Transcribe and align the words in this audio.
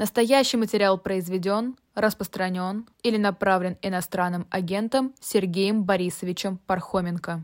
Настоящий 0.00 0.56
материал 0.56 0.96
произведен, 0.96 1.76
распространен 1.94 2.86
или 3.02 3.18
направлен 3.18 3.76
иностранным 3.82 4.46
агентом 4.48 5.12
Сергеем 5.20 5.84
Борисовичем 5.84 6.58
Пархоменко. 6.66 7.42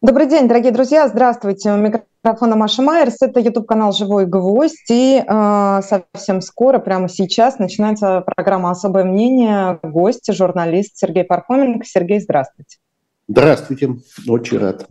Добрый 0.00 0.26
день, 0.26 0.48
дорогие 0.48 0.72
друзья, 0.72 1.06
здравствуйте. 1.08 1.70
У 1.70 1.76
микрофона 1.76 2.56
Маша 2.56 2.80
Майерс, 2.80 3.20
это 3.20 3.40
YouTube-канал 3.40 3.92
«Живой 3.92 4.24
гвоздь», 4.24 4.90
и 4.90 5.22
э, 5.22 5.80
совсем 5.82 6.40
скоро, 6.40 6.78
прямо 6.78 7.06
сейчас, 7.06 7.58
начинается 7.58 8.22
программа 8.22 8.70
«Особое 8.70 9.04
мнение». 9.04 9.78
Гость, 9.82 10.32
журналист 10.32 10.96
Сергей 10.96 11.24
Пархоменко. 11.24 11.84
Сергей, 11.84 12.20
здравствуйте. 12.20 12.78
Здравствуйте, 13.28 13.96
очень 14.26 14.56
рад. 14.56 14.88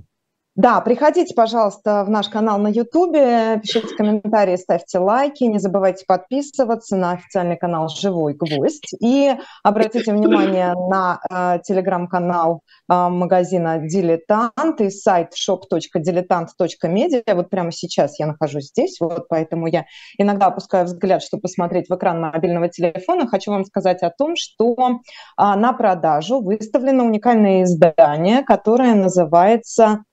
Да, 0.60 0.82
приходите, 0.82 1.34
пожалуйста, 1.34 2.04
в 2.04 2.10
наш 2.10 2.28
канал 2.28 2.60
на 2.60 2.68
YouTube, 2.68 3.14
пишите 3.62 3.96
комментарии, 3.96 4.58
ставьте 4.58 5.00
лайки, 5.00 5.46
не 5.46 5.58
забывайте 5.58 6.04
подписываться 6.06 6.98
на 6.98 7.12
официальный 7.12 7.56
канал 7.56 7.88
«Живой 7.88 8.34
гвоздь» 8.34 8.94
и 9.00 9.38
обратите 9.64 10.12
внимание 10.12 10.74
на 10.74 11.22
э, 11.32 11.60
телеграм-канал 11.64 12.60
э, 12.92 13.08
магазина 13.08 13.78
«Дилетант» 13.78 14.82
и 14.82 14.90
сайт 14.90 15.32
shop.diletant.media. 15.34 17.36
Вот 17.36 17.50
прямо 17.50 17.72
сейчас 17.72 18.20
я 18.20 18.28
нахожусь 18.28 18.66
здесь, 18.66 18.98
вот 19.00 19.30
поэтому 19.30 19.68
я 19.68 19.86
иногда 20.18 20.48
опускаю 20.48 20.84
взгляд, 20.84 21.24
чтобы 21.24 21.44
посмотреть 21.44 21.88
в 21.88 21.96
экран 21.96 22.20
мобильного 22.20 22.68
телефона. 22.68 23.30
Хочу 23.30 23.52
вам 23.52 23.64
сказать 23.64 24.04
о 24.04 24.10
том, 24.10 24.36
что 24.36 24.76
э, 24.76 24.92
на 25.38 25.72
продажу 25.72 26.42
выставлено 26.42 27.06
уникальное 27.06 27.64
издание, 27.64 28.44
которое 28.44 28.94
называется 28.94 30.04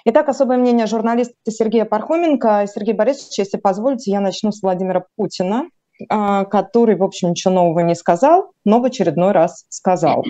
Итак, 0.05 0.29
особое 0.29 0.57
мнение 0.57 0.87
журналиста 0.87 1.33
Сергея 1.49 1.85
Пархоменко. 1.85 2.67
Сергей 2.73 2.93
Борисович, 2.93 3.39
если 3.39 3.57
позволите, 3.57 4.11
я 4.11 4.19
начну 4.19 4.51
с 4.51 4.61
Владимира 4.61 5.05
Путина. 5.15 5.69
А, 6.09 6.45
который, 6.45 6.95
в 6.95 7.03
общем, 7.03 7.31
ничего 7.31 7.53
нового 7.53 7.79
не 7.79 7.95
сказал, 7.95 8.51
но 8.65 8.79
в 8.79 8.85
очередной 8.85 9.31
раз 9.31 9.65
сказал. 9.69 10.23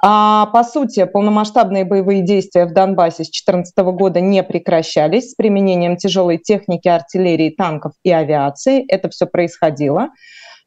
А, 0.00 0.46
по 0.46 0.62
сути, 0.64 1.04
полномасштабные 1.04 1.84
боевые 1.84 2.22
действия 2.22 2.66
в 2.66 2.72
Донбассе 2.72 3.24
с 3.24 3.30
2014 3.30 3.76
года 3.78 4.20
не 4.20 4.42
прекращались 4.42 5.32
с 5.32 5.34
применением 5.34 5.96
тяжелой 5.96 6.38
техники, 6.38 6.88
артиллерии, 6.88 7.50
танков 7.50 7.92
и 8.04 8.12
авиации. 8.12 8.84
Это 8.86 9.08
все 9.08 9.26
происходило. 9.26 10.10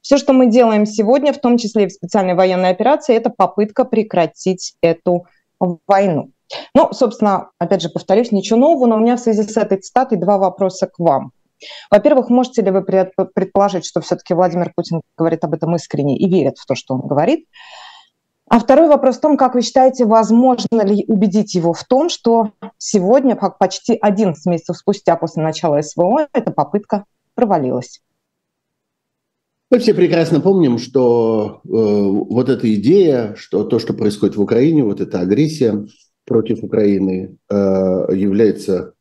Все, 0.02 0.18
что 0.18 0.34
мы 0.34 0.48
делаем 0.48 0.86
сегодня, 0.86 1.32
в 1.32 1.40
том 1.40 1.58
числе 1.58 1.84
и 1.84 1.88
в 1.88 1.92
специальной 1.92 2.34
военной 2.34 2.70
операции, 2.70 3.16
это 3.16 3.30
попытка 3.30 3.86
прекратить 3.86 4.74
эту 4.82 5.28
войну. 5.88 6.32
Ну, 6.74 6.92
собственно, 6.92 7.52
опять 7.60 7.82
же 7.82 7.90
повторюсь, 7.90 8.32
ничего 8.32 8.60
нового, 8.60 8.88
но 8.88 8.96
у 8.96 9.00
меня 9.00 9.16
в 9.16 9.20
связи 9.20 9.44
с 9.44 9.56
этой 9.56 9.78
цитатой 9.78 10.18
два 10.18 10.38
вопроса 10.38 10.88
к 10.88 11.00
вам. 11.00 11.32
Во-первых, 11.92 12.30
можете 12.30 12.64
ли 12.64 12.72
вы 12.72 12.82
предположить, 12.82 13.86
что 13.86 14.02
все-таки 14.02 14.34
Владимир 14.34 14.74
Путин 14.76 15.02
говорит 15.16 15.44
об 15.44 15.54
этом 15.54 15.76
искренне 15.76 16.18
и 16.18 16.28
верит 16.28 16.58
в 16.58 16.66
то, 16.66 16.76
что 16.76 16.96
он 16.96 17.02
говорит? 17.02 17.46
А 18.52 18.60
второй 18.60 18.90
вопрос 18.90 19.16
в 19.16 19.22
том, 19.22 19.38
как 19.38 19.56
вы 19.56 19.62
считаете, 19.62 20.04
возможно 20.04 20.84
ли 20.84 21.06
убедить 21.08 21.56
его 21.56 21.72
в 21.72 21.86
том, 21.86 22.10
что 22.10 22.52
сегодня, 22.78 23.34
почти 23.38 23.96
11 23.96 24.46
месяцев 24.46 24.76
спустя 24.76 25.16
после 25.16 25.42
начала 25.42 25.82
СВО, 25.82 26.28
эта 26.34 26.52
попытка 26.52 27.06
провалилась? 27.34 28.02
Мы 29.70 29.80
все 29.80 29.94
прекрасно 29.94 30.42
помним, 30.42 30.80
что 30.80 31.62
э, 31.64 31.70
вот 31.70 32.50
эта 32.50 32.76
идея, 32.76 33.36
что 33.38 33.64
то, 33.64 33.80
что 33.80 33.94
происходит 33.94 34.36
в 34.36 34.42
Украине, 34.42 34.84
вот 34.84 35.00
эта 35.00 35.22
агрессия 35.22 35.86
против 36.26 36.62
Украины 36.62 37.38
э, 37.50 37.56
является 37.56 38.96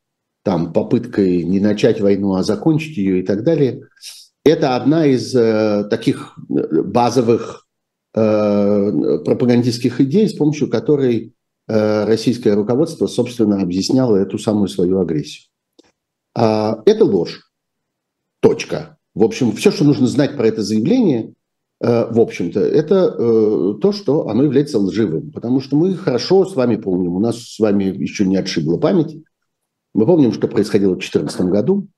там 0.44 0.72
попыткой 0.72 1.42
не 1.42 1.58
начать 1.58 2.00
войну, 2.00 2.34
а 2.34 2.44
закончить 2.44 2.96
ее 2.96 3.18
и 3.18 3.22
так 3.24 3.42
далее. 3.42 3.80
Это 4.44 4.76
одна 4.76 5.06
из 5.06 5.34
э, 5.34 5.88
таких 5.90 6.38
э, 6.38 6.82
базовых 6.82 7.66
пропагандистских 8.12 10.00
идей, 10.00 10.28
с 10.28 10.34
помощью 10.34 10.68
которой 10.68 11.34
э, 11.68 12.04
российское 12.04 12.54
руководство, 12.54 13.06
собственно, 13.06 13.62
объясняло 13.62 14.16
эту 14.16 14.38
самую 14.38 14.68
свою 14.68 15.00
агрессию. 15.00 15.48
А, 16.34 16.82
это 16.86 17.04
ложь. 17.04 17.50
Точка. 18.40 18.98
В 19.14 19.22
общем, 19.22 19.52
все, 19.52 19.70
что 19.70 19.84
нужно 19.84 20.06
знать 20.06 20.36
про 20.36 20.46
это 20.46 20.62
заявление, 20.62 21.34
э, 21.80 22.12
в 22.12 22.18
общем-то, 22.20 22.60
это 22.60 23.14
э, 23.16 23.74
то, 23.80 23.92
что 23.92 24.28
оно 24.28 24.44
является 24.44 24.78
лживым. 24.78 25.30
Потому 25.30 25.60
что 25.60 25.76
мы 25.76 25.94
хорошо 25.94 26.44
с 26.46 26.56
вами 26.56 26.76
помним, 26.76 27.14
у 27.14 27.20
нас 27.20 27.40
с 27.40 27.58
вами 27.58 27.84
еще 27.84 28.26
не 28.26 28.36
отшибла 28.36 28.78
память, 28.78 29.22
мы 29.94 30.06
помним, 30.06 30.32
что 30.32 30.48
происходило 30.48 30.92
в 30.92 30.98
2014 30.98 31.40
году. 31.42 31.88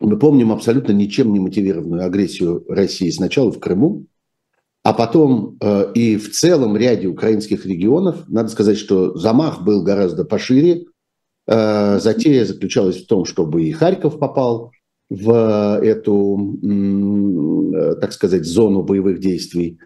Мы 0.00 0.18
помним 0.18 0.52
абсолютно 0.52 0.92
ничем 0.92 1.32
не 1.32 1.40
мотивированную 1.40 2.04
агрессию 2.04 2.64
России 2.68 3.10
сначала 3.10 3.50
в 3.50 3.58
Крыму, 3.58 4.06
а 4.84 4.92
потом 4.92 5.56
э, 5.60 5.92
и 5.94 6.16
в 6.18 6.30
целом 6.30 6.76
ряде 6.76 7.08
украинских 7.08 7.64
регионов. 7.64 8.28
Надо 8.28 8.50
сказать, 8.50 8.76
что 8.76 9.16
замах 9.16 9.62
был 9.62 9.82
гораздо 9.82 10.26
пошире. 10.26 10.84
Э, 11.48 11.98
затея 11.98 12.44
заключалась 12.44 13.02
в 13.02 13.06
том, 13.06 13.24
чтобы 13.24 13.64
и 13.64 13.72
Харьков 13.72 14.18
попал 14.18 14.72
в 15.08 15.80
эту, 15.82 16.58
э, 16.62 17.94
так 17.98 18.12
сказать, 18.12 18.44
зону 18.44 18.82
боевых 18.82 19.20
действий. 19.20 19.78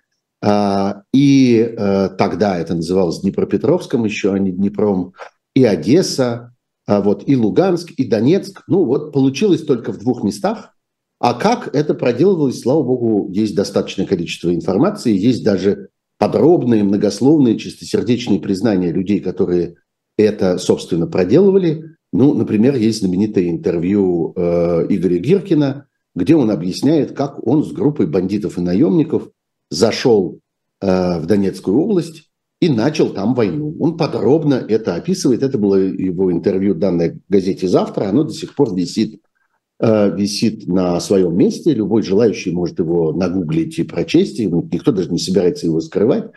Э, 0.43 0.95
и 1.15 1.59
э, 1.59 2.09
тогда 2.19 2.59
это 2.59 2.75
называлось 2.75 3.21
Днепропетровском 3.21 4.05
еще, 4.05 4.33
а 4.33 4.39
не 4.41 4.51
Днепром, 4.51 5.13
и 5.55 5.63
Одесса, 5.63 6.57
а 6.89 7.03
вот 7.03 7.23
и 7.29 7.37
Луганск, 7.37 7.93
и 7.93 8.05
Донецк. 8.05 8.65
Ну 8.67 8.85
вот 8.85 9.13
получилось 9.13 9.65
только 9.65 9.93
в 9.93 9.99
двух 9.99 10.25
местах. 10.25 10.75
А 11.21 11.35
как 11.35 11.75
это 11.75 11.95
проделывалось, 11.95 12.61
слава 12.61 12.83
богу, 12.83 13.29
есть 13.33 13.55
достаточное 13.55 14.07
количество 14.07 14.55
информации, 14.55 15.17
есть 15.17 15.45
даже 15.45 15.89
подробные, 16.17 16.85
многословные, 16.85 17.59
чистосердечные 17.59 18.41
признания 18.41 18.93
людей, 18.93 19.21
которые 19.21 19.77
это, 20.17 20.59
собственно, 20.59 21.07
проделывали. 21.07 21.97
Ну, 22.13 22.35
например, 22.35 22.77
есть 22.77 23.01
знаменитое 23.01 23.51
интервью 23.51 24.33
э, 24.37 24.87
Игоря 24.89 25.19
Гиркина, 25.19 25.87
где 26.15 26.35
он 26.35 26.51
объясняет, 26.51 27.13
как 27.13 27.45
он 27.47 27.65
с 27.65 27.73
группой 27.73 28.07
бандитов 28.07 28.59
и 28.59 28.61
наемников 28.61 29.31
зашел 29.71 30.41
э, 30.81 31.21
в 31.21 31.27
Донецкую 31.27 31.79
область 31.79 32.31
и 32.61 32.69
начал 32.69 33.11
там 33.11 33.35
войну. 33.35 33.77
Он 33.79 33.97
подробно 33.97 34.55
это 34.55 34.95
описывает. 34.95 35.43
Это 35.43 35.59
было 35.59 35.77
его 35.77 36.33
интервью, 36.33 36.75
данное 36.75 37.19
газете 37.29 37.69
«Завтра». 37.69 38.09
Оно 38.09 38.25
до 38.25 38.33
сих 38.33 38.55
пор 38.55 38.75
висит, 38.75 39.21
висит 39.81 40.67
на 40.67 40.99
своем 41.01 41.37
месте. 41.37 41.73
Любой 41.73 42.03
желающий 42.03 42.51
может 42.51 42.79
его 42.79 43.13
нагуглить 43.13 43.79
и 43.79 43.85
прочесть. 43.85 44.41
И 44.41 44.47
никто 44.47 44.93
даже 44.93 45.11
не 45.11 45.19
собирается 45.19 45.67
его 45.67 45.81
скрывать. 45.81 46.33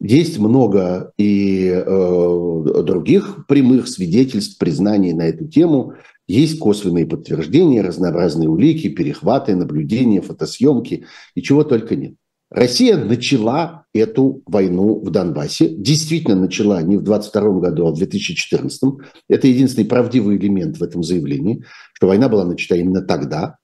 Есть 0.00 0.38
много 0.38 1.12
и 1.18 1.66
э, 1.68 2.82
других 2.84 3.46
прямых 3.48 3.88
свидетельств, 3.88 4.56
признаний 4.58 5.12
на 5.12 5.22
эту 5.22 5.48
тему. 5.48 5.94
Есть 6.28 6.58
косвенные 6.60 7.06
подтверждения, 7.06 7.82
разнообразные 7.82 8.48
улики, 8.48 8.88
перехваты, 8.88 9.56
наблюдения, 9.56 10.20
фотосъемки 10.20 11.06
и 11.34 11.42
чего 11.42 11.64
только 11.64 11.96
нет. 11.96 12.14
Россия 12.50 12.96
начала 12.96 13.84
эту 13.92 14.42
войну 14.46 15.00
в 15.00 15.10
Донбассе. 15.10 15.68
Действительно 15.68 16.36
начала 16.36 16.80
не 16.82 16.96
в 16.96 17.02
22 17.02 17.60
году, 17.60 17.86
а 17.86 17.92
в 17.92 17.96
2014. 17.96 18.80
Это 19.28 19.48
единственный 19.48 19.84
правдивый 19.84 20.36
элемент 20.36 20.78
в 20.78 20.82
этом 20.82 21.02
заявлении, 21.02 21.64
что 21.92 22.06
война 22.06 22.28
была 22.28 22.44
начата 22.44 22.76
именно 22.76 23.02
тогда. 23.02 23.56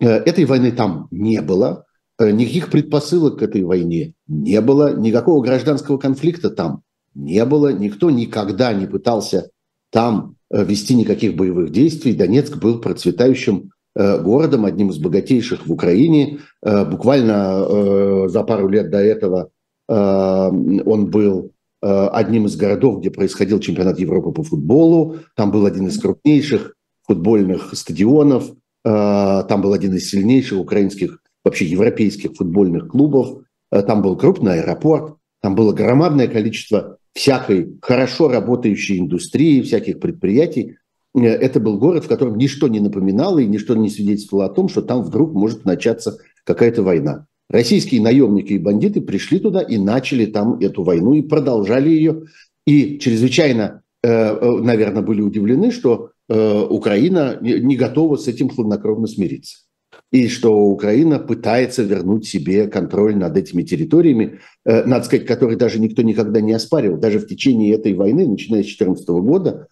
Э, 0.00 0.08
этой 0.08 0.44
войны 0.44 0.72
там 0.72 1.08
не 1.10 1.40
было. 1.40 1.84
Э, 2.18 2.30
никаких 2.30 2.70
предпосылок 2.70 3.38
к 3.38 3.42
этой 3.42 3.62
войне 3.62 4.14
не 4.26 4.60
было. 4.60 4.96
Никакого 4.96 5.42
гражданского 5.42 5.98
конфликта 5.98 6.50
там 6.50 6.82
не 7.14 7.44
было. 7.44 7.72
Никто 7.72 8.10
никогда 8.10 8.72
не 8.72 8.86
пытался 8.86 9.50
там 9.90 10.36
э, 10.50 10.64
вести 10.64 10.94
никаких 10.94 11.36
боевых 11.36 11.70
действий. 11.70 12.14
Донецк 12.14 12.56
был 12.56 12.80
процветающим 12.80 13.71
городом, 13.94 14.64
одним 14.64 14.90
из 14.90 14.98
богатейших 14.98 15.66
в 15.66 15.72
Украине. 15.72 16.38
Э, 16.62 16.84
буквально 16.84 17.64
э, 17.68 18.28
за 18.28 18.42
пару 18.42 18.68
лет 18.68 18.90
до 18.90 18.98
этого 18.98 19.50
он 19.88 21.10
был 21.10 21.52
одним 21.80 22.46
из 22.46 22.56
городов, 22.56 23.00
где 23.00 23.10
происходил 23.10 23.58
чемпионат 23.58 23.98
Европы 23.98 24.30
по 24.30 24.42
футболу. 24.42 25.16
Там 25.36 25.50
был 25.50 25.66
один 25.66 25.88
из 25.88 25.98
крупнейших 26.00 26.74
футбольных 27.02 27.74
стадионов. 27.74 28.52
Там 28.84 29.60
был 29.60 29.72
один 29.74 29.94
из 29.94 30.08
сильнейших 30.08 30.58
украинских, 30.60 31.18
вообще 31.44 31.66
европейских 31.66 32.36
футбольных 32.36 32.88
клубов. 32.88 33.42
Там 33.70 34.00
был 34.00 34.16
крупный 34.16 34.60
аэропорт. 34.60 35.16
Там 35.42 35.56
было 35.56 35.72
громадное 35.72 36.28
количество 36.28 36.96
всякой 37.12 37.76
хорошо 37.82 38.28
работающей 38.28 38.98
индустрии, 38.98 39.62
всяких 39.62 40.00
предприятий. 40.00 40.76
Это 41.14 41.60
был 41.60 41.78
город, 41.78 42.04
в 42.04 42.08
котором 42.08 42.38
ничто 42.38 42.68
не 42.68 42.80
напоминало 42.80 43.38
и 43.38 43.46
ничто 43.46 43.74
не 43.74 43.90
свидетельствовало 43.90 44.46
о 44.46 44.54
том, 44.54 44.68
что 44.68 44.80
там 44.80 45.02
вдруг 45.02 45.34
может 45.34 45.64
начаться 45.64 46.18
какая-то 46.44 46.82
война. 46.82 47.26
Российские 47.50 48.00
наемники 48.00 48.54
и 48.54 48.58
бандиты 48.58 49.02
пришли 49.02 49.38
туда 49.38 49.60
и 49.60 49.76
начали 49.76 50.24
там 50.24 50.58
эту 50.58 50.84
войну 50.84 51.12
и 51.12 51.20
продолжали 51.20 51.90
ее. 51.90 52.22
И 52.66 52.98
чрезвычайно, 52.98 53.82
э, 54.02 54.08
э, 54.08 54.50
наверное, 54.62 55.02
были 55.02 55.20
удивлены, 55.20 55.70
что 55.70 56.12
э, 56.30 56.66
Украина 56.70 57.36
не 57.42 57.76
готова 57.76 58.16
с 58.16 58.26
этим 58.26 58.48
хладнокровно 58.48 59.06
смириться. 59.06 59.58
И 60.10 60.28
что 60.28 60.54
Украина 60.54 61.18
пытается 61.18 61.82
вернуть 61.82 62.26
себе 62.26 62.68
контроль 62.68 63.16
над 63.16 63.36
этими 63.36 63.62
территориями, 63.62 64.40
надо 64.64 65.04
сказать, 65.04 65.26
которые 65.26 65.56
даже 65.56 65.78
никто 65.78 66.02
никогда 66.02 66.40
не 66.40 66.52
оспаривал. 66.52 66.98
Даже 66.98 67.18
в 67.18 67.26
течение 67.26 67.74
этой 67.74 67.94
войны, 67.94 68.26
начиная 68.26 68.62
с 68.62 68.66
2014 68.66 69.08
года, 69.08 69.68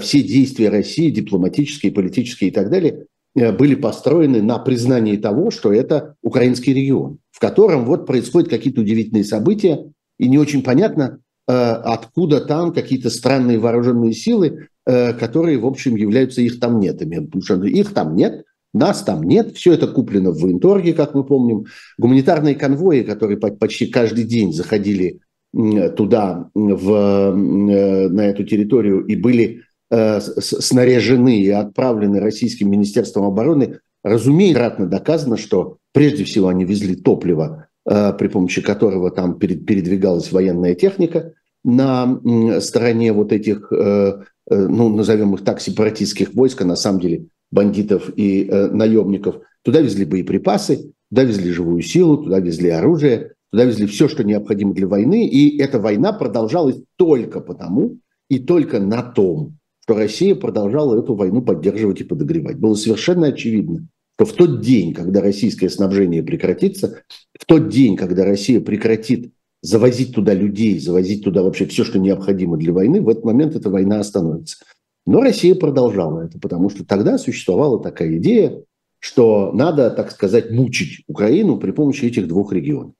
все 0.00 0.22
действия 0.22 0.68
России, 0.68 1.10
дипломатические, 1.10 1.92
политические 1.92 2.50
и 2.50 2.52
так 2.52 2.68
далее, 2.68 3.06
Э, 3.34 3.52
были 3.52 3.74
построены 3.74 4.42
на 4.42 4.58
признании 4.58 5.16
того, 5.16 5.50
что 5.50 5.72
это 5.72 6.16
украинский 6.22 6.74
регион, 6.74 7.18
в 7.30 7.40
котором 7.40 7.84
вот 7.84 8.06
происходят 8.06 8.50
какие-то 8.50 8.82
удивительные 8.82 9.24
события, 9.24 9.90
и 10.18 10.28
не 10.28 10.38
очень 10.38 10.62
понятно, 10.62 11.20
э, 11.48 11.52
откуда 11.52 12.40
там 12.40 12.72
какие-то 12.72 13.10
странные 13.10 13.58
вооруженные 13.58 14.12
силы, 14.12 14.68
э, 14.86 15.12
которые, 15.14 15.58
в 15.58 15.66
общем, 15.66 15.96
являются 15.96 16.42
их 16.42 16.60
там 16.60 16.78
нетами. 16.78 17.24
Потому 17.24 17.42
что 17.42 17.62
их 17.64 17.94
там 17.94 18.16
нет, 18.16 18.44
нас 18.74 19.02
там 19.02 19.22
нет, 19.22 19.56
все 19.56 19.72
это 19.72 19.86
куплено 19.86 20.30
в 20.30 20.40
военторге, 20.40 20.92
как 20.92 21.14
мы 21.14 21.24
помним. 21.24 21.66
Гуманитарные 21.98 22.54
конвои, 22.54 23.02
которые 23.02 23.38
почти 23.38 23.86
каждый 23.86 24.24
день 24.24 24.52
заходили 24.52 25.20
туда, 25.52 26.50
в, 26.54 27.32
на 27.34 28.20
эту 28.22 28.44
территорию, 28.44 29.04
и 29.04 29.16
были 29.16 29.62
Э, 29.94 30.20
снаряжены 30.20 31.42
и 31.42 31.50
отправлены 31.50 32.18
российским 32.18 32.70
Министерством 32.70 33.26
обороны, 33.26 33.80
разумеется, 34.02 34.58
кратно 34.58 34.86
доказано, 34.86 35.36
что 35.36 35.76
прежде 35.92 36.24
всего 36.24 36.48
они 36.48 36.64
везли 36.64 36.96
топливо, 36.96 37.68
э, 37.84 38.14
при 38.14 38.28
помощи 38.28 38.62
которого 38.62 39.10
там 39.10 39.38
передвигалась 39.38 40.32
военная 40.32 40.74
техника 40.74 41.34
на 41.62 42.18
стороне 42.62 43.12
вот 43.12 43.34
этих, 43.34 43.70
э, 43.70 44.22
ну, 44.48 44.88
назовем 44.88 45.34
их 45.34 45.44
так, 45.44 45.60
сепаратистских 45.60 46.32
войск, 46.32 46.62
а 46.62 46.64
на 46.64 46.76
самом 46.76 47.00
деле 47.00 47.26
бандитов 47.50 48.10
и 48.16 48.48
наемников. 48.50 49.40
Туда 49.62 49.82
везли 49.82 50.06
боеприпасы, 50.06 50.94
туда 51.10 51.24
везли 51.24 51.50
живую 51.50 51.82
силу, 51.82 52.16
туда 52.16 52.38
везли 52.38 52.70
оружие, 52.70 53.34
туда 53.52 53.64
везли 53.64 53.86
все, 53.86 54.08
что 54.08 54.24
необходимо 54.24 54.74
для 54.74 54.88
войны. 54.88 55.26
И 55.26 55.58
эта 55.58 55.78
война 55.78 56.12
продолжалась 56.12 56.80
только 56.96 57.40
потому 57.40 57.98
и 58.28 58.38
только 58.38 58.80
на 58.80 59.02
том, 59.02 59.58
что 59.82 59.94
Россия 59.94 60.34
продолжала 60.34 60.98
эту 60.98 61.14
войну 61.14 61.42
поддерживать 61.42 62.00
и 62.00 62.04
подогревать. 62.04 62.58
Было 62.58 62.74
совершенно 62.74 63.28
очевидно, 63.28 63.86
что 64.16 64.24
в 64.24 64.32
тот 64.32 64.60
день, 64.60 64.94
когда 64.94 65.20
российское 65.20 65.68
снабжение 65.68 66.22
прекратится, 66.22 67.02
в 67.38 67.44
тот 67.44 67.68
день, 67.68 67.96
когда 67.96 68.24
Россия 68.24 68.60
прекратит 68.60 69.32
завозить 69.60 70.14
туда 70.14 70.34
людей, 70.34 70.78
завозить 70.80 71.22
туда 71.22 71.42
вообще 71.42 71.66
все, 71.66 71.84
что 71.84 71.98
необходимо 71.98 72.56
для 72.56 72.72
войны, 72.72 73.00
в 73.00 73.08
этот 73.08 73.24
момент 73.24 73.54
эта 73.54 73.70
война 73.70 74.00
остановится. 74.00 74.56
Но 75.04 75.20
Россия 75.20 75.54
продолжала 75.54 76.20
это, 76.20 76.38
потому 76.38 76.70
что 76.70 76.84
тогда 76.84 77.18
существовала 77.18 77.82
такая 77.82 78.16
идея, 78.16 78.62
что 78.98 79.50
надо, 79.52 79.90
так 79.90 80.10
сказать, 80.12 80.52
мучить 80.52 81.02
Украину 81.08 81.58
при 81.58 81.72
помощи 81.72 82.04
этих 82.04 82.28
двух 82.28 82.52
регионов. 82.52 82.94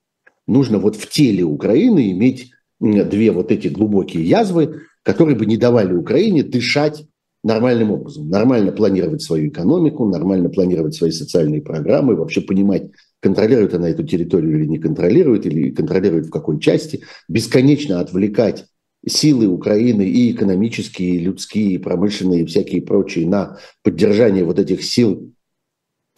Нужно 0.46 0.78
вот 0.78 0.96
в 0.96 1.08
теле 1.08 1.44
Украины 1.44 2.10
иметь 2.12 2.50
две 2.80 3.30
вот 3.30 3.52
эти 3.52 3.68
глубокие 3.68 4.24
язвы, 4.24 4.82
которые 5.02 5.36
бы 5.36 5.46
не 5.46 5.56
давали 5.56 5.94
Украине 5.94 6.42
дышать 6.42 7.04
нормальным 7.44 7.90
образом, 7.90 8.28
нормально 8.28 8.72
планировать 8.72 9.22
свою 9.22 9.48
экономику, 9.48 10.08
нормально 10.08 10.48
планировать 10.48 10.94
свои 10.94 11.10
социальные 11.10 11.62
программы, 11.62 12.14
вообще 12.14 12.40
понимать, 12.40 12.90
контролирует 13.20 13.74
она 13.74 13.88
эту 13.88 14.04
территорию 14.04 14.58
или 14.58 14.66
не 14.66 14.78
контролирует, 14.78 15.46
или 15.46 15.70
контролирует 15.70 16.26
в 16.26 16.30
какой 16.30 16.60
части, 16.60 17.02
бесконечно 17.28 18.00
отвлекать 18.00 18.66
силы 19.06 19.48
Украины 19.48 20.02
и 20.02 20.32
экономические, 20.32 21.16
и 21.16 21.18
людские, 21.18 21.72
и 21.72 21.78
промышленные, 21.78 22.42
и 22.42 22.46
всякие 22.46 22.82
прочие 22.82 23.28
на 23.28 23.58
поддержание 23.82 24.44
вот 24.44 24.60
этих 24.60 24.84
сил 24.84 25.32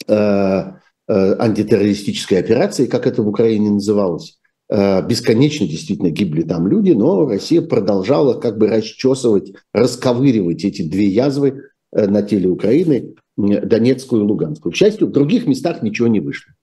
э, 0.07 0.63
антитеррористической 1.07 2.39
операции, 2.39 2.87
как 2.87 3.05
это 3.07 3.21
в 3.21 3.27
Украине 3.27 3.71
называлось. 3.71 4.39
Э, 4.67 5.05
бесконечно 5.05 5.67
действительно 5.67 6.09
гибли 6.09 6.41
там 6.41 6.67
люди, 6.67 6.91
но 6.91 7.27
Россия 7.27 7.61
продолжала 7.61 8.39
как 8.39 8.57
бы 8.57 8.67
расчесывать, 8.67 9.53
расковыривать 9.73 10.65
эти 10.65 10.81
две 10.81 11.07
язвы 11.07 11.61
э, 11.91 12.07
на 12.07 12.23
теле 12.23 12.49
Украины, 12.49 13.13
Донецкую 13.37 14.23
и 14.23 14.25
Луганскую. 14.25 14.71
К 14.71 14.75
счастью, 14.75 15.07
в 15.07 15.11
других 15.11 15.45
местах 15.45 15.83
ничего 15.83 16.07
не 16.07 16.19
вышло. 16.19 16.53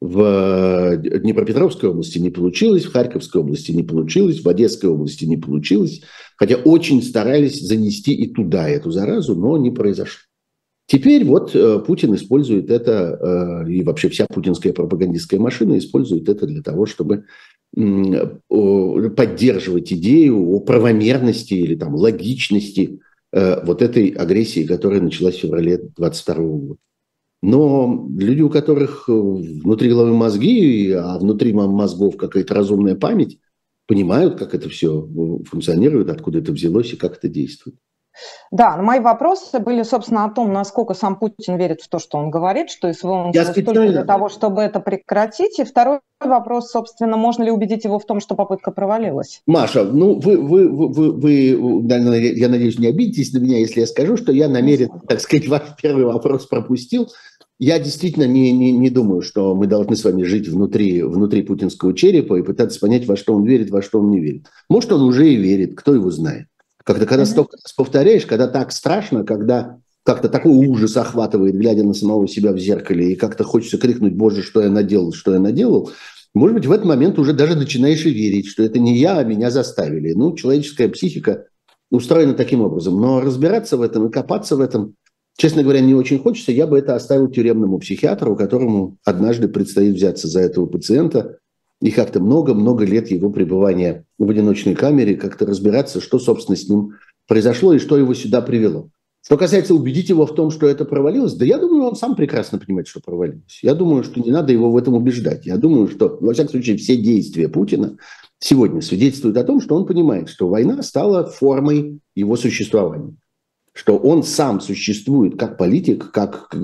В 0.00 0.22
э, 0.22 1.18
Днепропетровской 1.18 1.90
области 1.90 2.18
не 2.18 2.30
получилось, 2.30 2.84
в 2.84 2.92
Харьковской 2.92 3.42
области 3.42 3.72
не 3.72 3.82
получилось, 3.82 4.42
в 4.42 4.48
Одесской 4.48 4.88
области 4.88 5.26
не 5.26 5.36
получилось, 5.36 6.00
хотя 6.38 6.56
очень 6.56 7.02
старались 7.02 7.60
занести 7.60 8.14
и 8.14 8.32
туда 8.32 8.70
эту 8.70 8.90
заразу, 8.90 9.34
но 9.34 9.58
не 9.58 9.70
произошло. 9.70 10.29
Теперь 10.90 11.24
вот 11.24 11.52
Путин 11.86 12.16
использует 12.16 12.68
это, 12.68 13.64
и 13.68 13.80
вообще 13.84 14.08
вся 14.08 14.26
путинская 14.26 14.72
пропагандистская 14.72 15.38
машина 15.38 15.78
использует 15.78 16.28
это 16.28 16.46
для 16.46 16.62
того, 16.62 16.84
чтобы 16.84 17.26
поддерживать 17.72 19.92
идею 19.92 20.50
о 20.50 20.60
правомерности 20.60 21.54
или 21.54 21.76
там 21.76 21.94
логичности 21.94 23.00
э, 23.32 23.64
вот 23.64 23.82
этой 23.82 24.08
агрессии, 24.08 24.66
которая 24.66 25.00
началась 25.00 25.36
в 25.36 25.40
феврале 25.40 25.90
22 25.96 26.34
года. 26.34 26.76
Но 27.42 28.08
люди, 28.18 28.42
у 28.42 28.50
которых 28.50 29.08
э, 29.08 29.12
внутри 29.12 29.88
головы 29.88 30.14
мозги, 30.14 30.92
а 30.92 31.18
внутри 31.18 31.52
мозгов 31.52 32.16
какая-то 32.16 32.54
разумная 32.54 32.96
память, 32.96 33.38
понимают, 33.86 34.38
как 34.38 34.54
это 34.54 34.68
все 34.68 35.04
э, 35.04 35.44
функционирует, 35.44 36.10
откуда 36.10 36.40
это 36.40 36.52
взялось 36.52 36.92
и 36.92 36.96
как 36.96 37.18
это 37.18 37.28
действует. 37.28 37.76
Да, 38.50 38.76
мои 38.76 39.00
вопросы 39.00 39.58
были, 39.60 39.82
собственно, 39.82 40.24
о 40.24 40.30
том, 40.30 40.52
насколько 40.52 40.94
сам 40.94 41.16
Путин 41.16 41.56
верит 41.56 41.80
в 41.82 41.88
то, 41.88 41.98
что 41.98 42.18
он 42.18 42.30
говорит, 42.30 42.70
что 42.70 42.92
СВО 42.92 43.26
он 43.26 43.32
только 43.32 43.72
для 43.72 44.04
того, 44.04 44.28
чтобы 44.28 44.62
это 44.62 44.80
прекратить. 44.80 45.58
И 45.58 45.64
второй 45.64 46.00
вопрос, 46.20 46.70
собственно, 46.70 47.16
можно 47.16 47.44
ли 47.44 47.50
убедить 47.50 47.84
его 47.84 47.98
в 47.98 48.04
том, 48.04 48.20
что 48.20 48.34
попытка 48.34 48.72
провалилась? 48.72 49.42
Маша, 49.46 49.84
ну 49.84 50.18
вы, 50.18 50.36
вы, 50.36 50.68
вы, 50.68 51.12
вы, 51.12 51.32
я 51.86 52.48
надеюсь, 52.48 52.78
не 52.78 52.88
обидитесь 52.88 53.32
на 53.32 53.38
меня, 53.38 53.58
если 53.58 53.80
я 53.80 53.86
скажу, 53.86 54.16
что 54.16 54.32
я 54.32 54.48
намерен, 54.48 54.90
так 55.06 55.20
сказать, 55.20 55.48
ваш 55.48 55.62
первый 55.80 56.04
вопрос 56.04 56.46
пропустил. 56.46 57.08
Я 57.58 57.78
действительно 57.78 58.26
не, 58.26 58.52
не, 58.52 58.72
не 58.72 58.88
думаю, 58.88 59.20
что 59.20 59.54
мы 59.54 59.66
должны 59.66 59.94
с 59.94 60.02
вами 60.02 60.22
жить 60.22 60.48
внутри, 60.48 61.02
внутри 61.02 61.42
путинского 61.42 61.94
черепа 61.94 62.36
и 62.38 62.42
пытаться 62.42 62.80
понять, 62.80 63.06
во 63.06 63.16
что 63.16 63.34
он 63.34 63.44
верит, 63.44 63.70
во 63.70 63.82
что 63.82 64.00
он 64.00 64.10
не 64.10 64.18
верит. 64.18 64.46
Может, 64.70 64.92
он 64.92 65.02
уже 65.02 65.28
и 65.28 65.36
верит, 65.36 65.76
кто 65.76 65.94
его 65.94 66.10
знает. 66.10 66.46
Когда, 66.84 67.06
когда 67.06 67.26
столько 67.26 67.56
раз 67.62 67.72
повторяешь, 67.72 68.26
когда 68.26 68.46
так 68.46 68.72
страшно, 68.72 69.24
когда 69.24 69.78
как-то 70.04 70.28
такой 70.28 70.52
ужас 70.66 70.96
охватывает, 70.96 71.54
глядя 71.54 71.84
на 71.84 71.94
самого 71.94 72.26
себя 72.26 72.52
в 72.52 72.58
зеркале, 72.58 73.12
и 73.12 73.16
как-то 73.16 73.44
хочется 73.44 73.78
крикнуть, 73.78 74.14
боже, 74.14 74.42
что 74.42 74.62
я 74.62 74.70
наделал, 74.70 75.12
что 75.12 75.34
я 75.34 75.38
наделал, 75.38 75.90
может 76.32 76.54
быть, 76.54 76.66
в 76.66 76.72
этот 76.72 76.86
момент 76.86 77.18
уже 77.18 77.32
даже 77.32 77.56
начинаешь 77.56 78.06
и 78.06 78.10
верить, 78.10 78.46
что 78.46 78.62
это 78.62 78.78
не 78.78 78.96
я, 78.96 79.18
а 79.18 79.24
меня 79.24 79.50
заставили. 79.50 80.12
Ну, 80.12 80.34
человеческая 80.36 80.88
психика 80.88 81.46
устроена 81.90 82.34
таким 82.34 82.62
образом. 82.62 83.00
Но 83.00 83.20
разбираться 83.20 83.76
в 83.76 83.82
этом 83.82 84.06
и 84.06 84.12
копаться 84.12 84.54
в 84.54 84.60
этом, 84.60 84.94
честно 85.36 85.64
говоря, 85.64 85.80
не 85.80 85.94
очень 85.94 86.20
хочется. 86.20 86.52
Я 86.52 86.68
бы 86.68 86.78
это 86.78 86.94
оставил 86.94 87.28
тюремному 87.28 87.80
психиатру, 87.80 88.36
которому 88.36 88.96
однажды 89.04 89.48
предстоит 89.48 89.96
взяться 89.96 90.28
за 90.28 90.40
этого 90.40 90.66
пациента 90.66 91.39
и 91.80 91.90
как-то 91.90 92.20
много-много 92.20 92.84
лет 92.84 93.10
его 93.10 93.30
пребывания 93.30 94.04
в 94.18 94.28
одиночной 94.28 94.74
камере, 94.74 95.16
как-то 95.16 95.46
разбираться, 95.46 96.00
что, 96.00 96.18
собственно, 96.18 96.56
с 96.56 96.68
ним 96.68 96.94
произошло 97.26 97.72
и 97.72 97.78
что 97.78 97.96
его 97.96 98.12
сюда 98.14 98.42
привело. 98.42 98.90
Что 99.22 99.36
касается 99.36 99.74
убедить 99.74 100.08
его 100.08 100.26
в 100.26 100.34
том, 100.34 100.50
что 100.50 100.66
это 100.66 100.84
провалилось, 100.84 101.34
да 101.34 101.44
я 101.44 101.58
думаю, 101.58 101.84
он 101.84 101.96
сам 101.96 102.16
прекрасно 102.16 102.58
понимает, 102.58 102.88
что 102.88 103.00
провалилось. 103.00 103.60
Я 103.62 103.74
думаю, 103.74 104.02
что 104.02 104.20
не 104.20 104.30
надо 104.30 104.52
его 104.52 104.70
в 104.70 104.76
этом 104.76 104.94
убеждать. 104.94 105.44
Я 105.44 105.56
думаю, 105.56 105.88
что, 105.88 106.18
во 106.20 106.32
всяком 106.32 106.52
случае, 106.52 106.78
все 106.78 106.96
действия 106.96 107.48
Путина 107.48 107.96
сегодня 108.38 108.80
свидетельствуют 108.80 109.36
о 109.36 109.44
том, 109.44 109.60
что 109.60 109.76
он 109.76 109.86
понимает, 109.86 110.30
что 110.30 110.48
война 110.48 110.82
стала 110.82 111.26
формой 111.26 112.00
его 112.14 112.36
существования. 112.36 113.14
Что 113.72 113.96
он 113.96 114.22
сам 114.22 114.60
существует 114.60 115.38
как 115.38 115.58
политик, 115.58 116.10
как 116.10 116.48
э, 116.52 116.56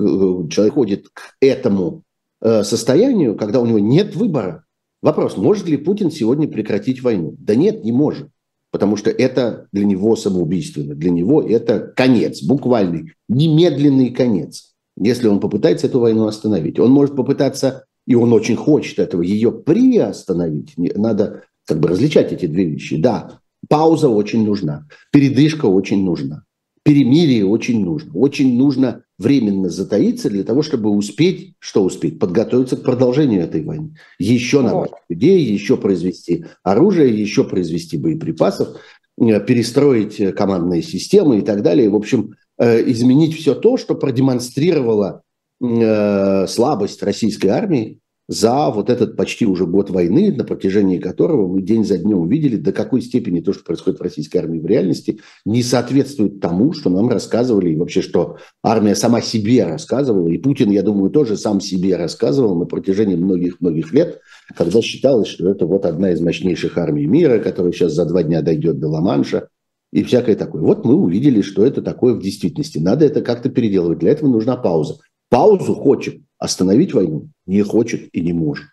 человек 0.49 0.73
ходит 0.73 1.07
к 1.13 1.35
этому 1.39 2.03
э, 2.41 2.63
состоянию, 2.63 3.35
когда 3.35 3.61
у 3.61 3.65
него 3.65 3.79
нет 3.79 4.15
выбора 4.15 4.65
Вопрос, 5.07 5.37
может 5.37 5.69
ли 5.69 5.77
Путин 5.77 6.11
сегодня 6.11 6.49
прекратить 6.49 7.01
войну? 7.01 7.33
Да 7.39 7.55
нет, 7.55 7.85
не 7.85 7.93
может. 7.93 8.27
Потому 8.71 8.97
что 8.97 9.09
это 9.09 9.69
для 9.71 9.85
него 9.85 10.17
самоубийственно. 10.17 10.95
Для 10.95 11.11
него 11.11 11.41
это 11.41 11.79
конец, 11.95 12.43
буквальный, 12.43 13.13
немедленный 13.29 14.09
конец. 14.09 14.73
Если 14.97 15.29
он 15.29 15.39
попытается 15.39 15.87
эту 15.87 16.01
войну 16.01 16.27
остановить. 16.27 16.77
Он 16.77 16.91
может 16.91 17.15
попытаться, 17.15 17.85
и 18.05 18.15
он 18.15 18.33
очень 18.33 18.57
хочет 18.57 18.99
этого, 18.99 19.21
ее 19.21 19.53
приостановить. 19.53 20.73
Надо 20.75 21.43
как 21.65 21.79
бы 21.79 21.87
различать 21.87 22.33
эти 22.33 22.45
две 22.45 22.65
вещи. 22.65 22.97
Да, 22.97 23.39
пауза 23.69 24.09
очень 24.09 24.45
нужна, 24.45 24.89
передышка 25.13 25.67
очень 25.67 26.03
нужна 26.03 26.43
перемирие 26.87 27.45
очень 27.45 27.83
нужно. 27.83 28.13
Очень 28.13 28.57
нужно 28.57 29.03
временно 29.17 29.69
затаиться 29.69 30.29
для 30.29 30.43
того, 30.43 30.61
чтобы 30.61 30.89
успеть, 30.89 31.55
что 31.59 31.83
успеть, 31.83 32.19
подготовиться 32.19 32.77
к 32.77 32.83
продолжению 32.83 33.41
этой 33.41 33.63
войны. 33.63 33.95
Еще 34.19 34.61
набрать 34.61 34.91
вот. 34.91 34.99
людей, 35.09 35.43
еще 35.43 35.77
произвести 35.77 36.45
оружие, 36.63 37.19
еще 37.19 37.43
произвести 37.43 37.97
боеприпасов, 37.97 38.77
э, 39.19 39.39
перестроить 39.41 40.19
э, 40.19 40.31
командные 40.31 40.83
системы 40.83 41.39
и 41.39 41.41
так 41.41 41.63
далее. 41.63 41.89
В 41.89 41.95
общем, 41.95 42.35
э, 42.57 42.89
изменить 42.91 43.35
все 43.35 43.55
то, 43.55 43.77
что 43.77 43.95
продемонстрировало 43.95 45.21
слабость 45.59 47.01
российской 47.01 47.47
армии 47.47 47.99
за 48.27 48.69
вот 48.69 48.89
этот 48.89 49.15
почти 49.15 49.45
уже 49.45 49.65
год 49.65 49.89
войны, 49.89 50.33
на 50.33 50.43
протяжении 50.43 50.97
которого 50.97 51.47
мы 51.47 51.61
день 51.61 51.85
за 51.85 51.97
днем 51.97 52.19
увидели, 52.19 52.57
до 52.57 52.71
какой 52.71 53.01
степени 53.01 53.39
то, 53.39 53.53
что 53.53 53.63
происходит 53.63 53.99
в 53.99 54.03
российской 54.03 54.37
армии 54.37 54.59
в 54.59 54.65
реальности, 54.65 55.19
не 55.45 55.63
соответствует 55.63 56.39
тому, 56.39 56.73
что 56.73 56.89
нам 56.89 57.09
рассказывали, 57.09 57.71
и 57.71 57.75
вообще, 57.75 58.01
что 58.01 58.37
армия 58.63 58.95
сама 58.95 59.21
себе 59.21 59.65
рассказывала, 59.65 60.27
и 60.27 60.37
Путин, 60.37 60.69
я 60.71 60.83
думаю, 60.83 61.09
тоже 61.09 61.37
сам 61.37 61.61
себе 61.61 61.95
рассказывал 61.95 62.57
на 62.57 62.65
протяжении 62.65 63.15
многих-многих 63.15 63.93
лет, 63.93 64.19
когда 64.55 64.81
считалось, 64.81 65.27
что 65.27 65.49
это 65.49 65.65
вот 65.65 65.85
одна 65.85 66.11
из 66.11 66.19
мощнейших 66.19 66.77
армий 66.77 67.05
мира, 67.05 67.39
которая 67.39 67.71
сейчас 67.71 67.93
за 67.93 68.05
два 68.05 68.23
дня 68.23 68.41
дойдет 68.41 68.79
до 68.79 68.89
Ла-Манша, 68.89 69.47
и 69.93 70.03
всякое 70.03 70.35
такое. 70.35 70.61
Вот 70.61 70.83
мы 70.83 70.95
увидели, 70.95 71.41
что 71.41 71.65
это 71.65 71.81
такое 71.81 72.13
в 72.13 72.21
действительности. 72.21 72.77
Надо 72.77 73.05
это 73.05 73.21
как-то 73.21 73.49
переделывать. 73.49 73.99
Для 73.99 74.11
этого 74.11 74.29
нужна 74.29 74.57
пауза. 74.57 74.97
Паузу 75.29 75.75
хочет, 75.75 76.21
остановить 76.37 76.93
войну 76.93 77.29
не 77.45 77.61
хочет 77.61 78.09
и 78.13 78.21
не 78.21 78.33
может. 78.33 78.67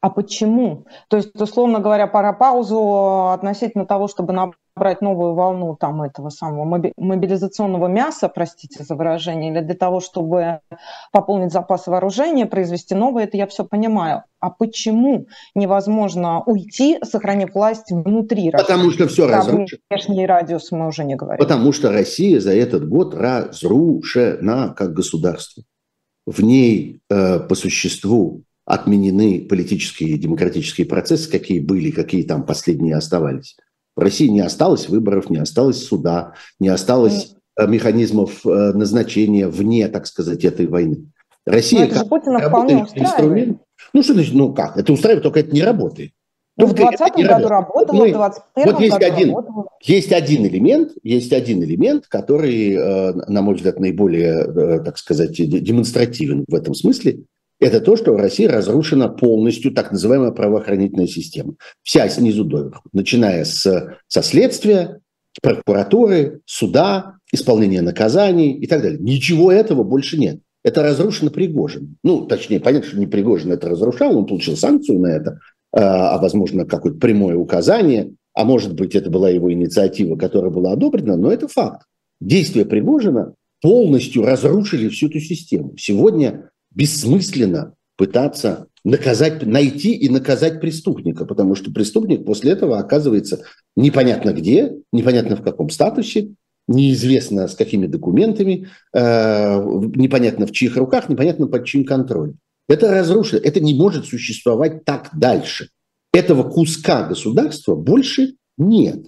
А 0.00 0.10
почему? 0.10 0.86
То 1.08 1.16
есть, 1.16 1.34
условно 1.40 1.80
говоря, 1.80 2.06
пора 2.06 2.32
паузу 2.32 3.30
относительно 3.30 3.84
того, 3.84 4.06
чтобы 4.06 4.32
набрать 4.78 5.02
новую 5.02 5.34
волну 5.34 5.76
там 5.78 6.02
этого 6.02 6.30
самого 6.30 6.64
мобилизационного 6.96 7.88
мяса, 7.88 8.28
простите 8.28 8.84
за 8.84 8.94
выражение, 8.94 9.50
или 9.50 9.60
для 9.60 9.74
того, 9.74 10.00
чтобы 10.00 10.60
пополнить 11.12 11.52
запасы 11.52 11.90
вооружения, 11.90 12.46
произвести 12.46 12.94
новое, 12.94 13.24
это 13.24 13.36
я 13.36 13.46
все 13.46 13.64
понимаю. 13.64 14.22
А 14.40 14.50
почему 14.50 15.26
невозможно 15.56 16.42
уйти, 16.44 16.98
сохранив 17.02 17.54
власть 17.54 17.90
внутри 17.90 18.50
России? 18.50 18.66
Потому 18.66 18.90
что 18.92 19.08
все 19.08 19.26
разрушено. 19.26 19.66
Внешний 19.90 20.26
радиус 20.26 20.70
мы 20.70 20.86
уже 20.86 21.04
не 21.04 21.16
говорим. 21.16 21.38
Потому 21.38 21.72
что 21.72 21.90
Россия 21.90 22.38
за 22.38 22.54
этот 22.54 22.88
год 22.88 23.14
разрушена 23.14 24.74
как 24.76 24.92
государство 24.92 25.64
в 26.24 26.40
ней 26.40 27.00
э, 27.10 27.40
по 27.40 27.54
существу 27.56 28.44
отменены 28.64 29.40
политические 29.48 30.10
и 30.10 30.18
демократические 30.18 30.86
процессы, 30.86 31.28
какие 31.30 31.58
были, 31.58 31.90
какие 31.90 32.22
там 32.22 32.44
последние 32.44 32.96
оставались. 32.96 33.56
В 33.98 34.00
России 34.00 34.28
не 34.28 34.38
осталось 34.38 34.88
выборов, 34.88 35.28
не 35.28 35.38
осталось 35.38 35.84
суда, 35.84 36.34
не 36.60 36.68
осталось 36.68 37.34
э, 37.58 37.66
механизмов 37.66 38.46
э, 38.46 38.48
назначения 38.48 39.48
вне, 39.48 39.88
так 39.88 40.06
сказать, 40.06 40.44
этой 40.44 40.68
войны. 40.68 41.10
Россия 41.44 41.80
Но 41.80 41.86
это 41.86 41.94
как 41.96 42.08
Путина 42.08 42.38
вполне 42.38 42.86
инструмент. 42.94 43.58
Ну 43.92 44.02
что 44.04 44.12
значит, 44.14 44.34
ну 44.34 44.54
как? 44.54 44.76
Это 44.76 44.92
устраивает, 44.92 45.24
только 45.24 45.40
это 45.40 45.52
не 45.52 45.64
работает. 45.64 46.12
Ну, 46.56 46.66
в 46.66 46.74
2020 46.74 47.26
году 47.26 47.48
работало, 47.48 47.96
мы, 47.96 48.08
в 48.10 48.14
2021 48.14 48.72
вот 48.72 48.80
есть 48.80 48.98
году 48.98 49.14
один, 49.14 49.28
работало. 49.30 49.68
Есть 49.82 50.12
один 50.12 50.46
элемент, 50.46 50.92
есть 51.02 51.32
один 51.32 51.64
элемент, 51.64 52.06
который, 52.06 52.74
э, 52.74 53.12
на 53.26 53.42
мой 53.42 53.56
взгляд, 53.56 53.80
наиболее, 53.80 54.78
так 54.84 54.96
сказать, 54.96 55.32
демонстративен 55.34 56.44
в 56.46 56.54
этом 56.54 56.74
смысле. 56.74 57.24
Это 57.60 57.80
то, 57.80 57.96
что 57.96 58.12
в 58.12 58.16
России 58.16 58.46
разрушена 58.46 59.08
полностью 59.08 59.72
так 59.72 59.90
называемая 59.90 60.30
правоохранительная 60.30 61.08
система. 61.08 61.54
Вся 61.82 62.08
снизу 62.08 62.44
доверху, 62.44 62.88
начиная 62.92 63.44
с, 63.44 63.96
со 64.06 64.22
следствия, 64.22 65.00
прокуратуры, 65.42 66.40
суда, 66.46 67.16
исполнения 67.32 67.82
наказаний 67.82 68.52
и 68.52 68.66
так 68.66 68.82
далее. 68.82 68.98
Ничего 69.00 69.50
этого 69.50 69.82
больше 69.82 70.18
нет. 70.18 70.40
Это 70.64 70.82
разрушено 70.82 71.30
Пригожин. 71.30 71.96
Ну, 72.02 72.26
точнее, 72.26 72.60
понятно, 72.60 72.88
что 72.88 72.98
не 72.98 73.06
Пригожин 73.06 73.52
это 73.52 73.68
разрушал, 73.68 74.16
он 74.16 74.26
получил 74.26 74.56
санкцию 74.56 75.00
на 75.00 75.08
это, 75.08 75.40
а, 75.72 76.14
а 76.14 76.18
возможно 76.18 76.64
какое-то 76.64 76.98
прямое 76.98 77.36
указание, 77.36 78.12
а 78.34 78.44
может 78.44 78.74
быть 78.74 78.94
это 78.94 79.10
была 79.10 79.30
его 79.30 79.52
инициатива, 79.52 80.16
которая 80.16 80.50
была 80.50 80.72
одобрена, 80.72 81.16
но 81.16 81.30
это 81.32 81.48
факт. 81.48 81.86
Действия 82.20 82.64
Пригожина 82.64 83.34
полностью 83.60 84.24
разрушили 84.24 84.88
всю 84.88 85.08
эту 85.08 85.20
систему. 85.20 85.74
Сегодня 85.76 86.50
бессмысленно 86.78 87.74
пытаться 87.96 88.68
наказать, 88.84 89.44
найти 89.44 89.92
и 89.92 90.08
наказать 90.08 90.60
преступника, 90.60 91.26
потому 91.26 91.56
что 91.56 91.72
преступник 91.72 92.24
после 92.24 92.52
этого 92.52 92.78
оказывается 92.78 93.42
непонятно 93.76 94.32
где, 94.32 94.72
непонятно 94.92 95.34
в 95.36 95.42
каком 95.42 95.70
статусе, 95.70 96.30
неизвестно 96.68 97.48
с 97.48 97.56
какими 97.56 97.86
документами, 97.86 98.68
э, 98.94 99.00
непонятно 99.96 100.46
в 100.46 100.52
чьих 100.52 100.76
руках, 100.76 101.08
непонятно 101.08 101.48
под 101.48 101.64
чьим 101.64 101.84
контролем. 101.84 102.38
Это 102.68 102.92
разрушено. 102.92 103.40
Это 103.42 103.58
не 103.58 103.74
может 103.74 104.06
существовать 104.06 104.84
так 104.84 105.10
дальше. 105.12 105.70
Этого 106.12 106.48
куска 106.48 107.08
государства 107.08 107.74
больше 107.74 108.34
нет. 108.56 109.06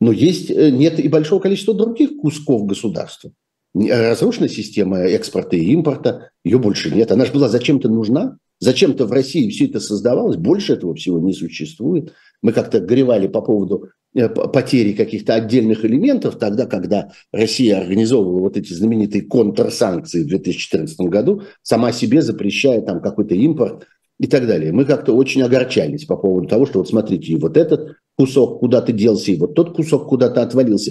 Но 0.00 0.12
есть, 0.12 0.50
э, 0.50 0.70
нет 0.70 0.98
и 0.98 1.08
большого 1.08 1.40
количества 1.40 1.74
других 1.74 2.16
кусков 2.16 2.64
государства. 2.64 3.32
Разрушена 3.74 4.48
система 4.48 4.98
экспорта 4.98 5.56
и 5.56 5.72
импорта, 5.72 6.30
ее 6.44 6.58
больше 6.58 6.90
нет. 6.94 7.12
Она 7.12 7.24
же 7.26 7.32
была 7.32 7.48
зачем-то 7.48 7.88
нужна, 7.88 8.36
зачем-то 8.58 9.06
в 9.06 9.12
России 9.12 9.48
все 9.50 9.66
это 9.66 9.80
создавалось, 9.80 10.36
больше 10.36 10.72
этого 10.74 10.94
всего 10.94 11.18
не 11.20 11.32
существует. 11.32 12.12
Мы 12.42 12.52
как-то 12.52 12.80
горевали 12.80 13.28
по 13.28 13.42
поводу 13.42 13.90
Э, 14.12 14.28
потери 14.28 14.92
каких-то 14.92 15.34
отдельных 15.34 15.84
элементов, 15.84 16.36
тогда, 16.36 16.66
когда 16.66 17.12
Россия 17.32 17.78
организовывала 17.78 18.40
вот 18.40 18.56
эти 18.56 18.72
знаменитые 18.72 19.22
контрсанкции 19.22 20.24
в 20.24 20.28
2014 20.28 20.98
году, 21.02 21.42
сама 21.62 21.92
себе 21.92 22.20
запрещая 22.20 22.80
там 22.80 23.00
какой-то 23.00 23.36
импорт 23.36 23.86
и 24.18 24.26
так 24.26 24.48
далее. 24.48 24.72
Мы 24.72 24.84
как-то 24.84 25.14
очень 25.14 25.42
огорчались 25.42 26.06
по 26.06 26.16
поводу 26.16 26.48
того, 26.48 26.66
что 26.66 26.80
вот 26.80 26.88
смотрите, 26.88 27.32
и 27.32 27.36
вот 27.36 27.56
этот 27.56 27.98
кусок 28.16 28.58
куда-то 28.58 28.92
делся, 28.92 29.30
и 29.30 29.36
вот 29.36 29.54
тот 29.54 29.76
кусок 29.76 30.08
куда-то 30.08 30.42
отвалился. 30.42 30.90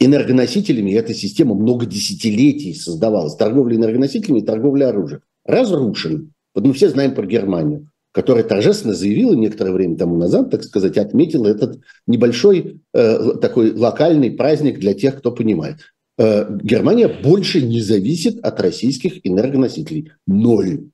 Энергоносителями 0.00 0.92
эта 0.92 1.14
система 1.14 1.54
много 1.54 1.86
десятилетий 1.86 2.74
создавалась. 2.74 3.36
Торговля 3.36 3.76
энергоносителями 3.76 4.40
и 4.40 4.44
торговля 4.44 4.88
оружием. 4.88 5.20
Разрушена. 5.44 6.26
Вот 6.54 6.64
мы 6.64 6.72
все 6.72 6.88
знаем 6.88 7.14
про 7.14 7.26
Германию 7.26 7.90
которая 8.12 8.42
торжественно 8.42 8.94
заявила 8.94 9.34
некоторое 9.34 9.72
время 9.72 9.96
тому 9.96 10.16
назад, 10.16 10.50
так 10.50 10.64
сказать, 10.64 10.98
отметила 10.98 11.46
этот 11.46 11.80
небольшой 12.06 12.80
э, 12.92 13.34
такой 13.40 13.72
локальный 13.72 14.32
праздник 14.32 14.80
для 14.80 14.94
тех, 14.94 15.18
кто 15.18 15.30
понимает. 15.30 15.78
Э, 16.18 16.46
Германия 16.62 17.08
больше 17.08 17.62
не 17.62 17.80
зависит 17.80 18.44
от 18.44 18.60
российских 18.60 19.24
энергоносителей. 19.24 20.12
Ноль 20.26 20.88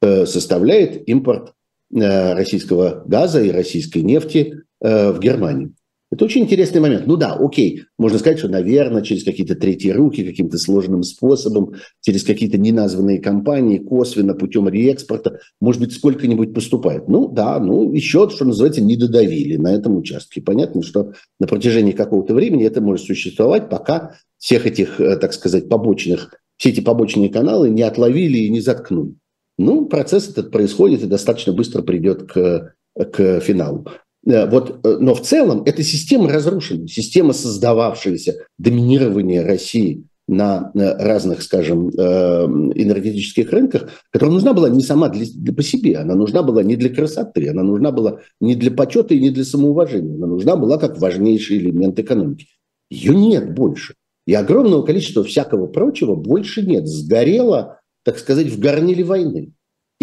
э, 0.00 0.24
составляет 0.24 1.06
импорт 1.08 1.52
э, 1.94 2.32
российского 2.32 3.02
газа 3.06 3.42
и 3.42 3.50
российской 3.50 3.98
нефти 3.98 4.62
э, 4.80 5.12
в 5.12 5.20
Германию. 5.20 5.74
Это 6.12 6.26
очень 6.26 6.42
интересный 6.42 6.82
момент. 6.82 7.06
Ну 7.06 7.16
да, 7.16 7.32
окей, 7.40 7.84
можно 7.96 8.18
сказать, 8.18 8.38
что, 8.38 8.48
наверное, 8.48 9.00
через 9.00 9.24
какие-то 9.24 9.54
третьи 9.54 9.88
руки, 9.88 10.22
каким-то 10.22 10.58
сложным 10.58 11.02
способом, 11.04 11.72
через 12.02 12.22
какие-то 12.22 12.58
неназванные 12.58 13.18
компании, 13.18 13.78
косвенно, 13.78 14.34
путем 14.34 14.68
реэкспорта, 14.68 15.40
может 15.58 15.80
быть, 15.80 15.94
сколько-нибудь 15.94 16.52
поступает. 16.52 17.08
Ну 17.08 17.28
да, 17.28 17.58
ну 17.58 17.90
еще, 17.94 18.28
что 18.28 18.44
называется, 18.44 18.82
не 18.82 18.96
додавили 18.96 19.56
на 19.56 19.74
этом 19.74 19.96
участке. 19.96 20.42
Понятно, 20.42 20.82
что 20.82 21.14
на 21.40 21.46
протяжении 21.46 21.92
какого-то 21.92 22.34
времени 22.34 22.66
это 22.66 22.82
может 22.82 23.06
существовать, 23.06 23.70
пока 23.70 24.16
всех 24.36 24.66
этих, 24.66 25.00
э, 25.00 25.16
так 25.16 25.32
сказать, 25.32 25.70
побочных, 25.70 26.34
все 26.58 26.68
эти 26.68 26.80
побочные 26.80 27.30
каналы 27.30 27.70
не 27.70 27.82
отловили 27.82 28.36
и 28.36 28.50
не 28.50 28.60
заткнули. 28.60 29.14
Ну, 29.56 29.86
процесс 29.86 30.28
этот 30.28 30.50
происходит 30.50 31.04
и 31.04 31.06
достаточно 31.06 31.54
быстро 31.54 31.80
придет 31.80 32.30
к, 32.30 32.74
к 32.94 33.40
финалу. 33.40 33.86
Э, 34.26 34.48
вот, 34.48 34.80
э, 34.84 34.96
но 35.00 35.14
в 35.14 35.22
целом 35.22 35.62
эта 35.64 35.82
система 35.82 36.30
разрушена. 36.30 36.86
Система, 36.88 37.32
создававшаяся, 37.32 38.46
доминирование 38.58 39.42
России 39.42 40.04
на 40.28 40.70
разных, 40.74 41.42
скажем, 41.42 41.88
э, 41.88 41.92
энергетических 41.94 43.50
рынках, 43.50 43.90
которая 44.10 44.32
нужна 44.34 44.52
была 44.52 44.70
не 44.70 44.80
сама 44.80 45.08
для, 45.08 45.26
для, 45.34 45.52
по 45.52 45.62
себе, 45.62 45.96
она 45.96 46.14
нужна 46.14 46.42
была 46.42 46.62
не 46.62 46.76
для 46.76 46.90
красоты, 46.90 47.48
она 47.48 47.62
нужна 47.64 47.90
была 47.90 48.20
не 48.40 48.54
для 48.54 48.70
почета 48.70 49.14
и 49.14 49.20
не 49.20 49.30
для 49.30 49.44
самоуважения, 49.44 50.14
она 50.14 50.28
нужна 50.28 50.54
была 50.56 50.78
как 50.78 50.98
важнейший 51.00 51.58
элемент 51.58 51.98
экономики. 51.98 52.46
Ее 52.88 53.14
нет 53.16 53.52
больше. 53.52 53.94
И 54.26 54.34
огромного 54.34 54.82
количества 54.82 55.24
всякого 55.24 55.66
прочего 55.66 56.14
больше 56.14 56.62
нет. 56.62 56.86
Сгорело, 56.86 57.80
так 58.04 58.18
сказать, 58.18 58.46
в 58.46 58.60
горниле 58.60 59.02
войны. 59.02 59.52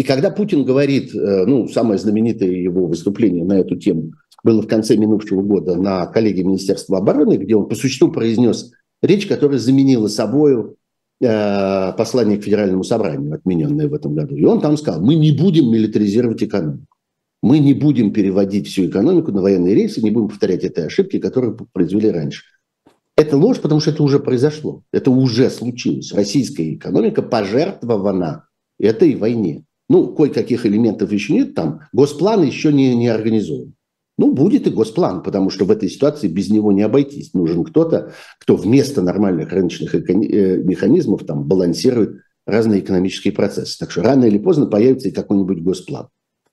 И 0.00 0.02
когда 0.02 0.30
Путин 0.30 0.64
говорит, 0.64 1.14
э, 1.14 1.44
ну, 1.44 1.68
самое 1.68 1.98
знаменитое 1.98 2.52
его 2.52 2.86
выступление 2.86 3.44
на 3.44 3.58
эту 3.58 3.76
тему 3.76 4.14
было 4.42 4.62
в 4.62 4.66
конце 4.66 4.96
минувшего 4.96 5.42
года 5.42 5.74
на 5.74 6.06
коллегии 6.06 6.40
Министерства 6.40 6.96
обороны, 6.96 7.34
где 7.34 7.54
он 7.54 7.68
по 7.68 7.74
существу 7.74 8.10
произнес 8.10 8.72
речь, 9.02 9.26
которая 9.26 9.58
заменила 9.58 10.08
собою 10.08 10.76
э, 11.20 11.92
послание 11.98 12.38
к 12.38 12.44
Федеральному 12.44 12.82
собранию, 12.82 13.34
отмененное 13.34 13.90
в 13.90 13.92
этом 13.92 14.14
году. 14.14 14.36
И 14.36 14.44
он 14.46 14.62
там 14.62 14.78
сказал, 14.78 15.02
мы 15.02 15.16
не 15.16 15.32
будем 15.32 15.70
милитаризировать 15.70 16.42
экономику. 16.42 16.86
Мы 17.42 17.58
не 17.58 17.74
будем 17.74 18.14
переводить 18.14 18.68
всю 18.68 18.86
экономику 18.86 19.32
на 19.32 19.42
военные 19.42 19.74
рейсы, 19.74 20.00
не 20.00 20.10
будем 20.10 20.28
повторять 20.28 20.64
этой 20.64 20.86
ошибки, 20.86 21.18
которые 21.18 21.54
произвели 21.74 22.08
раньше. 22.08 22.44
Это 23.18 23.36
ложь, 23.36 23.60
потому 23.60 23.80
что 23.80 23.90
это 23.90 24.02
уже 24.02 24.18
произошло. 24.18 24.82
Это 24.94 25.10
уже 25.10 25.50
случилось. 25.50 26.14
Российская 26.14 26.72
экономика 26.72 27.20
пожертвована 27.20 28.46
этой 28.78 29.14
войне. 29.14 29.66
Ну, 29.90 30.14
кое-каких 30.14 30.66
элементов 30.66 31.10
еще 31.10 31.32
нет 31.32 31.56
там. 31.56 31.80
Госплан 31.92 32.44
еще 32.44 32.72
не, 32.72 32.94
не 32.94 33.08
организован. 33.08 33.74
Ну, 34.18 34.32
будет 34.32 34.68
и 34.68 34.70
госплан, 34.70 35.20
потому 35.20 35.50
что 35.50 35.64
в 35.64 35.70
этой 35.72 35.88
ситуации 35.88 36.28
без 36.28 36.48
него 36.48 36.70
не 36.70 36.82
обойтись. 36.82 37.34
Нужен 37.34 37.64
кто-то, 37.64 38.12
кто 38.38 38.54
вместо 38.54 39.02
нормальных 39.02 39.50
рыночных 39.50 39.92
э, 39.96 40.00
механизмов 40.58 41.24
там 41.26 41.42
балансирует 41.42 42.20
разные 42.46 42.82
экономические 42.82 43.32
процессы. 43.32 43.76
Так 43.80 43.90
что 43.90 44.02
рано 44.02 44.26
или 44.26 44.38
поздно 44.38 44.66
появится 44.66 45.08
и 45.08 45.12
какой-нибудь 45.12 45.60
госплан. 45.60 46.06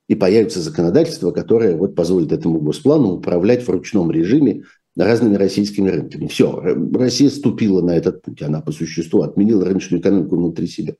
И 0.09 0.15
появится 0.15 0.59
законодательство, 0.59 1.29
которое 1.29 1.77
вот 1.77 1.93
позволит 1.93 2.31
этому 2.31 2.59
госплану 2.59 3.17
управлять 3.17 3.67
в 3.67 3.69
ручном 3.69 4.09
режиме 4.09 4.63
разными 4.95 5.35
российскими 5.35 5.89
рынками. 5.89 6.25
Все, 6.25 6.59
Россия 6.93 7.29
ступила 7.29 7.83
на 7.83 7.95
этот 7.95 8.23
путь. 8.23 8.41
Она 8.41 8.61
по 8.61 8.71
существу 8.71 9.21
отменила 9.21 9.63
рыночную 9.63 10.01
экономику 10.01 10.37
внутри 10.37 10.65
себя. 10.65 10.95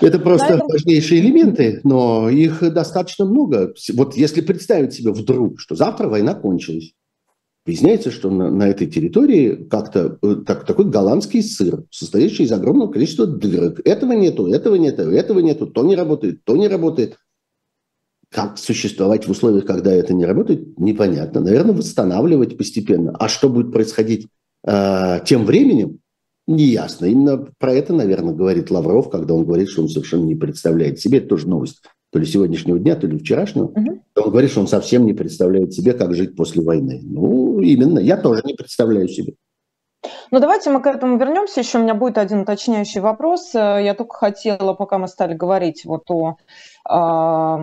Это 0.00 0.18
просто 0.18 0.54
этом... 0.54 0.68
важнейшие 0.68 1.20
элементы, 1.20 1.80
но 1.82 2.28
их 2.28 2.60
достаточно 2.72 3.24
много. 3.24 3.74
Вот 3.94 4.16
если 4.16 4.40
представить 4.40 4.92
себе 4.92 5.12
вдруг, 5.12 5.60
что 5.60 5.74
завтра 5.74 6.08
война 6.08 6.34
кончилась, 6.34 6.92
выясняется, 7.66 8.10
что 8.10 8.30
на, 8.30 8.50
на 8.50 8.68
этой 8.68 8.86
территории 8.86 9.54
как-то 9.68 10.18
э, 10.22 10.36
так, 10.46 10.64
такой 10.64 10.86
голландский 10.86 11.42
сыр, 11.42 11.84
состоящий 11.90 12.44
из 12.44 12.52
огромного 12.52 12.90
количества 12.90 13.26
дырок. 13.26 13.80
Этого 13.84 14.12
нету, 14.12 14.46
этого 14.46 14.76
нету, 14.76 15.02
этого 15.10 15.40
нету, 15.40 15.66
то 15.66 15.84
не 15.84 15.96
работает, 15.96 16.44
то 16.44 16.56
не 16.56 16.68
работает. 16.68 17.16
Как 18.30 18.58
существовать 18.58 19.26
в 19.26 19.30
условиях, 19.30 19.66
когда 19.66 19.92
это 19.92 20.14
не 20.14 20.24
работает, 20.24 20.78
непонятно. 20.78 21.40
Наверное, 21.40 21.74
восстанавливать 21.74 22.56
постепенно. 22.56 23.14
А 23.18 23.28
что 23.28 23.48
будет 23.48 23.72
происходить 23.72 24.28
э, 24.64 25.20
тем 25.24 25.44
временем, 25.44 25.99
Неясно. 26.50 27.06
Именно 27.06 27.46
про 27.58 27.72
это, 27.72 27.92
наверное, 27.92 28.34
говорит 28.34 28.72
Лавров, 28.72 29.08
когда 29.08 29.34
он 29.34 29.44
говорит, 29.44 29.68
что 29.68 29.82
он 29.82 29.88
совершенно 29.88 30.24
не 30.24 30.34
представляет 30.34 30.98
себе. 30.98 31.18
Это 31.18 31.28
тоже 31.28 31.48
новость 31.48 31.80
то 32.12 32.18
ли 32.18 32.26
сегодняшнего 32.26 32.76
дня, 32.76 32.96
то 32.96 33.06
ли 33.06 33.18
вчерашнего. 33.18 33.66
Угу. 33.66 34.02
Он 34.16 34.30
говорит, 34.30 34.50
что 34.50 34.58
он 34.58 34.66
совсем 34.66 35.06
не 35.06 35.12
представляет 35.12 35.72
себе, 35.72 35.92
как 35.92 36.12
жить 36.12 36.34
после 36.34 36.64
войны. 36.64 36.98
Ну, 37.04 37.60
именно. 37.60 38.00
Я 38.00 38.16
тоже 38.16 38.42
не 38.44 38.54
представляю 38.54 39.06
себе. 39.06 39.34
Ну, 40.32 40.40
давайте 40.40 40.70
мы 40.70 40.82
к 40.82 40.86
этому 40.86 41.18
вернемся. 41.18 41.60
Еще 41.60 41.78
у 41.78 41.82
меня 41.82 41.94
будет 41.94 42.18
один 42.18 42.40
уточняющий 42.40 43.00
вопрос. 43.00 43.54
Я 43.54 43.94
только 43.96 44.16
хотела, 44.16 44.74
пока 44.74 44.98
мы 44.98 45.06
стали 45.06 45.34
говорить 45.34 45.84
вот 45.84 46.10
о, 46.10 46.36
о 46.84 47.58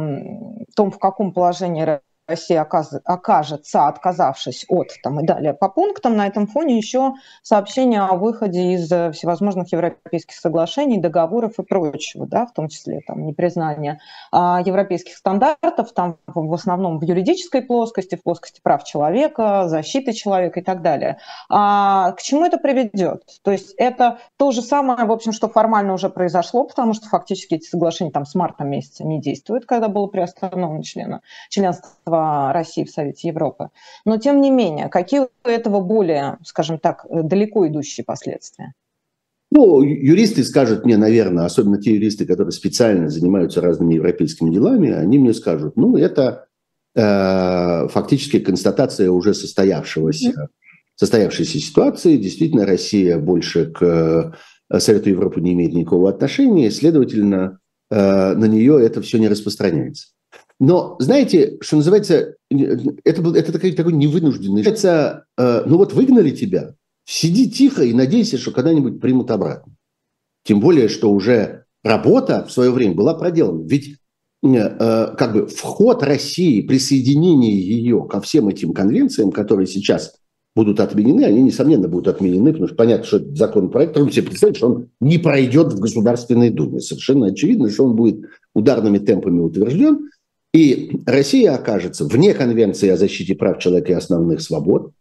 том, 0.78 0.92
в 0.92 0.98
каком 0.98 1.34
положении 1.34 2.00
Россия 2.28 2.62
окажется, 2.62 3.88
отказавшись 3.88 4.66
от, 4.68 4.90
там 5.02 5.22
и 5.22 5.26
далее 5.26 5.54
по 5.54 5.70
пунктам, 5.70 6.18
на 6.18 6.28
этом 6.28 6.46
фоне 6.46 6.78
еще 6.78 7.14
сообщение 7.42 8.02
о 8.02 8.16
выходе 8.16 8.74
из 8.74 8.92
э, 8.92 9.12
всевозможных 9.14 9.72
европейских 9.72 10.36
соглашений, 10.36 11.00
договоров 11.00 11.54
и 11.58 11.64
прочего, 11.64 12.28
да, 12.28 12.46
в 12.46 12.52
том 12.52 12.68
числе 12.68 13.00
там 13.08 13.26
непризнание 13.26 14.02
а, 14.32 14.62
европейских 14.62 15.16
стандартов, 15.16 15.94
там 15.94 16.18
в 16.28 16.54
основном 16.54 17.00
в 17.00 17.04
юридической 17.04 17.62
плоскости, 17.62 18.16
в 18.16 18.24
плоскости 18.24 18.60
прав 18.62 18.84
человека, 18.84 19.70
защиты 19.70 20.12
человека 20.12 20.60
и 20.60 20.64
так 20.64 20.82
далее. 20.82 21.20
А 21.50 22.12
к 22.12 22.22
чему 22.22 22.46
это 22.46 22.58
приведет? 22.58 23.24
То 23.42 23.52
есть 23.52 23.74
это 23.78 24.20
то 24.36 24.52
же 24.52 24.62
самое, 24.62 25.06
в 25.06 25.12
общем, 25.14 25.32
что 25.32 25.48
формально 25.48 25.94
уже 25.94 26.10
произошло, 26.10 26.66
потому 26.66 26.94
что 26.94 27.08
фактически 27.08 27.56
эти 27.56 27.68
соглашения 27.68 28.12
там 28.12 28.26
с 28.26 28.36
марта 28.36 28.66
месяца 28.66 29.06
не 29.06 29.22
действуют, 29.22 29.66
когда 29.66 29.88
было 29.88 30.08
приостановлено 30.08 30.82
члена, 30.82 31.22
членство 31.50 32.17
России 32.54 32.84
в 32.84 32.90
Совете 32.90 33.30
Европы. 33.30 33.70
Но 34.06 34.18
тем 34.18 34.42
не 34.42 34.50
менее, 34.52 34.90
какие 34.90 35.22
у 35.22 35.28
этого 35.44 35.82
более, 35.82 36.38
скажем 36.44 36.80
так, 36.80 37.06
далеко 37.10 37.68
идущие 37.68 38.04
последствия? 38.04 38.74
Ну, 39.50 39.82
юристы 39.82 40.44
скажут 40.44 40.86
мне, 40.86 40.98
наверное, 40.98 41.46
особенно 41.46 41.82
те 41.82 41.94
юристы, 41.94 42.26
которые 42.26 42.52
специально 42.52 43.10
занимаются 43.10 43.62
разными 43.62 43.94
европейскими 43.94 44.52
делами, 44.52 44.92
они 44.92 45.20
мне 45.20 45.34
скажут, 45.34 45.78
ну, 45.78 45.96
это 45.96 46.48
э, 46.96 47.88
фактически 47.88 48.40
констатация 48.40 49.10
уже 49.10 49.34
состоявшегося, 49.34 50.50
состоявшейся 50.96 51.60
ситуации. 51.60 52.18
Действительно, 52.18 52.66
Россия 52.66 53.18
больше 53.18 53.72
к 53.72 54.34
э, 54.70 54.80
Совету 54.80 55.10
Европы 55.10 55.40
не 55.40 55.54
имеет 55.54 55.74
никакого 55.74 56.10
отношения, 56.10 56.70
следовательно, 56.70 57.60
э, 57.90 58.34
на 58.34 58.46
нее 58.46 58.84
это 58.84 59.02
все 59.02 59.18
не 59.18 59.30
распространяется. 59.30 60.10
Но 60.60 60.96
знаете, 61.00 61.58
что 61.62 61.78
называется, 61.78 62.36
это, 62.50 63.22
был, 63.22 63.36
это 63.36 63.52
такой, 63.52 63.74
такой 63.74 63.94
невынужденный. 63.94 64.64
Это, 64.64 65.26
э, 65.38 65.64
ну 65.66 65.78
вот 65.78 65.94
выгнали 65.94 66.32
тебя, 66.32 66.74
сиди 67.06 67.50
тихо 67.50 67.84
и 67.84 67.94
надейся, 67.94 68.38
что 68.38 68.52
когда-нибудь 68.52 69.00
примут 69.00 69.30
обратно. 69.30 69.74
Тем 70.44 70.60
более, 70.60 70.88
что 70.88 71.12
уже 71.12 71.66
работа 71.84 72.46
в 72.48 72.52
свое 72.52 72.72
время 72.72 72.96
была 72.96 73.14
проделана. 73.14 73.68
Ведь 73.68 73.98
э, 74.44 75.16
как 75.16 75.34
бы 75.34 75.48
вход 75.48 76.02
России, 76.02 76.66
присоединение 76.66 77.60
ее 77.60 78.08
ко 78.10 78.20
всем 78.20 78.48
этим 78.48 78.74
конвенциям, 78.74 79.32
которые 79.32 79.68
сейчас 79.68 80.16
будут 80.56 80.80
отменены, 80.80 81.24
они, 81.24 81.44
несомненно, 81.44 81.88
будут 81.88 82.08
отменены, 82.08 82.52
потому 82.52 82.68
что 82.68 82.76
понятно, 82.76 83.06
что 83.06 83.18
это 83.18 83.36
законопроект, 83.36 83.94
трудно 83.94 84.12
себе 84.12 84.26
представить, 84.26 84.58
что 84.58 84.68
он 84.68 84.90
не 85.00 85.20
пройдет 85.20 85.72
в 85.72 85.80
Государственной 85.80 86.50
Думе. 86.50 86.80
Совершенно 86.80 87.28
очевидно, 87.28 87.70
что 87.70 87.86
он 87.86 87.96
будет 87.96 88.26
ударными 88.56 88.98
темпами 88.98 89.40
утвержден, 89.40 90.10
и 90.54 90.92
Россия 91.06 91.54
окажется 91.54 92.06
вне 92.06 92.34
Конвенции 92.34 92.90
о 92.90 92.98
защите 92.98 93.36
прав 93.36 93.60
человека 93.60 93.92
и 93.92 93.96
основных 93.96 94.42
свобод, 94.42 94.92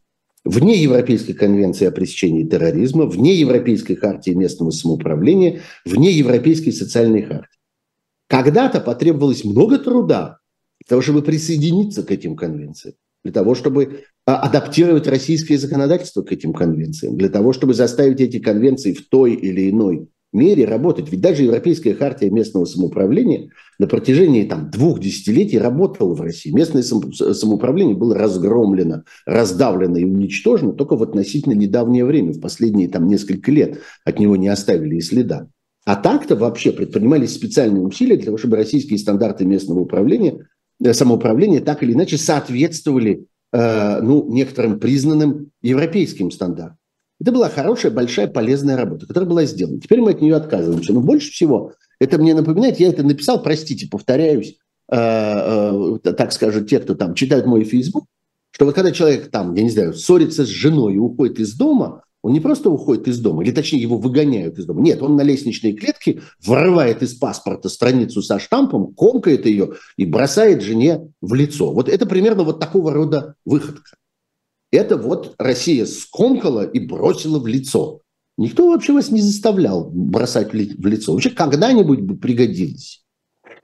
вне 0.44 0.80
Европейской 0.80 1.32
конвенции 1.32 1.86
о 1.86 1.90
пресечении 1.90 2.44
терроризма, 2.44 3.06
вне 3.06 3.34
Европейской 3.34 3.94
хартии 3.94 4.30
местного 4.30 4.70
самоуправления, 4.70 5.62
вне 5.84 6.12
Европейской 6.12 6.70
социальной 6.70 7.22
хартии. 7.22 7.58
Когда-то 8.28 8.80
потребовалось 8.80 9.44
много 9.44 9.78
труда 9.78 10.38
для 10.80 10.88
того, 10.88 11.02
чтобы 11.02 11.22
присоединиться 11.22 12.02
к 12.02 12.10
этим 12.10 12.36
конвенциям, 12.36 12.94
для 13.24 13.32
того, 13.32 13.54
чтобы 13.54 14.04
а, 14.24 14.40
адаптировать 14.40 15.06
российское 15.06 15.58
законодательство 15.58 16.22
к 16.22 16.32
этим 16.32 16.52
конвенциям, 16.52 17.16
для 17.16 17.28
того, 17.28 17.52
чтобы 17.52 17.74
заставить 17.74 18.20
эти 18.20 18.38
конвенции 18.38 18.92
в 18.92 19.08
той 19.08 19.34
или 19.34 19.70
иной 19.70 20.08
мере 20.32 20.64
работать. 20.64 21.10
Ведь 21.10 21.20
даже 21.20 21.44
Европейская 21.44 21.94
хартия 21.94 22.30
местного 22.30 22.64
самоуправления 22.64 23.50
на 23.78 23.86
протяжении 23.86 24.44
там, 24.44 24.70
двух 24.70 25.00
десятилетий 25.00 25.58
работала 25.58 26.14
в 26.14 26.20
России. 26.20 26.50
Местное 26.50 26.82
самоуправление 26.82 27.96
было 27.96 28.16
разгромлено, 28.16 29.04
раздавлено 29.24 29.98
и 29.98 30.04
уничтожено 30.04 30.72
только 30.72 30.96
в 30.96 31.02
относительно 31.02 31.54
недавнее 31.54 32.04
время, 32.04 32.32
в 32.32 32.40
последние 32.40 32.88
там, 32.88 33.06
несколько 33.06 33.50
лет 33.50 33.80
от 34.04 34.18
него 34.18 34.36
не 34.36 34.48
оставили 34.48 34.96
и 34.96 35.00
следа. 35.00 35.48
А 35.84 35.94
так-то 35.94 36.34
вообще 36.34 36.72
предпринимались 36.72 37.34
специальные 37.34 37.86
усилия 37.86 38.16
для 38.16 38.26
того, 38.26 38.38
чтобы 38.38 38.56
российские 38.56 38.98
стандарты 38.98 39.44
местного 39.44 39.80
управления, 39.80 40.48
э, 40.82 40.92
самоуправления 40.92 41.60
так 41.60 41.82
или 41.82 41.92
иначе 41.92 42.18
соответствовали 42.18 43.26
э, 43.52 44.00
ну, 44.00 44.28
некоторым 44.28 44.80
признанным 44.80 45.52
европейским 45.62 46.32
стандартам. 46.32 46.78
Это 47.20 47.32
была 47.32 47.48
хорошая, 47.48 47.92
большая, 47.92 48.26
полезная 48.26 48.76
работа, 48.76 49.06
которая 49.06 49.28
была 49.28 49.44
сделана. 49.44 49.80
Теперь 49.80 50.00
мы 50.00 50.10
от 50.10 50.20
нее 50.20 50.36
отказываемся. 50.36 50.92
Но 50.92 51.00
больше 51.00 51.30
всего 51.30 51.72
это 51.98 52.18
мне 52.18 52.34
напоминает, 52.34 52.78
я 52.78 52.88
это 52.88 53.02
написал, 53.02 53.42
простите, 53.42 53.88
повторяюсь, 53.88 54.58
э, 54.90 54.96
э, 54.96 56.12
так 56.12 56.32
скажут 56.32 56.68
те, 56.68 56.78
кто 56.78 56.94
там 56.94 57.14
читают 57.14 57.46
мой 57.46 57.64
Facebook, 57.64 58.04
что 58.50 58.66
вот 58.66 58.74
когда 58.74 58.92
человек 58.92 59.30
там, 59.30 59.54
я 59.54 59.62
не 59.62 59.70
знаю, 59.70 59.94
ссорится 59.94 60.44
с 60.44 60.48
женой 60.48 60.94
и 60.94 60.98
уходит 60.98 61.40
из 61.40 61.54
дома, 61.54 62.02
он 62.22 62.32
не 62.32 62.40
просто 62.40 62.70
уходит 62.70 63.06
из 63.06 63.20
дома, 63.20 63.44
или 63.44 63.52
точнее 63.52 63.80
его 63.80 63.98
выгоняют 63.98 64.58
из 64.58 64.66
дома. 64.66 64.80
Нет, 64.80 65.00
он 65.00 65.14
на 65.14 65.22
лестничной 65.22 65.74
клетке 65.74 66.22
вырывает 66.44 67.02
из 67.02 67.14
паспорта 67.14 67.68
страницу 67.68 68.20
со 68.20 68.38
штампом, 68.38 68.94
комкает 68.94 69.46
ее 69.46 69.74
и 69.96 70.04
бросает 70.04 70.60
жене 70.60 71.12
в 71.20 71.34
лицо. 71.34 71.72
Вот 71.72 71.88
это 71.88 72.04
примерно 72.04 72.42
вот 72.42 72.58
такого 72.58 72.92
рода 72.92 73.36
выходка. 73.44 73.96
Это 74.70 74.96
вот 74.96 75.34
Россия 75.38 75.86
скомкала 75.86 76.64
и 76.64 76.78
бросила 76.80 77.38
в 77.38 77.46
лицо. 77.46 78.00
Никто 78.38 78.68
вообще 78.68 78.92
вас 78.92 79.10
не 79.10 79.22
заставлял 79.22 79.88
бросать 79.90 80.52
в 80.52 80.86
лицо. 80.86 81.12
Вообще 81.12 81.30
когда-нибудь 81.30 82.00
бы 82.00 82.16
пригодилось. 82.16 83.02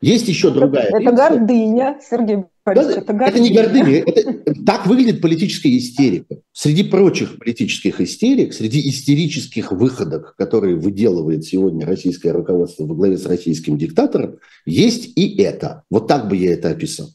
Есть 0.01 0.27
еще 0.27 0.51
другая 0.51 0.87
Это 0.87 0.99
версия. 0.99 1.17
гордыня, 1.17 2.01
Сергей 2.11 2.45
Да, 2.67 2.73
это, 2.73 3.13
это 3.13 3.41
не 3.41 3.55
гордыня, 3.55 4.03
это, 4.05 4.65
так 4.67 4.87
выглядит 4.87 5.21
политическая 5.21 5.77
истерика. 5.77 6.39
Среди 6.53 6.83
прочих 6.83 7.39
политических 7.39 8.01
истерик, 8.01 8.53
среди 8.53 8.89
истерических 8.89 9.71
выходок, 9.71 10.35
которые 10.37 10.75
выделывает 10.75 11.45
сегодня 11.45 11.87
российское 11.87 12.33
руководство 12.33 12.85
во 12.85 12.97
главе 12.97 13.17
с 13.17 13.27
российским 13.27 13.79
диктатором, 13.79 14.39
есть 14.67 15.13
и 15.17 15.41
это. 15.41 15.85
Вот 15.89 16.09
так 16.09 16.29
бы 16.29 16.37
я 16.37 16.53
это 16.53 16.71
описал. 16.71 17.11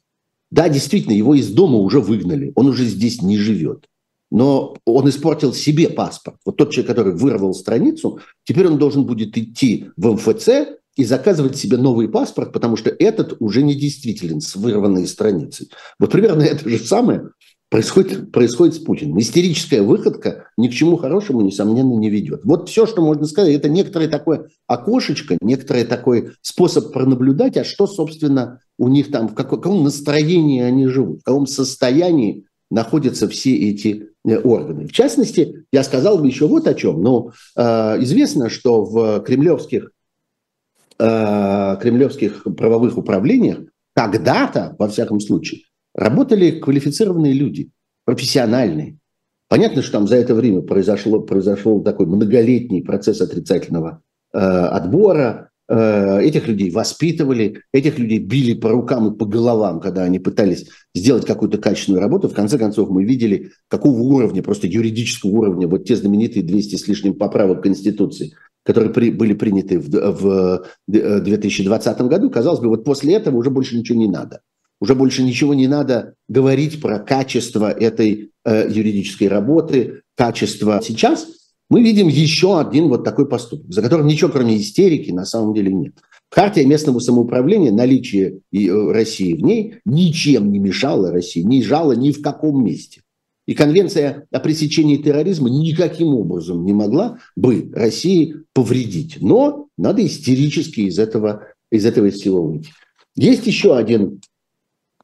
Да, 0.50 0.70
действительно, 0.70 1.14
его 1.14 1.36
из 1.36 1.50
дома 1.50 1.78
уже 1.78 2.00
выгнали, 2.00 2.52
он 2.56 2.68
уже 2.68 2.86
здесь 2.86 3.22
не 3.22 3.38
живет. 3.38 3.86
Но 4.30 4.76
он 4.86 5.08
испортил 5.10 5.54
себе 5.54 5.90
паспорт. 5.90 6.38
Вот 6.46 6.58
тот 6.58 6.72
человек, 6.72 6.88
который 6.88 7.16
вырвал 7.16 7.54
страницу, 7.54 8.20
теперь 8.44 8.68
он 8.68 8.78
должен 8.78 9.06
будет 9.06 9.38
идти 9.38 9.90
в 9.96 10.14
МФЦ 10.14 10.50
и 10.96 11.04
заказывать 11.06 11.56
себе 11.56 11.78
новый 11.78 12.10
паспорт, 12.10 12.52
потому 12.52 12.76
что 12.76 12.90
этот 12.90 13.38
уже 13.40 13.62
не 13.62 13.76
действителен 13.76 14.42
с 14.42 14.56
вырванной 14.56 15.08
страницей. 15.08 15.70
Вот 16.00 16.12
примерно 16.12 16.42
это 16.42 16.68
же 16.68 16.80
самое 16.80 17.30
происходит, 17.70 18.32
происходит 18.32 18.76
с 18.76 18.80
Путиным. 18.80 19.20
Истерическая 19.20 19.82
выходка 19.82 20.48
ни 20.58 20.68
к 20.68 20.72
чему 20.72 20.98
хорошему, 20.98 21.42
несомненно, 21.42 21.94
не 21.94 22.10
ведет. 22.10 22.42
Вот 22.46 22.70
все, 22.70 22.86
что 22.86 23.02
можно 23.02 23.26
сказать, 23.26 23.56
это 23.56 23.70
некоторое 23.70 24.08
такое 24.08 24.48
окошечко, 24.68 25.38
некоторый 25.42 25.84
такой 25.84 26.32
способ 26.42 26.94
пронаблюдать, 26.94 27.58
а 27.58 27.64
что, 27.64 27.88
собственно, 27.88 28.62
у 28.78 28.88
них 28.88 29.12
там, 29.12 29.28
в 29.28 29.36
каком 29.36 29.84
настроении 29.84 30.62
они 30.62 30.88
живут, 30.88 31.22
в 31.22 31.24
каком 31.24 31.48
состоянии 31.48 32.46
находятся 32.70 33.28
все 33.28 33.56
эти 33.56 34.10
э, 34.26 34.38
органы. 34.40 34.88
В 34.88 34.92
частности, 34.92 35.66
я 35.72 35.84
сказал 35.84 36.18
бы 36.18 36.28
еще 36.28 36.48
вот 36.48 36.68
о 36.68 36.74
чем. 36.74 37.02
Но 37.02 37.32
э, 37.56 37.62
известно, 38.04 38.50
что 38.50 38.84
в 38.84 39.22
кремлевских 39.22 39.92
э, 41.00 41.78
кремлевских 41.82 42.44
правовых 42.44 42.98
управлениях 42.98 43.60
когда-то, 43.94 44.76
во 44.78 44.88
всяком 44.90 45.20
случае, 45.20 45.62
работали 45.98 46.52
квалифицированные 46.52 47.34
люди, 47.34 47.72
профессиональные. 48.06 48.98
Понятно, 49.50 49.82
что 49.82 49.94
там 49.94 50.08
за 50.08 50.18
это 50.18 50.36
время 50.36 50.62
произошло, 50.62 51.22
произошел 51.22 51.82
такой 51.84 52.06
многолетний 52.06 52.84
процесс 52.84 53.22
отрицательного 53.22 54.02
э, 54.34 54.38
отбора. 54.38 55.50
Э, 55.70 56.22
этих 56.22 56.48
людей 56.48 56.70
воспитывали, 56.70 57.62
этих 57.72 57.98
людей 57.98 58.20
били 58.20 58.54
по 58.54 58.70
рукам 58.70 59.14
и 59.14 59.18
по 59.18 59.26
головам, 59.26 59.80
когда 59.80 60.04
они 60.04 60.20
пытались 60.20 60.68
сделать 60.94 61.26
какую-то 61.26 61.58
качественную 61.58 62.02
работу. 62.02 62.30
В 62.30 62.34
конце 62.34 62.58
концов, 62.58 62.90
мы 62.90 63.04
видели, 63.04 63.52
какого 63.68 64.00
уровня, 64.00 64.44
просто 64.44 64.68
юридического 64.68 65.32
уровня, 65.32 65.68
вот 65.68 65.86
те 65.86 65.96
знаменитые 65.96 66.44
200 66.44 66.76
с 66.76 66.88
лишним 66.88 67.16
поправок 67.16 67.64
Конституции– 67.64 68.34
которые 68.68 68.92
при, 68.92 69.12
были 69.12 69.34
приняты 69.34 69.80
в, 69.80 69.90
в 69.90 70.66
2020 70.88 72.02
году, 72.02 72.30
казалось 72.30 72.60
бы, 72.60 72.68
вот 72.68 72.84
после 72.84 73.14
этого 73.14 73.38
уже 73.38 73.50
больше 73.50 73.78
ничего 73.78 73.98
не 73.98 74.10
надо. 74.10 74.42
Уже 74.80 74.96
больше 74.96 75.24
ничего 75.24 75.54
не 75.54 75.68
надо 75.68 76.14
говорить 76.28 76.82
про 76.82 77.00
качество 77.00 77.72
этой 77.72 78.32
э, 78.46 78.68
юридической 78.70 79.28
работы, 79.28 80.02
качество. 80.16 80.80
Сейчас 80.84 81.28
мы 81.70 81.82
видим 81.82 82.08
еще 82.08 82.60
один 82.60 82.88
вот 82.88 83.04
такой 83.04 83.28
поступок, 83.28 83.72
за 83.74 83.82
которым 83.82 84.08
ничего, 84.08 84.30
кроме 84.30 84.58
истерики, 84.58 85.12
на 85.12 85.26
самом 85.26 85.54
деле 85.54 85.74
нет. 85.74 85.96
Хартия 86.30 86.66
местного 86.66 87.00
самоуправления, 87.00 87.72
наличие 87.72 88.40
э, 88.54 88.92
России 88.92 89.34
в 89.34 89.42
ней 89.42 89.76
ничем 89.86 90.52
не 90.52 90.60
мешало 90.60 91.12
России, 91.12 91.42
не 91.42 91.64
жало 91.64 91.94
ни 91.94 92.12
в 92.12 92.22
каком 92.22 92.64
месте. 92.64 93.02
И 93.48 93.54
конвенция 93.54 94.28
о 94.30 94.40
пресечении 94.42 94.98
терроризма 94.98 95.50
никаким 95.50 96.10
образом 96.10 96.66
не 96.66 96.74
могла 96.74 97.20
бы 97.36 97.72
России 97.74 98.36
повредить. 98.54 99.18
Но 99.22 99.68
надо 99.78 100.06
истерически 100.06 100.82
из 100.82 101.00
этого, 101.00 101.48
из 101.72 101.86
этого 101.86 102.12
всего 102.12 102.44
выйти. 102.44 102.72
Есть 103.16 103.48
еще 103.48 103.78
один, 103.78 104.22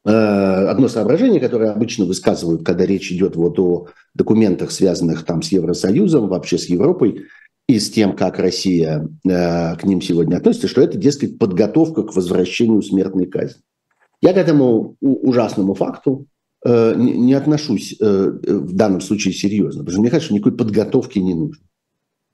одно 0.04 0.88
соображение, 0.88 1.40
которое 1.40 1.70
обычно 1.70 2.04
высказывают, 2.04 2.64
когда 2.64 2.84
речь 2.84 3.10
идет 3.10 3.36
вот 3.36 3.58
о 3.58 3.88
документах, 4.14 4.70
связанных 4.70 5.24
там 5.24 5.40
с 5.40 5.50
Евросоюзом, 5.50 6.28
вообще 6.28 6.58
с 6.58 6.66
Европой, 6.66 7.24
и 7.66 7.78
с 7.78 7.90
тем, 7.90 8.14
как 8.14 8.38
Россия 8.38 9.08
э, 9.26 9.76
к 9.76 9.84
ним 9.84 10.02
сегодня 10.02 10.36
относится, 10.36 10.68
что 10.68 10.82
это, 10.82 10.98
дескать, 10.98 11.38
подготовка 11.38 12.02
к 12.02 12.14
возвращению 12.14 12.82
смертной 12.82 13.24
казни. 13.24 13.62
Я 14.20 14.34
к 14.34 14.36
этому 14.36 14.96
ужасному 15.00 15.72
факту 15.72 16.26
Э, 16.66 16.94
не 16.96 17.34
отношусь 17.34 17.94
э, 18.00 18.30
в 18.42 18.72
данном 18.72 19.02
случае 19.02 19.34
серьезно, 19.34 19.80
потому 19.80 19.92
что 19.92 20.00
мне 20.00 20.10
кажется, 20.10 20.26
что 20.26 20.34
никакой 20.34 20.56
подготовки 20.56 21.18
не 21.18 21.34
нужно. 21.34 21.62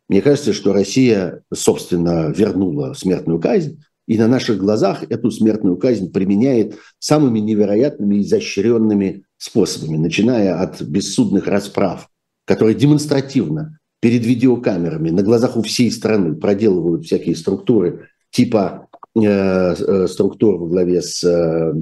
Мне 0.08 0.22
кажется, 0.22 0.52
что 0.52 0.72
Россия, 0.72 1.42
собственно, 1.52 2.30
вернула 2.30 2.94
смертную 2.94 3.40
казнь, 3.40 3.82
и 4.10 4.18
на 4.18 4.26
наших 4.26 4.58
глазах 4.58 5.04
эту 5.08 5.30
смертную 5.30 5.76
казнь 5.76 6.10
применяет 6.10 6.74
самыми 6.98 7.38
невероятными 7.38 8.16
и 8.16 8.22
изощренными 8.22 9.22
способами, 9.38 9.98
начиная 9.98 10.60
от 10.60 10.82
бессудных 10.82 11.46
расправ, 11.46 12.08
которые 12.44 12.74
демонстративно 12.74 13.78
перед 14.00 14.26
видеокамерами 14.26 15.10
на 15.10 15.22
глазах 15.22 15.56
у 15.56 15.62
всей 15.62 15.92
страны 15.92 16.34
проделывают 16.34 17.04
всякие 17.04 17.36
структуры 17.36 18.08
типа 18.32 18.88
э, 19.14 19.22
э, 19.22 20.08
структур 20.08 20.58
во 20.58 20.66
главе 20.66 21.02
с 21.02 21.22
э, 21.22 21.72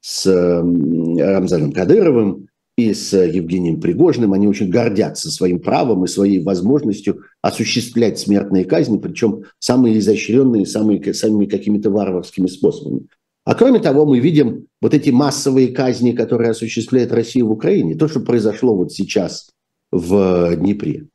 с 0.00 0.26
Рамзаном 0.26 1.72
Кадыровым 1.72 2.48
и 2.76 2.92
с 2.92 3.16
Евгением 3.16 3.80
Пригожным. 3.80 4.32
Они 4.32 4.48
очень 4.48 4.68
гордятся 4.68 5.30
своим 5.30 5.60
правом 5.60 6.04
и 6.04 6.08
своей 6.08 6.42
возможностью 6.42 7.22
осуществлять 7.42 8.18
смертные 8.18 8.64
казни, 8.64 8.98
причем 8.98 9.44
самые 9.58 9.98
изощренные, 9.98 10.66
самые, 10.66 11.14
самыми 11.14 11.46
какими-то 11.46 11.90
варварскими 11.90 12.46
способами. 12.46 13.06
А 13.44 13.54
кроме 13.54 13.78
того, 13.78 14.06
мы 14.06 14.20
видим 14.20 14.66
вот 14.80 14.94
эти 14.94 15.10
массовые 15.10 15.68
казни, 15.68 16.12
которые 16.12 16.50
осуществляет 16.50 17.12
Россия 17.12 17.44
в 17.44 17.50
Украине. 17.50 17.94
То, 17.94 18.08
что 18.08 18.20
произошло 18.20 18.74
вот 18.74 18.92
сейчас 18.92 19.50
в 19.92 20.56
Днепре. 20.56 21.08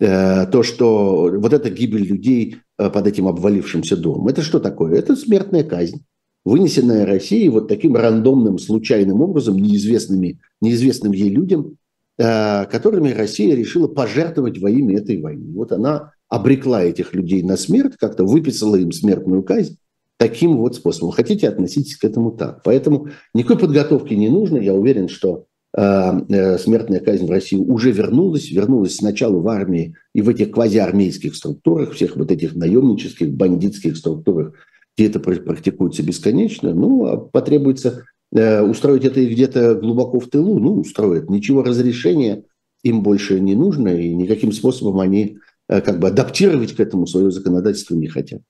Э, 0.00 0.46
то, 0.46 0.62
что 0.62 1.32
вот 1.32 1.52
эта 1.52 1.70
гибель 1.70 2.04
людей 2.04 2.56
э, 2.78 2.90
под 2.90 3.06
этим 3.06 3.28
обвалившимся 3.28 3.96
домом. 3.96 4.28
Это 4.28 4.42
что 4.42 4.58
такое? 4.58 4.94
Это 4.94 5.16
смертная 5.16 5.62
казнь 5.62 6.04
вынесенная 6.46 7.04
Россией 7.04 7.48
вот 7.48 7.66
таким 7.66 7.96
рандомным, 7.96 8.58
случайным 8.58 9.20
образом, 9.20 9.58
неизвестными, 9.58 10.38
неизвестным 10.60 11.10
ей 11.10 11.28
людям, 11.28 11.76
э, 12.18 12.66
которыми 12.66 13.10
Россия 13.10 13.56
решила 13.56 13.88
пожертвовать 13.88 14.58
во 14.58 14.70
имя 14.70 14.98
этой 14.98 15.20
войны. 15.20 15.52
Вот 15.52 15.72
она 15.72 16.12
обрекла 16.28 16.84
этих 16.84 17.14
людей 17.14 17.42
на 17.42 17.56
смерть, 17.56 17.96
как-то 17.98 18.24
выписала 18.24 18.76
им 18.76 18.92
смертную 18.92 19.42
казнь 19.42 19.76
таким 20.18 20.58
вот 20.58 20.76
способом. 20.76 21.10
Хотите, 21.10 21.48
относитесь 21.48 21.96
к 21.96 22.04
этому 22.04 22.30
так. 22.30 22.62
Поэтому 22.62 23.08
никакой 23.34 23.58
подготовки 23.58 24.14
не 24.14 24.28
нужно. 24.28 24.58
Я 24.58 24.74
уверен, 24.74 25.08
что 25.08 25.46
э, 25.76 26.12
э, 26.28 26.58
смертная 26.58 27.00
казнь 27.00 27.26
в 27.26 27.30
России 27.30 27.56
уже 27.56 27.90
вернулась. 27.90 28.52
Вернулась 28.52 28.94
сначала 28.94 29.36
в 29.36 29.48
армии 29.48 29.96
и 30.14 30.22
в 30.22 30.28
этих 30.28 30.52
квазиармейских 30.52 31.34
структурах, 31.34 31.94
всех 31.94 32.16
вот 32.16 32.30
этих 32.30 32.54
наемнических, 32.54 33.32
бандитских 33.32 33.96
структурах, 33.96 34.54
где 34.96 35.08
это 35.08 35.20
практикуется 35.20 36.02
бесконечно, 36.02 36.72
ну, 36.72 37.06
а 37.06 37.16
потребуется 37.18 38.04
э, 38.34 38.62
устроить 38.62 39.04
это 39.04 39.24
где-то 39.24 39.74
глубоко 39.74 40.20
в 40.20 40.28
тылу, 40.28 40.58
ну, 40.58 40.80
устроят. 40.80 41.28
Ничего 41.28 41.62
разрешения 41.62 42.44
им 42.82 43.02
больше 43.02 43.38
не 43.40 43.54
нужно, 43.54 43.88
и 43.88 44.14
никаким 44.14 44.52
способом 44.52 45.00
они 45.00 45.38
э, 45.68 45.80
как 45.82 45.98
бы 45.98 46.08
адаптировать 46.08 46.74
к 46.74 46.80
этому 46.80 47.06
свое 47.06 47.30
законодательство 47.30 47.94
не 47.94 48.08
хотят. 48.08 48.40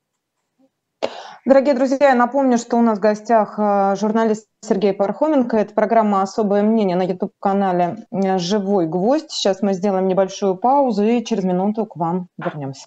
Дорогие 1.45 1.75
друзья, 1.75 1.99
я 2.01 2.15
напомню, 2.15 2.59
что 2.59 2.77
у 2.77 2.83
нас 2.83 2.99
в 2.99 3.03
гостях 3.03 3.59
э, 3.59 3.97
журналист 3.99 4.47
Сергей 4.65 4.93
Пархоменко. 4.93 5.57
Это 5.57 5.75
программа 5.75 6.23
«Особое 6.23 6.63
мнение» 6.63 6.97
на 6.97 7.05
YouTube-канале 7.05 8.07
«Живой 8.39 8.87
гвоздь». 8.87 9.31
Сейчас 9.31 9.63
мы 9.63 9.73
сделаем 9.73 10.07
небольшую 10.07 10.57
паузу 10.57 11.05
и 11.05 11.25
через 11.25 11.43
минуту 11.43 11.87
к 11.87 11.97
вам 11.97 12.29
вернемся. 12.39 12.87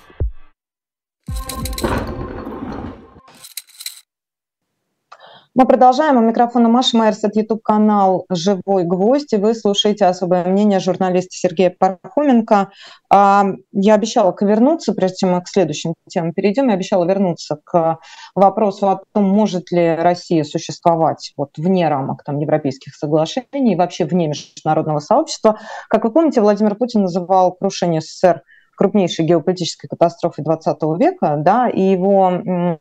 Мы 5.61 5.67
продолжаем. 5.67 6.17
У 6.17 6.21
микрофона 6.21 6.69
Маша 6.69 6.97
Майерс, 6.97 7.23
это 7.23 7.39
YouTube-канал 7.39 8.25
«Живой 8.31 8.83
гвоздь», 8.83 9.31
и 9.31 9.37
вы 9.37 9.53
слушаете 9.53 10.05
особое 10.05 10.43
мнение 10.45 10.79
журналиста 10.79 11.35
Сергея 11.35 11.69
Пархоменко. 11.69 12.71
А, 13.11 13.45
я 13.71 13.93
обещала 13.93 14.35
вернуться, 14.41 14.93
прежде 14.93 15.17
чем 15.17 15.33
мы 15.33 15.43
к 15.43 15.47
следующим 15.47 15.93
темам 16.09 16.33
перейдем, 16.33 16.69
я 16.69 16.73
обещала 16.73 17.05
вернуться 17.05 17.59
к 17.63 17.99
вопросу 18.33 18.89
о 18.89 19.01
том, 19.13 19.25
может 19.25 19.71
ли 19.71 19.93
Россия 19.93 20.43
существовать 20.45 21.31
вот 21.37 21.51
вне 21.57 21.87
рамок 21.87 22.23
там, 22.23 22.39
европейских 22.39 22.95
соглашений 22.95 23.73
и 23.73 23.75
вообще 23.75 24.05
вне 24.05 24.29
международного 24.29 24.97
сообщества. 24.97 25.59
Как 25.89 26.05
вы 26.05 26.11
помните, 26.11 26.41
Владимир 26.41 26.73
Путин 26.73 27.03
называл 27.03 27.51
крушение 27.51 28.01
СССР 28.01 28.41
крупнейшей 28.81 29.25
геополитической 29.25 29.87
катастрофы 29.87 30.41
20 30.41 30.81
века, 30.99 31.35
да, 31.37 31.69
и 31.69 31.81
его 31.81 32.31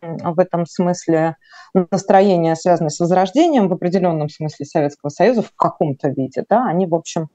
в 0.00 0.40
этом 0.40 0.64
смысле 0.64 1.36
настроения, 1.74 2.56
связанные 2.56 2.88
с 2.88 3.00
возрождением 3.00 3.68
в 3.68 3.74
определенном 3.74 4.30
смысле 4.30 4.64
Советского 4.64 5.10
Союза 5.10 5.42
в 5.42 5.52
каком-то 5.54 6.08
виде, 6.08 6.42
да, 6.48 6.64
они, 6.64 6.86
в 6.86 6.94
общем, 6.94 7.28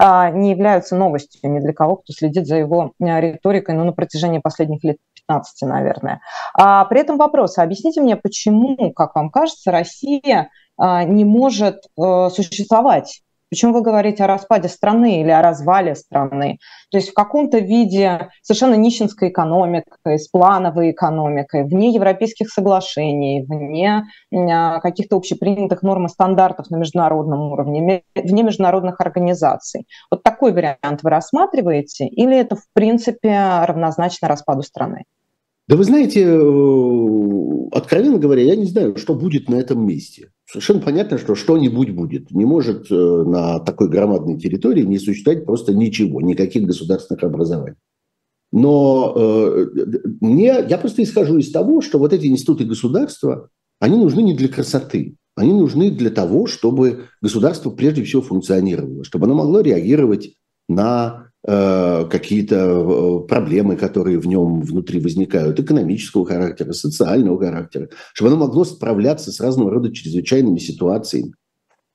а, 0.00 0.28
не 0.30 0.50
являются 0.50 0.96
новостью 0.96 1.48
ни 1.52 1.60
для 1.60 1.72
кого, 1.72 1.98
кто 1.98 2.12
следит 2.12 2.48
за 2.48 2.56
его 2.56 2.94
а, 3.00 3.20
риторикой 3.20 3.76
ну, 3.76 3.84
на 3.84 3.92
протяжении 3.92 4.40
последних 4.40 4.82
лет 4.82 4.96
15, 5.14 5.68
наверное. 5.68 6.20
А 6.54 6.84
при 6.86 7.02
этом 7.02 7.16
вопрос, 7.16 7.58
объясните 7.58 8.00
мне, 8.00 8.16
почему, 8.16 8.92
как 8.92 9.14
вам 9.14 9.30
кажется, 9.30 9.70
Россия 9.70 10.50
а, 10.76 11.04
не 11.04 11.24
может 11.24 11.84
э, 11.96 12.28
существовать 12.32 13.22
Почему 13.50 13.72
вы 13.72 13.82
говорите 13.82 14.22
о 14.22 14.28
распаде 14.28 14.68
страны 14.68 15.20
или 15.20 15.30
о 15.30 15.42
развале 15.42 15.96
страны? 15.96 16.58
То 16.90 16.98
есть 16.98 17.10
в 17.10 17.14
каком-то 17.14 17.58
виде 17.58 18.28
совершенно 18.42 18.74
нищенской 18.74 19.30
экономикой, 19.30 20.18
с 20.18 20.28
плановой 20.28 20.92
экономикой, 20.92 21.64
вне 21.64 21.92
европейских 21.92 22.48
соглашений, 22.48 23.44
вне 23.46 24.04
а, 24.32 24.78
каких-то 24.80 25.16
общепринятых 25.16 25.82
норм 25.82 26.06
и 26.06 26.08
стандартов 26.08 26.70
на 26.70 26.76
международном 26.76 27.52
уровне, 27.52 28.04
вне 28.14 28.42
международных 28.42 29.00
организаций. 29.00 29.86
Вот 30.10 30.22
такой 30.22 30.52
вариант 30.52 31.02
вы 31.02 31.10
рассматриваете 31.10 32.06
или 32.06 32.38
это 32.38 32.54
в 32.54 32.64
принципе 32.72 33.64
равнозначно 33.64 34.28
распаду 34.28 34.62
страны? 34.62 35.04
Да 35.66 35.76
вы 35.76 35.84
знаете, 35.84 36.24
э, 36.24 37.68
откровенно 37.72 38.18
говоря, 38.18 38.42
я 38.42 38.56
не 38.56 38.64
знаю, 38.64 38.96
что 38.96 39.14
будет 39.14 39.48
на 39.48 39.54
этом 39.54 39.86
месте. 39.86 40.30
Совершенно 40.50 40.80
понятно, 40.80 41.16
что 41.16 41.36
что-нибудь 41.36 41.90
будет. 41.90 42.32
Не 42.32 42.44
может 42.44 42.90
э, 42.90 42.94
на 42.94 43.60
такой 43.60 43.88
громадной 43.88 44.36
территории 44.36 44.82
не 44.82 44.98
существовать 44.98 45.44
просто 45.44 45.72
ничего, 45.72 46.20
никаких 46.20 46.64
государственных 46.64 47.22
образований. 47.22 47.76
Но 48.50 49.14
э, 49.16 49.66
мне, 50.20 50.46
я 50.68 50.76
просто 50.78 51.04
исхожу 51.04 51.38
из 51.38 51.52
того, 51.52 51.80
что 51.80 52.00
вот 52.00 52.12
эти 52.12 52.26
институты 52.26 52.64
государства, 52.64 53.48
они 53.78 53.96
нужны 53.96 54.22
не 54.22 54.34
для 54.34 54.48
красоты, 54.48 55.14
они 55.36 55.52
нужны 55.52 55.88
для 55.92 56.10
того, 56.10 56.46
чтобы 56.46 57.04
государство 57.22 57.70
прежде 57.70 58.02
всего 58.02 58.20
функционировало, 58.20 59.04
чтобы 59.04 59.26
оно 59.26 59.36
могло 59.36 59.60
реагировать 59.60 60.34
на 60.68 61.29
какие-то 61.46 62.56
э, 62.56 63.26
проблемы, 63.26 63.76
которые 63.76 64.18
в 64.18 64.26
нем 64.26 64.60
внутри 64.60 65.00
возникают, 65.00 65.58
экономического 65.58 66.26
характера, 66.26 66.72
социального 66.72 67.38
характера, 67.38 67.88
чтобы 68.12 68.30
оно 68.30 68.40
могло 68.40 68.64
справляться 68.64 69.32
с 69.32 69.40
разного 69.40 69.70
рода 69.70 69.90
чрезвычайными 69.90 70.58
ситуациями. 70.58 71.32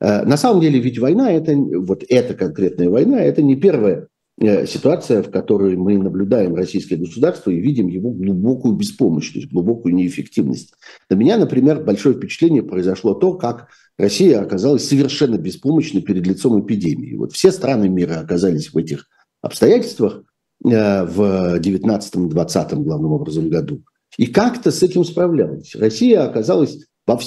Э, 0.02 0.24
на 0.26 0.38
самом 0.38 0.62
деле 0.62 0.80
ведь 0.80 0.98
война, 0.98 1.32
это, 1.32 1.56
вот 1.56 2.04
эта 2.10 2.34
конкретная 2.34 2.90
война, 2.90 3.22
это 3.22 3.44
не 3.44 3.56
первая 3.56 4.08
ситуация, 4.38 5.24
в 5.24 5.32
которой 5.32 5.78
мы 5.78 5.98
наблюдаем 5.98 6.56
российское 6.56 6.98
государство 6.98 7.52
и 7.52 7.62
видим 7.62 7.88
его 7.88 8.12
глубокую 8.12 8.76
беспомощность, 8.76 9.50
глубокую 9.50 9.96
неэффективность. 9.96 10.74
На 11.10 11.16
меня, 11.16 11.38
например, 11.38 11.86
большое 11.86 12.16
впечатление 12.16 12.62
произошло 12.62 13.14
то, 13.14 13.36
как 13.36 13.70
Россия 13.98 14.42
оказалась 14.42 14.86
совершенно 14.86 15.38
беспомощной 15.38 16.02
перед 16.02 16.28
лицом 16.28 16.60
эпидемии. 16.60 17.16
Вот 17.16 17.32
все 17.32 17.50
страны 17.50 17.88
мира 17.88 18.20
оказались 18.20 18.74
в 18.74 18.78
этих 18.78 19.06
обстоятельствах 19.46 20.24
э, 20.64 21.06
в 21.06 21.60
19-20 21.60 22.76
главным 22.84 23.12
образом 23.14 23.50
году. 23.50 23.82
И 24.18 24.28
как-то 24.28 24.72
с 24.72 24.82
этим 24.82 25.04
справлялась. 25.04 25.76
Россия 25.76 26.26
оказалась 26.26 26.80
во, 27.06 27.20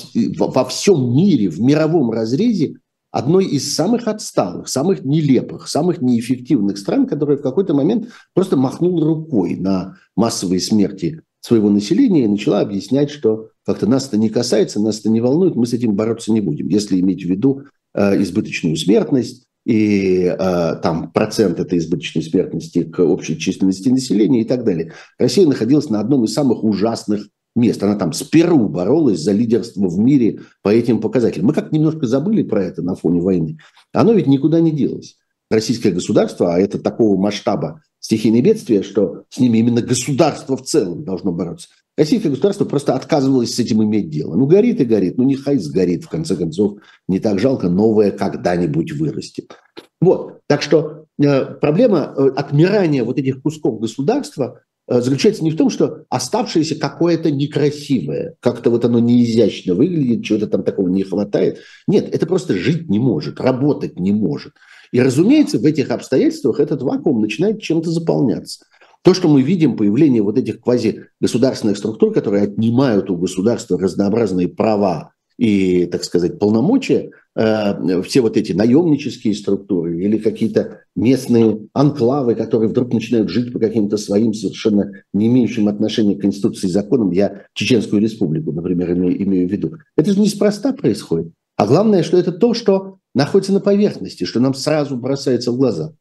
во 0.48 0.64
всем 0.64 1.14
мире, 1.14 1.48
в 1.48 1.60
мировом 1.60 2.10
разрезе 2.10 2.76
одной 3.10 3.46
из 3.46 3.74
самых 3.74 4.06
отсталых, 4.08 4.68
самых 4.68 5.04
нелепых, 5.04 5.68
самых 5.68 6.02
неэффективных 6.02 6.78
стран, 6.78 7.06
которая 7.06 7.36
в 7.36 7.42
какой-то 7.42 7.74
момент 7.74 8.08
просто 8.34 8.56
махнула 8.56 9.04
рукой 9.04 9.56
на 9.56 9.96
массовые 10.16 10.60
смерти 10.60 11.22
своего 11.40 11.70
населения 11.70 12.24
и 12.24 12.28
начала 12.28 12.60
объяснять, 12.60 13.10
что 13.10 13.50
как-то 13.64 13.86
нас 13.86 14.08
это 14.08 14.18
не 14.18 14.28
касается, 14.28 14.80
нас 14.80 15.00
это 15.00 15.10
не 15.10 15.20
волнует, 15.20 15.54
мы 15.54 15.66
с 15.66 15.72
этим 15.72 15.94
бороться 15.94 16.32
не 16.32 16.40
будем. 16.40 16.68
Если 16.68 17.00
иметь 17.00 17.24
в 17.24 17.28
виду 17.28 17.62
э, 17.94 18.20
избыточную 18.22 18.76
смертность, 18.76 19.47
и 19.68 20.24
э, 20.24 20.76
там 20.82 21.12
процент 21.12 21.60
этой 21.60 21.78
избыточной 21.78 22.22
смертности 22.22 22.84
к 22.84 23.00
общей 23.00 23.38
численности 23.38 23.90
населения 23.90 24.40
и 24.40 24.44
так 24.44 24.64
далее. 24.64 24.94
Россия 25.18 25.46
находилась 25.46 25.90
на 25.90 26.00
одном 26.00 26.24
из 26.24 26.32
самых 26.32 26.64
ужасных 26.64 27.28
мест. 27.54 27.82
Она 27.82 27.94
там 27.96 28.14
с 28.14 28.22
Перу 28.22 28.66
боролась 28.70 29.20
за 29.20 29.32
лидерство 29.32 29.86
в 29.86 29.98
мире 29.98 30.40
по 30.62 30.70
этим 30.70 31.02
показателям. 31.02 31.48
Мы 31.48 31.52
как 31.52 31.70
немножко 31.70 32.06
забыли 32.06 32.42
про 32.44 32.64
это 32.64 32.80
на 32.80 32.94
фоне 32.94 33.20
войны. 33.20 33.58
Оно 33.92 34.14
ведь 34.14 34.26
никуда 34.26 34.58
не 34.60 34.70
делось. 34.70 35.18
Российское 35.50 35.90
государство, 35.90 36.54
а 36.54 36.58
это 36.58 36.78
такого 36.78 37.20
масштаба 37.20 37.82
стихийные 38.00 38.40
бедствия, 38.40 38.82
что 38.82 39.24
с 39.28 39.38
ними 39.38 39.58
именно 39.58 39.82
государство 39.82 40.56
в 40.56 40.62
целом 40.62 41.04
должно 41.04 41.30
бороться. 41.30 41.68
Российское 41.98 42.28
государство 42.28 42.64
просто 42.64 42.94
отказывалось 42.94 43.56
с 43.56 43.58
этим 43.58 43.82
иметь 43.82 44.08
дело. 44.08 44.36
Ну, 44.36 44.46
горит 44.46 44.80
и 44.80 44.84
горит, 44.84 45.18
ну, 45.18 45.24
нехай 45.24 45.58
сгорит, 45.58 46.04
в 46.04 46.08
конце 46.08 46.36
концов. 46.36 46.78
Не 47.08 47.18
так 47.18 47.40
жалко, 47.40 47.68
новое 47.68 48.12
когда-нибудь 48.12 48.92
вырастет. 48.92 49.56
Вот, 50.00 50.38
так 50.46 50.62
что 50.62 51.06
э, 51.20 51.44
проблема 51.44 52.14
э, 52.16 52.28
отмирания 52.36 53.02
вот 53.02 53.18
этих 53.18 53.42
кусков 53.42 53.80
государства 53.80 54.60
э, 54.86 55.00
заключается 55.00 55.42
не 55.42 55.50
в 55.50 55.56
том, 55.56 55.70
что 55.70 56.04
оставшееся 56.08 56.76
какое-то 56.76 57.32
некрасивое, 57.32 58.36
как-то 58.38 58.70
вот 58.70 58.84
оно 58.84 59.00
неизящно 59.00 59.74
выглядит, 59.74 60.24
чего-то 60.24 60.46
там 60.46 60.62
такого 60.62 60.88
не 60.88 61.02
хватает. 61.02 61.58
Нет, 61.88 62.14
это 62.14 62.26
просто 62.26 62.54
жить 62.54 62.88
не 62.88 63.00
может, 63.00 63.40
работать 63.40 63.98
не 63.98 64.12
может. 64.12 64.52
И, 64.92 65.00
разумеется, 65.00 65.58
в 65.58 65.64
этих 65.64 65.90
обстоятельствах 65.90 66.60
этот 66.60 66.80
вакуум 66.80 67.20
начинает 67.22 67.60
чем-то 67.60 67.90
заполняться. 67.90 68.66
То, 69.08 69.14
что 69.14 69.26
мы 69.26 69.40
видим, 69.40 69.78
появление 69.78 70.20
вот 70.20 70.36
этих 70.36 70.60
квази-государственных 70.60 71.78
структур, 71.78 72.12
которые 72.12 72.42
отнимают 72.42 73.08
у 73.10 73.16
государства 73.16 73.80
разнообразные 73.80 74.48
права 74.48 75.14
и, 75.38 75.86
так 75.86 76.04
сказать, 76.04 76.38
полномочия, 76.38 77.12
э, 77.34 78.02
все 78.02 78.20
вот 78.20 78.36
эти 78.36 78.52
наемнические 78.52 79.34
структуры 79.34 79.98
или 79.98 80.18
какие-то 80.18 80.82
местные 80.94 81.68
анклавы, 81.72 82.34
которые 82.34 82.68
вдруг 82.68 82.92
начинают 82.92 83.30
жить 83.30 83.50
по 83.50 83.58
каким-то 83.58 83.96
своим 83.96 84.34
совершенно 84.34 84.92
не 85.14 85.28
имеющим 85.28 85.68
отношения 85.68 86.14
к 86.14 86.20
Конституции 86.20 86.66
и 86.66 86.70
законам, 86.70 87.10
я 87.10 87.46
Чеченскую 87.54 88.02
республику, 88.02 88.52
например, 88.52 88.92
имею, 88.92 89.22
имею 89.22 89.48
в 89.48 89.50
виду, 89.50 89.72
это 89.96 90.12
же 90.12 90.20
неспроста 90.20 90.74
происходит. 90.74 91.32
А 91.56 91.66
главное, 91.66 92.02
что 92.02 92.18
это 92.18 92.30
то, 92.30 92.52
что 92.52 92.98
находится 93.14 93.54
на 93.54 93.60
поверхности, 93.60 94.24
что 94.24 94.38
нам 94.38 94.52
сразу 94.52 94.98
бросается 94.98 95.50
в 95.50 95.56
глаза. 95.56 95.94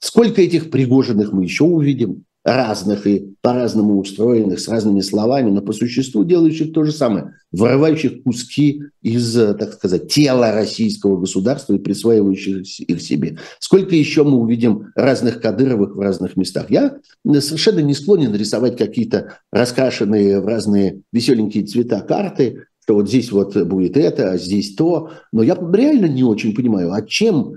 Сколько 0.00 0.40
этих 0.40 0.70
Пригожиных 0.70 1.30
мы 1.30 1.42
еще 1.42 1.64
увидим, 1.64 2.24
разных 2.44 3.06
и 3.06 3.34
по-разному 3.40 3.98
устроенных, 3.98 4.60
с 4.60 4.68
разными 4.68 5.00
словами, 5.00 5.50
но 5.50 5.62
по 5.62 5.72
существу 5.72 6.24
делающих 6.24 6.74
то 6.74 6.84
же 6.84 6.92
самое, 6.92 7.36
вырывающих 7.52 8.22
куски 8.22 8.82
из, 9.00 9.32
так 9.34 9.72
сказать, 9.72 10.08
тела 10.08 10.52
российского 10.52 11.18
государства 11.18 11.72
и 11.72 11.78
присваивающих 11.78 12.80
их 12.80 13.00
себе. 13.00 13.38
Сколько 13.60 13.96
еще 13.96 14.24
мы 14.24 14.38
увидим 14.38 14.92
разных 14.94 15.40
Кадыровых 15.40 15.96
в 15.96 16.00
разных 16.00 16.36
местах? 16.36 16.70
Я 16.70 16.98
совершенно 17.40 17.80
не 17.80 17.94
склонен 17.94 18.34
рисовать 18.34 18.76
какие-то 18.76 19.38
раскрашенные 19.50 20.40
в 20.40 20.46
разные 20.46 21.00
веселенькие 21.12 21.64
цвета 21.64 22.00
карты, 22.00 22.66
что 22.82 22.96
вот 22.96 23.08
здесь 23.08 23.32
вот 23.32 23.56
будет 23.66 23.96
это, 23.96 24.32
а 24.32 24.36
здесь 24.36 24.74
то. 24.74 25.10
Но 25.32 25.42
я 25.42 25.54
реально 25.72 26.06
не 26.06 26.22
очень 26.22 26.54
понимаю, 26.54 26.92
а 26.92 27.00
чем 27.00 27.54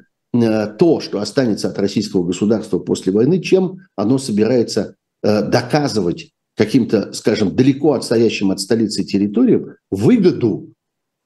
то, 0.78 1.00
что 1.00 1.20
останется 1.20 1.70
от 1.70 1.80
российского 1.80 2.24
государства 2.24 2.80
после 2.80 3.12
войны, 3.12 3.42
чем 3.42 3.80
оно 3.96 4.18
собирается 4.18 4.96
э, 5.24 5.44
доказывать 5.44 6.32
каким-то, 6.56 7.14
скажем, 7.14 7.56
далеко 7.56 7.94
отстоящим 7.94 8.52
от 8.52 8.60
столицы 8.60 9.04
территориям 9.04 9.76
выгоду 9.92 10.74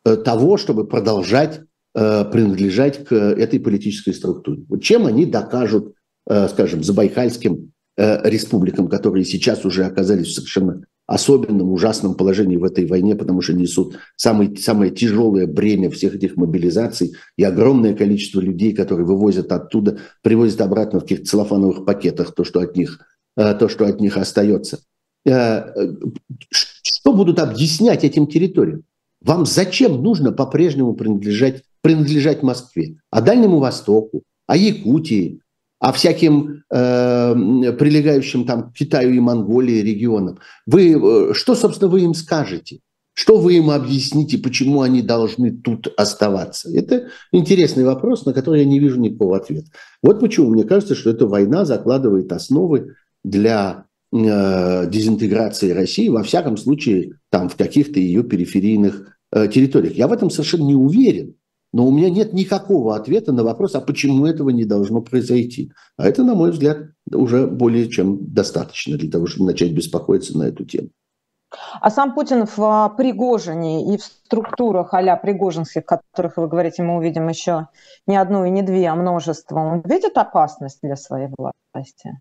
э, 0.06 0.18
того, 0.18 0.58
чтобы 0.58 0.86
продолжать 0.86 1.62
э, 1.96 2.26
принадлежать 2.26 3.06
к 3.06 3.16
этой 3.16 3.60
политической 3.60 4.14
структуре. 4.14 4.64
Вот 4.68 4.84
чем 4.84 5.06
они 5.06 5.26
докажут, 5.26 5.94
э, 6.30 6.48
скажем, 6.50 6.84
забайкальским 6.84 7.72
э, 7.98 8.30
республикам, 8.30 8.90
которые 8.90 9.24
сейчас 9.24 9.66
уже 9.66 9.86
оказались 9.86 10.28
в 10.28 10.34
совершенно 10.34 10.84
особенном, 11.14 11.72
ужасном 11.72 12.16
положении 12.16 12.58
в 12.58 12.64
этой 12.64 12.86
войне, 12.86 13.16
потому 13.16 13.42
что 13.42 13.54
несут 13.54 13.98
самое, 14.16 14.56
самое 14.56 14.92
тяжелое 14.92 15.46
бремя 15.46 15.90
всех 15.90 16.16
этих 16.16 16.38
мобилизаций 16.38 17.14
и 17.38 17.44
огромное 17.44 17.94
количество 17.94 18.40
людей, 18.40 18.74
которые 18.74 19.06
вывозят 19.06 19.52
оттуда, 19.52 20.00
привозят 20.24 20.62
обратно 20.62 21.00
в 21.00 21.04
каких-то 21.04 21.26
целлофановых 21.26 21.86
пакетах 21.86 22.34
то, 22.34 22.44
что 22.46 22.62
от 22.62 22.78
них, 22.78 23.00
то, 23.36 23.68
что 23.68 23.86
от 23.86 24.00
них 24.00 24.16
остается. 24.18 24.80
Что 25.24 27.14
будут 27.14 27.40
объяснять 27.40 28.04
этим 28.04 28.26
территориям? 28.28 28.84
Вам 29.22 29.46
зачем 29.46 30.02
нужно 30.02 30.32
по-прежнему 30.32 30.94
принадлежать, 30.94 31.64
принадлежать 31.82 32.42
Москве? 32.42 32.96
А 33.12 33.22
Дальнему 33.22 33.60
Востоку, 33.60 34.24
а 34.48 34.58
Якутии, 34.58 35.41
а 35.82 35.92
всяким 35.92 36.64
э, 36.70 37.74
прилегающим 37.74 38.46
там 38.46 38.72
Китаю 38.72 39.14
и 39.14 39.20
Монголии 39.20 39.82
регионам. 39.82 40.40
Вы, 40.66 40.94
э, 40.94 41.34
что, 41.34 41.56
собственно, 41.56 41.92
вы 41.92 42.02
им 42.02 42.14
скажете? 42.14 42.80
Что 43.14 43.38
вы 43.38 43.56
им 43.56 43.70
объясните, 43.70 44.38
почему 44.38 44.82
они 44.82 45.02
должны 45.02 45.52
тут 45.52 45.94
оставаться? 45.98 46.70
Это 46.74 47.10
интересный 47.34 47.84
вопрос, 47.84 48.26
на 48.26 48.32
который 48.32 48.62
я 48.62 48.66
не 48.66 48.80
вижу 48.80 49.02
никакого 49.02 49.36
ответа. 49.36 49.68
Вот 50.02 50.22
почему 50.22 50.52
мне 50.52 50.64
кажется, 50.64 50.96
что 50.96 51.10
эта 51.10 51.28
война 51.28 51.66
закладывает 51.66 52.32
основы 52.32 52.96
для 53.26 53.86
Э, 54.14 54.90
дезинтеграции 54.90 55.72
России, 55.72 56.10
во 56.10 56.22
всяком 56.22 56.58
случае, 56.58 57.14
там 57.30 57.48
в 57.48 57.56
каких-то 57.56 57.98
ее 57.98 58.24
периферийных 58.24 59.18
э, 59.32 59.48
территориях. 59.48 59.94
Я 59.94 60.10
в 60.10 60.12
этом 60.12 60.30
совершенно 60.30 60.64
не 60.64 60.76
уверен, 60.76 61.36
но 61.74 61.86
у 61.86 61.92
меня 61.92 62.10
нет 62.10 62.34
никакого 62.34 62.96
ответа 62.96 63.32
на 63.32 63.44
вопрос, 63.44 63.76
а 63.76 63.82
почему 63.82 64.26
этого 64.26 64.50
не 64.50 64.66
должно 64.66 65.02
произойти. 65.02 65.72
А 65.98 66.08
это, 66.08 66.24
на 66.24 66.36
мой 66.36 66.52
взгляд, 66.52 66.78
уже 67.14 67.48
более 67.48 67.90
чем 67.90 68.34
достаточно 68.34 68.98
для 68.98 69.10
того, 69.10 69.28
чтобы 69.28 69.48
начать 69.48 69.72
беспокоиться 69.72 70.38
на 70.38 70.44
эту 70.44 70.66
тему. 70.66 70.90
А 71.82 71.90
сам 71.90 72.14
Путин 72.14 72.46
в 72.46 72.60
а, 72.60 72.90
Пригожине 72.90 73.94
и 73.94 73.98
в 73.98 74.04
структурах 74.04 74.94
а-ля 74.94 75.18
пригожинских, 75.18 75.86
которых 75.86 76.38
вы 76.38 76.48
говорите, 76.48 76.82
мы 76.82 76.98
увидим 76.98 77.28
еще 77.28 77.68
не 78.08 78.16
одну 78.16 78.46
и 78.46 78.50
не 78.50 78.62
две, 78.62 78.88
а 78.88 78.96
множество, 78.96 79.60
он 79.60 79.82
видит 79.82 80.18
опасность 80.18 80.80
для 80.82 80.96
своей 80.96 81.28
власти? 81.38 82.20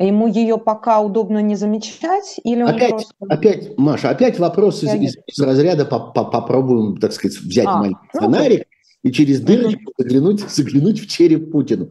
Ему 0.00 0.28
ее 0.28 0.56
пока 0.56 1.00
удобно 1.00 1.42
не 1.42 1.56
замечать? 1.56 2.40
Или 2.42 2.62
он 2.62 2.70
опять, 2.70 2.90
просто... 2.90 3.14
опять, 3.28 3.78
Маша, 3.78 4.08
опять 4.08 4.38
вопрос 4.38 4.82
из, 4.82 4.94
из, 4.94 5.16
из 5.26 5.38
разряда 5.38 5.84
по, 5.84 5.98
по, 5.98 6.24
попробуем, 6.24 6.96
так 6.96 7.12
сказать, 7.12 7.38
взять 7.38 7.66
а, 7.66 7.78
маленький 7.78 7.98
ну, 8.14 8.20
фонарик 8.20 8.64
и 9.02 9.12
через 9.12 9.40
дырочку 9.40 9.90
угу. 9.90 9.92
заглянуть, 9.98 10.40
заглянуть 10.48 11.00
в 11.00 11.06
череп 11.06 11.52
Путину. 11.52 11.90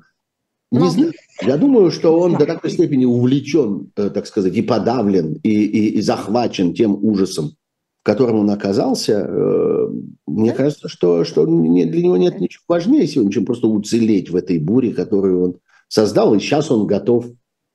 Не 0.72 0.80
ну, 0.80 0.90
знаю. 0.90 1.14
Я 1.44 1.58
думаю, 1.58 1.92
что 1.92 2.20
он 2.20 2.36
до 2.36 2.48
такой 2.48 2.72
степени 2.72 3.06
увлечен, 3.06 3.92
э, 3.96 4.10
так 4.10 4.26
сказать, 4.26 4.56
и 4.56 4.64
подавлен, 4.64 5.34
и, 5.44 5.50
и, 5.50 5.98
и 5.98 6.02
захвачен 6.02 6.74
тем 6.74 6.98
ужасом, 7.04 7.56
в 8.02 8.06
котором 8.06 8.40
он 8.40 8.50
оказался. 8.50 9.24
Э, 9.28 9.88
мне 10.26 10.54
кажется, 10.54 10.90
что, 10.90 11.24
что 11.26 11.46
для 11.46 12.04
него 12.04 12.18
нет 12.18 12.40
ничего 12.40 12.64
важнее 12.68 13.06
сегодня, 13.06 13.32
чем 13.32 13.46
просто 13.46 13.68
уцелеть 13.68 14.32
в 14.32 14.36
этой 14.36 14.58
буре, 14.58 14.94
которую 14.94 15.44
он 15.44 15.56
создал. 15.88 16.34
И 16.34 16.40
сейчас 16.40 16.72
он 16.72 16.88
готов 16.88 17.28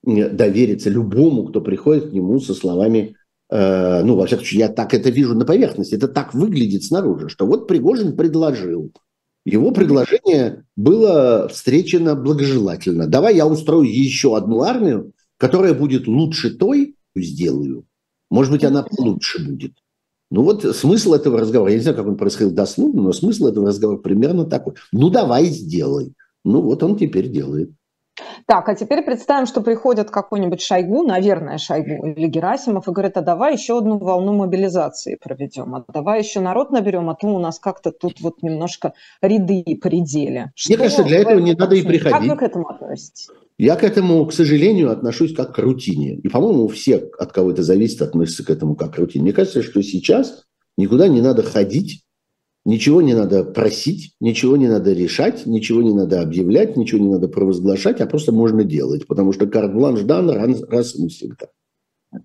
довериться 0.05 0.90
любому, 0.90 1.45
кто 1.45 1.61
приходит 1.61 2.11
к 2.11 2.12
нему 2.12 2.40
со 2.40 2.55
словами, 2.55 3.17
э, 3.51 4.03
ну, 4.05 4.17
во 4.17 4.27
всяком 4.27 4.45
случае, 4.45 4.61
я 4.61 4.69
так 4.69 4.95
это 4.95 5.11
вижу 5.11 5.35
на 5.35 5.45
поверхности, 5.45 5.95
это 5.95 6.09
так 6.09 6.35
выглядит 6.35 6.85
снаружи, 6.85 7.29
что 7.29 7.47
вот 7.47 7.67
Пригожин 7.67 8.17
предложил, 8.17 8.93
его 9.45 9.73
предложение 9.73 10.64
было 10.75 11.49
встречено 11.49 12.14
благожелательно. 12.14 13.07
Давай 13.07 13.37
я 13.37 13.47
устрою 13.47 13.85
еще 13.85 14.37
одну 14.37 14.62
армию, 14.62 15.12
которая 15.37 15.75
будет 15.75 16.07
лучше 16.07 16.51
той, 16.51 16.97
сделаю. 17.14 17.85
Может 18.31 18.53
быть, 18.53 18.64
она 18.64 18.87
лучше 18.99 19.45
будет. 19.45 19.73
Ну 20.31 20.43
вот 20.43 20.64
смысл 20.75 21.12
этого 21.12 21.38
разговора, 21.40 21.71
я 21.71 21.77
не 21.77 21.83
знаю, 21.83 21.97
как 21.97 22.07
он 22.07 22.17
происходил 22.17 22.51
дословно, 22.51 23.03
но 23.03 23.12
смысл 23.12 23.49
этого 23.49 23.69
разговора 23.69 23.99
примерно 23.99 24.47
такой. 24.47 24.75
Ну 24.93 25.11
давай 25.11 25.47
сделай. 25.47 26.14
Ну 26.45 26.62
вот 26.62 26.83
он 26.83 26.97
теперь 26.97 27.29
делает. 27.29 27.71
Так, 28.46 28.68
а 28.68 28.74
теперь 28.74 29.03
представим, 29.03 29.46
что 29.46 29.61
приходит 29.61 30.11
какой-нибудь 30.11 30.62
Шойгу, 30.62 31.03
наверное, 31.03 31.59
Шойгу 31.59 32.07
или 32.07 32.27
Герасимов, 32.27 32.87
и 32.88 32.92
говорит, 32.92 33.16
а 33.16 33.22
давай 33.22 33.55
еще 33.55 33.79
одну 33.79 33.98
волну 33.98 34.35
мобилизации 34.35 35.16
проведем, 35.16 35.74
а 35.74 35.85
давай 35.92 36.20
еще 36.20 36.40
народ 36.40 36.70
наберем, 36.70 37.11
а 37.11 37.14
то 37.14 37.27
у 37.27 37.38
нас 37.38 37.59
как-то 37.59 37.90
тут 37.90 38.20
вот 38.20 38.42
немножко 38.42 38.94
ряды 39.20 39.64
предели. 39.83 40.53
Мне 40.68 40.77
кажется, 40.77 41.03
для 41.03 41.20
этого 41.20 41.40
не 41.40 41.55
надо 41.55 41.74
и 41.74 41.83
приходить. 41.83 42.12
Как 42.12 42.22
вы 42.22 42.37
к 42.37 42.42
этому 42.42 42.68
относитесь? 42.68 43.29
Я 43.57 43.77
к 43.77 43.85
этому, 43.85 44.27
к 44.27 44.33
сожалению, 44.33 44.90
отношусь 44.90 45.35
как 45.35 45.55
к 45.55 45.59
рутине. 45.59 46.16
И, 46.16 46.29
по-моему, 46.29 46.68
все, 46.68 47.09
от 47.18 47.33
кого 47.33 47.53
это 47.53 47.62
зависит, 47.62 48.03
относятся 48.03 48.44
к 48.44 48.50
этому 48.50 48.74
как 48.74 48.94
к 48.94 48.98
рутине. 48.98 49.24
Мне 49.24 49.33
кажется, 49.33 49.62
что 49.62 49.83
сейчас 49.83 50.44
никуда 50.77 51.09
не 51.09 51.20
надо 51.20 51.42
ходить 51.42 52.04
Ничего 52.64 53.03
не 53.03 53.12
надо 53.12 53.44
просить, 53.44 54.14
ничего 54.20 54.57
не 54.57 54.68
надо 54.68 54.94
решать, 54.94 55.44
ничего 55.44 55.83
не 55.83 55.92
надо 55.92 56.22
объявлять, 56.22 56.77
ничего 56.79 57.00
не 57.05 57.12
надо 57.12 57.29
провозглашать, 57.29 58.00
а 58.00 58.07
просто 58.07 58.33
можно 58.33 58.64
делать, 58.64 59.07
потому 59.07 59.33
что 59.35 59.46
карт-бланш 59.46 60.00
дан 60.00 60.31
раз, 60.31 60.94
и 60.94 61.03
навсегда. 61.03 61.48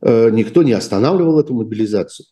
Э, 0.01 0.29
никто 0.31 0.63
не 0.63 0.71
останавливал 0.71 1.39
эту 1.39 1.53
мобилизацию. 1.53 2.25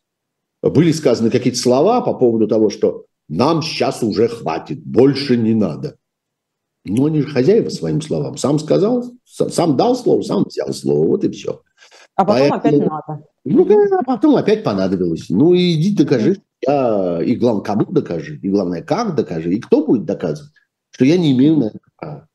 Были 0.61 0.93
сказаны 0.93 1.29
какие-то 1.29 1.59
слова 1.59 1.99
по 1.99 2.13
поводу 2.13 2.47
того, 2.47 2.69
что 2.69 3.05
нам 3.27 3.61
сейчас 3.61 4.01
уже 4.01 4.29
хватит, 4.29 4.81
больше 4.85 5.35
не 5.35 5.53
надо. 5.53 5.97
Ну, 6.85 7.07
они 7.07 7.21
же 7.21 7.27
хозяева 7.27 7.67
своим 7.67 8.01
словам. 8.01 8.37
Сам 8.37 8.59
сказал, 8.59 9.03
сам 9.25 9.75
дал 9.75 9.97
слово, 9.97 10.21
сам 10.21 10.45
взял 10.45 10.73
слово, 10.73 11.05
вот 11.05 11.25
и 11.25 11.29
все. 11.29 11.61
А 12.15 12.23
потом 12.23 12.49
Поэтому, 12.49 12.55
опять 12.55 12.79
надо. 12.79 13.23
Ну, 13.43 13.97
а 13.99 14.03
потом 14.03 14.35
опять 14.37 14.63
понадобилось. 14.63 15.25
Ну, 15.29 15.53
иди 15.55 15.93
докажи, 15.93 16.37
я, 16.65 17.21
и 17.23 17.35
главное, 17.35 17.63
кому 17.63 17.85
докажи, 17.85 18.37
и 18.41 18.49
главное, 18.49 18.81
как 18.81 19.15
докажи, 19.15 19.53
и 19.53 19.59
кто 19.59 19.85
будет 19.85 20.05
доказывать, 20.05 20.53
что 20.91 21.05
я 21.05 21.17
не 21.17 21.33
имею 21.33 21.57
на 21.57 21.65
это 21.65 21.79
права. 21.97 22.27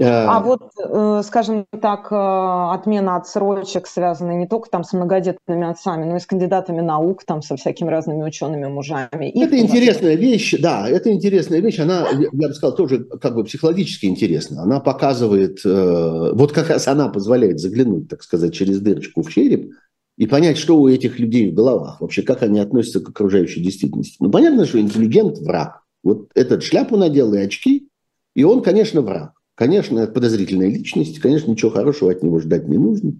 А 0.00 0.40
вот, 0.40 0.62
э, 0.78 1.22
скажем 1.24 1.66
так, 1.82 2.12
э, 2.12 2.14
отмена 2.14 3.16
отсрочек, 3.16 3.88
связанная 3.88 4.36
не 4.36 4.46
только 4.46 4.70
там 4.70 4.84
с 4.84 4.92
многодетными 4.92 5.68
отцами, 5.68 6.04
но 6.04 6.16
и 6.16 6.20
с 6.20 6.26
кандидатами 6.26 6.80
наук, 6.80 7.24
там, 7.24 7.42
со 7.42 7.56
всякими 7.56 7.88
разными 7.90 8.22
учеными 8.22 8.66
мужами. 8.66 9.28
Их 9.28 9.48
это 9.48 9.58
интересная 9.58 10.14
вещь, 10.14 10.54
да, 10.60 10.88
это 10.88 11.10
интересная 11.12 11.58
вещь, 11.58 11.80
она, 11.80 12.06
я 12.12 12.30
бы 12.30 12.54
сказал, 12.54 12.76
тоже 12.76 13.00
как 13.20 13.34
бы 13.34 13.42
психологически 13.42 14.06
интересна. 14.06 14.62
Она 14.62 14.78
показывает, 14.78 15.58
э, 15.64 16.30
вот 16.32 16.52
как 16.52 16.68
раз 16.68 16.86
она 16.86 17.08
позволяет 17.08 17.58
заглянуть, 17.58 18.08
так 18.08 18.22
сказать, 18.22 18.54
через 18.54 18.78
дырочку 18.78 19.22
в 19.22 19.30
череп, 19.32 19.72
и 20.18 20.26
понять, 20.26 20.58
что 20.58 20.78
у 20.78 20.88
этих 20.88 21.20
людей 21.20 21.50
в 21.50 21.54
головах, 21.54 22.00
вообще 22.00 22.22
как 22.22 22.42
они 22.42 22.58
относятся 22.58 23.00
к 23.00 23.08
окружающей 23.08 23.62
действительности. 23.62 24.16
Ну, 24.18 24.30
понятно, 24.30 24.66
что 24.66 24.80
интеллигент– 24.80 25.38
враг. 25.40 25.84
Вот 26.02 26.28
этот 26.34 26.64
шляпу 26.64 26.96
надел 26.96 27.32
и 27.34 27.38
очки, 27.38 27.88
и 28.34 28.42
он, 28.42 28.62
конечно, 28.62 29.00
враг. 29.00 29.32
Конечно, 29.54 30.06
подозрительная 30.08 30.68
личность, 30.68 31.20
конечно, 31.20 31.50
ничего 31.50 31.70
хорошего 31.70 32.10
от 32.10 32.22
него 32.22 32.40
ждать 32.40 32.68
не 32.68 32.78
нужно. 32.78 33.14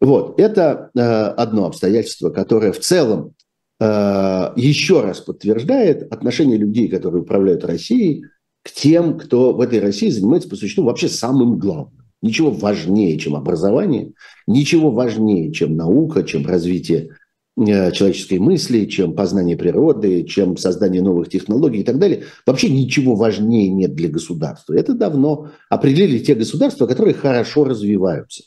Вот, 0.00 0.38
это 0.38 0.90
э, 0.94 1.00
одно 1.00 1.64
обстоятельство, 1.64 2.28
которое 2.28 2.72
в 2.72 2.78
целом 2.78 3.34
э, 3.80 4.52
еще 4.56 5.00
раз 5.00 5.20
подтверждает 5.20 6.12
отношение 6.12 6.58
людей, 6.58 6.88
которые 6.88 7.22
управляют 7.22 7.64
Россией, 7.64 8.24
к 8.62 8.70
тем, 8.70 9.18
кто 9.18 9.54
в 9.54 9.60
этой 9.60 9.80
России 9.80 10.10
занимается 10.10 10.48
по 10.48 10.56
существу 10.56 10.84
вообще 10.84 11.08
самым 11.08 11.58
главным. 11.58 12.07
Ничего 12.20 12.50
важнее, 12.50 13.16
чем 13.18 13.36
образование, 13.36 14.12
ничего 14.46 14.90
важнее, 14.90 15.52
чем 15.52 15.76
наука, 15.76 16.24
чем 16.24 16.44
развитие 16.46 17.10
э, 17.56 17.92
человеческой 17.92 18.40
мысли, 18.40 18.86
чем 18.86 19.14
познание 19.14 19.56
природы, 19.56 20.24
чем 20.24 20.56
создание 20.56 21.00
новых 21.00 21.28
технологий 21.28 21.80
и 21.80 21.84
так 21.84 21.98
далее. 21.98 22.24
Вообще 22.44 22.70
ничего 22.70 23.14
важнее 23.14 23.68
нет 23.68 23.94
для 23.94 24.08
государства. 24.08 24.74
Это 24.74 24.94
давно 24.94 25.50
определили 25.70 26.18
те 26.18 26.34
государства, 26.34 26.86
которые 26.86 27.14
хорошо 27.14 27.64
развиваются. 27.64 28.44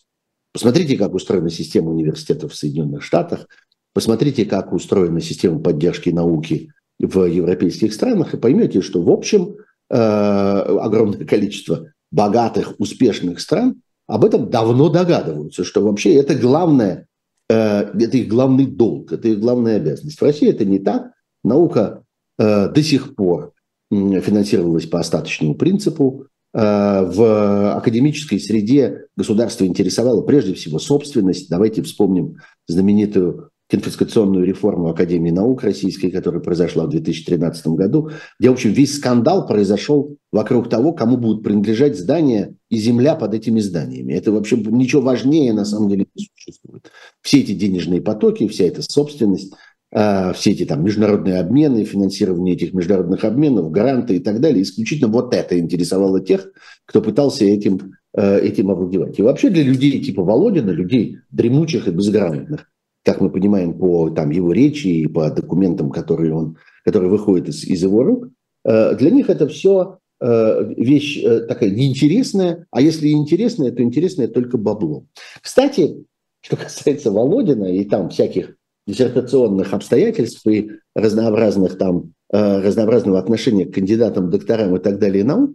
Посмотрите, 0.54 0.98
как 0.98 1.14
устроена 1.14 1.50
система 1.50 1.92
университетов 1.92 2.52
в 2.52 2.56
Соединенных 2.56 3.04
Штатах, 3.04 3.48
посмотрите, 3.94 4.44
как 4.44 4.74
устроена 4.74 5.22
система 5.22 5.60
поддержки 5.60 6.10
науки 6.10 6.74
в 7.00 7.24
европейских 7.24 7.94
странах, 7.94 8.34
и 8.34 8.38
поймете, 8.38 8.82
что 8.82 9.02
в 9.02 9.10
общем 9.10 9.56
э, 9.90 9.96
огромное 9.96 11.26
количество 11.26 11.94
богатых, 12.12 12.76
успешных 12.78 13.40
стран 13.40 13.82
об 14.08 14.26
этом 14.26 14.50
давно 14.50 14.90
догадываются, 14.90 15.64
что 15.64 15.82
вообще 15.82 16.16
это 16.16 16.36
главное, 16.36 17.08
э, 17.50 17.56
это 17.56 18.18
их 18.18 18.28
главный 18.28 18.66
долг, 18.66 19.14
это 19.14 19.30
их 19.30 19.40
главная 19.40 19.78
обязанность. 19.78 20.20
В 20.20 20.24
России 20.24 20.50
это 20.50 20.66
не 20.66 20.80
так. 20.80 21.12
Наука 21.44 22.04
э, 22.38 22.70
до 22.70 22.84
сих 22.84 23.16
пор 23.16 23.54
финансировалась 23.90 24.86
по 24.86 25.00
остаточному 25.00 25.56
принципу. 25.56 26.28
Э, 26.54 27.06
в 27.06 27.76
академической 27.78 28.40
среде 28.40 29.06
государство 29.16 29.66
интересовало 29.66 30.22
прежде 30.24 30.56
всего 30.56 30.80
собственность. 30.80 31.50
Давайте 31.50 31.82
вспомним 31.82 32.38
знаменитую 32.68 33.51
конфискационную 33.72 34.46
реформу 34.46 34.90
Академии 34.90 35.32
наук 35.32 35.64
Российской, 35.64 36.10
которая 36.10 36.42
произошла 36.42 36.86
в 36.86 36.90
2013 36.90 37.68
году, 37.68 38.10
где, 38.38 38.50
в 38.50 38.54
общем, 38.54 38.74
весь 38.74 38.98
скандал 38.98 39.48
произошел 39.48 40.18
вокруг 40.30 40.70
того, 40.70 40.92
кому 40.92 41.16
будут 41.16 41.42
принадлежать 41.42 41.98
здания 41.98 42.56
и 42.70 42.78
земля 42.78 43.16
под 43.16 43.34
этими 43.34 43.62
зданиями. 43.62 44.12
Это 44.12 44.34
вообще 44.34 44.58
ничего 44.58 45.02
важнее 45.02 45.54
на 45.54 45.64
самом 45.64 45.88
деле 45.88 46.06
не 46.14 46.28
существует. 46.36 46.92
Все 47.22 47.40
эти 47.40 47.54
денежные 47.54 48.02
потоки, 48.02 48.46
вся 48.50 48.66
эта 48.66 48.82
собственность, 48.82 49.54
а, 49.94 50.34
все 50.34 50.52
эти 50.52 50.66
там 50.66 50.84
международные 50.84 51.40
обмены, 51.40 51.86
финансирование 51.86 52.56
этих 52.56 52.74
международных 52.74 53.24
обменов, 53.24 53.72
гранты 53.72 54.18
и 54.18 54.20
так 54.20 54.42
далее, 54.42 54.64
исключительно 54.64 55.10
вот 55.10 55.34
это 55.34 55.58
интересовало 55.58 56.20
тех, 56.20 56.52
кто 56.86 57.02
пытался 57.02 57.46
этим, 57.46 57.94
э, 58.18 58.40
этим 58.40 58.70
овладевать. 58.70 59.18
И 59.18 59.22
вообще 59.22 59.50
для 59.50 59.64
людей 59.64 60.02
типа 60.02 60.24
Володина, 60.24 60.72
людей 60.72 61.20
дремучих 61.30 61.88
и 61.88 61.92
безграмотных, 61.92 62.68
как 63.04 63.22
мы 63.22 63.30
понимаем 63.30 63.74
по 63.78 64.10
там, 64.10 64.30
его 64.30 64.52
речи 64.52 64.88
и 64.88 65.08
по 65.08 65.30
документам, 65.30 65.90
которые, 65.90 66.34
он, 66.34 66.58
которые 66.86 67.10
выходят 67.10 67.48
из, 67.50 67.64
из 67.64 67.82
его 67.82 68.04
рук, 68.04 68.30
э, 68.66 68.96
для 68.96 69.10
них 69.10 69.30
это 69.30 69.48
все 69.48 70.00
э, 70.20 70.74
вещь 70.78 71.22
э, 71.24 71.42
такая 71.42 71.72
неинтересная, 71.72 72.68
а 72.72 72.82
если 72.82 73.10
интересная, 73.10 73.72
то 73.72 73.82
интересная 73.82 74.28
только 74.28 74.58
бабло. 74.58 75.06
Кстати, 75.42 76.06
что 76.42 76.58
касается 76.58 77.12
Володина 77.12 77.66
и 77.66 77.84
там 77.86 78.10
всяких 78.10 78.56
диссертационных 78.88 79.74
обстоятельств 79.74 80.46
и 80.48 80.72
разнообразных 80.96 81.78
там 81.78 82.14
разнообразного 82.30 83.20
отношения 83.20 83.66
к 83.66 83.74
кандидатам, 83.74 84.30
докторам 84.30 84.76
и 84.78 84.80
так 84.80 85.00
далее 85.00 85.26
наук, 85.26 85.52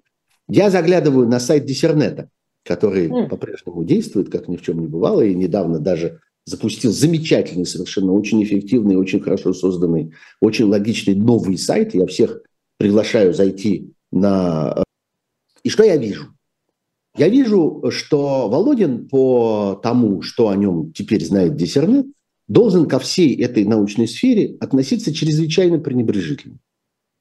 я 0.47 0.71
заглядываю 0.71 1.27
на 1.27 1.41
сайт 1.41 1.65
Диссернета, 1.65 2.29
который 2.63 3.09
mm. 3.09 3.29
по-прежнему 3.29 3.83
действует, 3.83 4.31
как 4.31 4.47
ни 4.47 4.57
в 4.57 4.63
чем 4.63 4.81
не 4.81 4.87
бывало, 4.87 5.23
и 5.23 5.35
недавно 5.35 5.79
даже 5.79 6.21
запустил 6.47 6.93
замечательный, 6.93 7.67
совершенно 7.67 8.13
очень 8.13 8.43
эффективный, 8.43 8.97
очень 8.97 9.21
хорошо 9.21 9.53
созданный, 9.53 10.13
очень 10.41 10.67
логичный 10.67 11.15
новый 11.15 11.59
сайт. 11.59 11.95
Я 11.95 12.07
всех 12.07 12.41
приглашаю 12.79 13.35
зайти 13.35 13.93
на... 14.13 14.75
Э, 14.77 14.83
и 15.65 15.69
что 15.69 15.83
я 15.83 15.97
вижу? 15.97 16.29
Я 17.17 17.29
вижу, 17.29 17.85
что 17.91 18.49
Володин 18.49 19.09
по 19.09 19.81
тому, 19.83 20.23
что 20.23 20.49
о 20.49 20.57
нем 20.57 20.93
теперь 20.93 21.25
знает 21.25 21.57
Диссернет, 21.57 22.07
должен 22.47 22.87
ко 22.87 23.01
всей 23.01 23.35
этой 23.43 23.65
научной 23.65 24.07
сфере 24.07 24.57
относиться 24.61 25.13
чрезвычайно 25.13 25.79
пренебрежительно. 25.79 26.59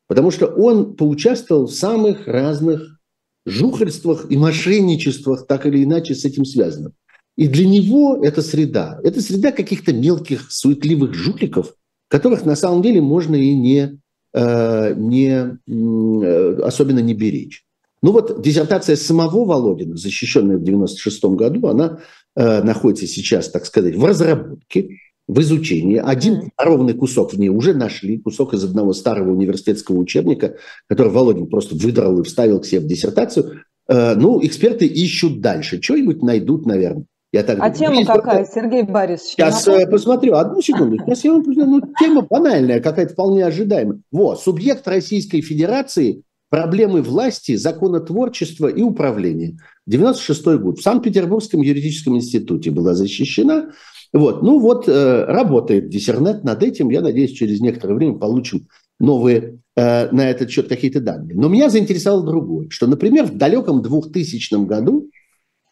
Потому 0.07 0.29
что 0.29 0.45
он 0.45 0.95
поучаствовал 0.95 1.65
в 1.65 1.73
самых 1.73 2.27
разных 2.27 2.99
жухарствах 3.45 4.29
и 4.29 4.37
мошенничествах, 4.37 5.47
так 5.47 5.65
или 5.65 5.83
иначе 5.83 6.13
с 6.13 6.25
этим 6.25 6.45
связанных. 6.45 6.93
И 7.37 7.47
для 7.47 7.67
него 7.67 8.19
это 8.23 8.41
среда. 8.41 8.99
Это 9.03 9.21
среда 9.21 9.51
каких-то 9.51 9.93
мелких, 9.93 10.51
суетливых 10.51 11.13
жуликов, 11.13 11.73
которых 12.07 12.45
на 12.45 12.55
самом 12.55 12.81
деле 12.81 13.01
можно 13.01 13.35
и 13.35 13.53
не, 13.53 13.99
э, 14.33 14.93
не 14.95 15.57
э, 15.67 16.61
особенно 16.63 16.99
не 16.99 17.13
беречь. 17.13 17.63
Ну 18.01 18.11
вот 18.11 18.41
диссертация 18.41 18.95
самого 18.95 19.45
Володина, 19.45 19.97
защищенная 19.97 20.57
в 20.57 20.61
1996 20.61 21.23
году, 21.35 21.67
она 21.67 21.99
э, 22.35 22.63
находится 22.63 23.07
сейчас, 23.07 23.49
так 23.49 23.65
сказать, 23.65 23.95
в 23.95 24.05
разработке, 24.05 24.99
в 25.27 25.41
изучении. 25.41 25.97
Один 25.97 26.51
ровный 26.55 26.93
кусок 26.93 27.33
в 27.33 27.39
ней 27.39 27.49
уже 27.49 27.73
нашли, 27.73 28.19
кусок 28.19 28.53
из 28.53 28.63
одного 28.63 28.93
старого 28.93 29.31
университетского 29.31 29.97
учебника, 29.97 30.55
который 30.87 31.11
Володин 31.11 31.47
просто 31.47 31.75
выдрал 31.75 32.19
и 32.19 32.23
вставил 32.23 32.61
к 32.61 32.65
себе 32.65 32.81
в 32.81 32.85
диссертацию. 32.85 33.63
Ну, 33.87 34.43
эксперты 34.43 34.85
ищут 34.85 35.41
дальше. 35.41 35.81
Что-нибудь 35.81 36.21
найдут, 36.21 36.67
наверное. 36.67 37.05
Я 37.35 37.43
так 37.43 37.57
а 37.59 37.69
думаю. 37.69 37.75
тема 37.75 37.95
Есть 37.95 38.07
какая, 38.07 38.45
только... 38.45 38.53
Сергей 38.53 38.83
Борисович? 38.83 39.31
Сейчас 39.33 39.67
э, 39.67 39.85
посмотрю, 39.87 40.35
одну 40.35 40.61
секунду. 40.61 40.97
Сейчас 40.99 41.25
я 41.25 41.33
вам 41.33 41.43
ну, 41.45 41.81
тема 41.99 42.21
банальная, 42.21 42.79
какая-то 42.79 43.11
вполне 43.11 43.45
ожидаемая. 43.45 43.99
Вот, 44.09 44.39
субъект 44.39 44.87
Российской 44.87 45.41
Федерации, 45.41 46.23
проблемы 46.49 47.01
власти, 47.01 47.57
законотворчества 47.57 48.67
и 48.67 48.81
управления. 48.81 49.57
96 49.85 50.45
год. 50.61 50.79
В 50.79 50.81
Санкт-Петербургском 50.81 51.61
юридическом 51.61 52.15
институте 52.15 52.71
была 52.71 52.93
защищена. 52.93 53.71
Вот, 54.13 54.41
ну 54.41 54.59
вот, 54.59 54.87
э, 54.87 55.25
работает 55.25 55.89
диссернет 55.89 56.45
над 56.45 56.63
этим. 56.63 56.89
Я 56.89 57.01
надеюсь, 57.01 57.33
через 57.33 57.59
некоторое 57.59 57.95
время 57.95 58.13
получим 58.13 58.69
новые 58.97 59.59
э, 59.75 60.09
на 60.09 60.29
этот 60.29 60.51
счет 60.51 60.69
какие-то 60.69 61.01
данные. 61.01 61.35
Но 61.35 61.49
меня 61.49 61.69
заинтересовало 61.69 62.25
другое, 62.25 62.69
что, 62.69 62.87
например, 62.87 63.25
в 63.25 63.35
далеком 63.35 63.81
2000 63.81 64.65
году 64.65 65.09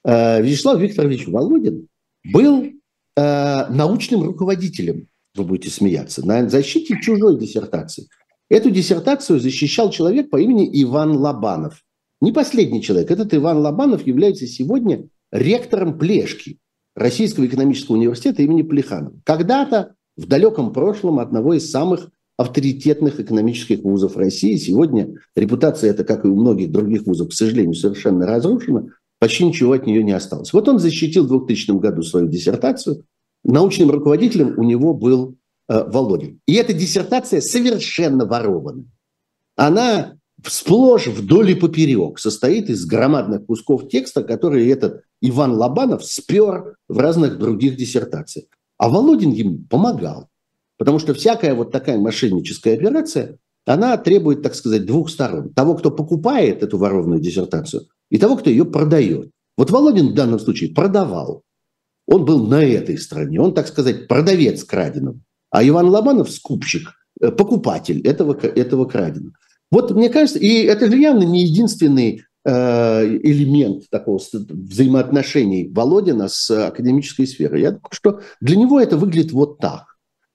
Вячеслав 0.04 0.80
Викторович 0.80 1.28
Володин 1.28 1.88
был 2.32 2.64
э, 2.64 3.68
научным 3.70 4.24
руководителем, 4.24 5.08
вы 5.36 5.44
будете 5.46 5.70
смеяться, 5.70 6.26
на 6.26 6.50
защите 6.50 7.00
чужой 7.02 7.40
диссертации. 7.40 8.08
Эту 8.50 8.70
диссертацию 8.70 9.40
защищал 9.40 9.90
человек 9.90 10.30
по 10.30 10.38
имени 10.38 10.70
Иван 10.84 11.18
Лобанов. 11.18 11.84
Не 12.22 12.32
последний 12.32 12.82
человек. 12.82 13.12
Этот 13.12 13.34
Иван 13.34 13.58
Лобанов 13.58 14.06
является 14.06 14.48
сегодня 14.48 15.08
ректором 15.32 15.98
Плешки 15.98 16.60
Российского 16.96 17.46
экономического 17.46 17.96
университета 17.96 18.44
имени 18.44 18.62
Плеханова. 18.62 19.20
Когда-то 19.26 19.96
в 20.16 20.28
далеком 20.28 20.72
прошлом 20.72 21.20
одного 21.20 21.56
из 21.56 21.72
самых 21.72 22.12
авторитетных 22.38 23.20
экономических 23.20 23.84
вузов 23.84 24.18
России. 24.18 24.56
Сегодня 24.56 25.16
репутация 25.36 25.92
это, 25.92 26.04
как 26.04 26.26
и 26.26 26.28
у 26.28 26.36
многих 26.36 26.72
других 26.72 27.06
вузов, 27.06 27.30
к 27.30 27.34
сожалению, 27.34 27.74
совершенно 27.74 28.26
разрушена 28.26 28.90
почти 29.24 29.46
ничего 29.46 29.72
от 29.72 29.88
нее 29.88 30.04
не 30.04 30.12
осталось. 30.12 30.52
Вот 30.52 30.68
он 30.68 30.80
защитил 30.80 31.24
в 31.24 31.30
2000 31.30 31.80
году 31.80 32.04
свою 32.04 32.28
диссертацию. 32.28 33.06
Научным 33.46 33.90
руководителем 33.90 34.60
у 34.60 34.64
него 34.64 34.94
был 34.94 35.38
э, 35.70 35.82
Володин. 35.88 36.42
И 36.46 36.56
эта 36.56 36.74
диссертация 36.74 37.40
совершенно 37.40 38.26
ворована. 38.26 38.84
Она 39.56 40.16
сплошь 40.46 41.08
вдоль 41.08 41.52
и 41.52 41.56
поперек 41.56 42.20
состоит 42.20 42.70
из 42.70 42.86
громадных 42.86 43.46
кусков 43.46 43.88
текста, 43.88 44.26
которые 44.26 44.70
этот 44.70 45.04
Иван 45.22 45.54
Лобанов 45.54 46.04
спер 46.04 46.76
в 46.90 46.98
разных 46.98 47.40
других 47.40 47.78
диссертациях. 47.78 48.48
А 48.78 48.90
Володин 48.90 49.32
ему 49.32 49.60
помогал. 49.70 50.28
Потому 50.78 51.00
что 51.00 51.14
всякая 51.14 51.56
вот 51.56 51.72
такая 51.72 51.98
мошенническая 51.98 52.74
операция, 52.74 53.38
она 53.66 53.96
требует, 53.96 54.42
так 54.42 54.54
сказать, 54.54 54.86
двух 54.86 55.10
сторон. 55.10 55.54
Того, 55.54 55.76
кто 55.76 55.92
покупает 55.92 56.62
эту 56.62 56.78
воровную 56.78 57.22
диссертацию, 57.22 57.88
и 58.14 58.20
того, 58.20 58.38
кто 58.38 58.52
ее 58.52 58.64
продает. 58.64 59.32
Вот 59.58 59.72
Володин 59.72 60.10
в 60.10 60.14
данном 60.14 60.40
случае 60.40 60.70
продавал. 60.70 61.42
Он 62.08 62.26
был 62.26 62.46
на 62.46 62.64
этой 62.64 62.98
стороне. 63.00 63.42
Он, 63.42 63.56
так 63.56 63.68
сказать, 63.68 64.08
продавец 64.08 64.64
краденого. 64.64 65.20
А 65.50 65.68
Иван 65.68 65.88
Лобанов– 65.90 66.30
скупщик, 66.32 66.92
э, 67.20 67.32
покупатель 67.32 68.02
этого, 68.08 68.34
этого 68.36 68.86
краденого. 68.86 69.34
Вот 69.72 69.92
мне 69.92 70.10
кажется, 70.10 70.38
и 70.38 70.64
это 70.64 70.92
же 70.92 70.98
явно 70.98 71.24
не 71.24 71.46
единственный 71.46 72.24
э, 72.46 72.52
элемент 73.24 73.90
такого 73.90 74.20
взаимоотношений 74.32 75.72
Володина 75.74 76.28
с 76.28 76.68
академической 76.68 77.26
сферой. 77.26 77.62
Я 77.62 77.72
думаю, 77.72 77.90
что 77.92 78.20
для 78.42 78.58
него 78.58 78.80
это 78.80 78.96
выглядит 78.96 79.32
вот 79.32 79.58
так. 79.58 79.86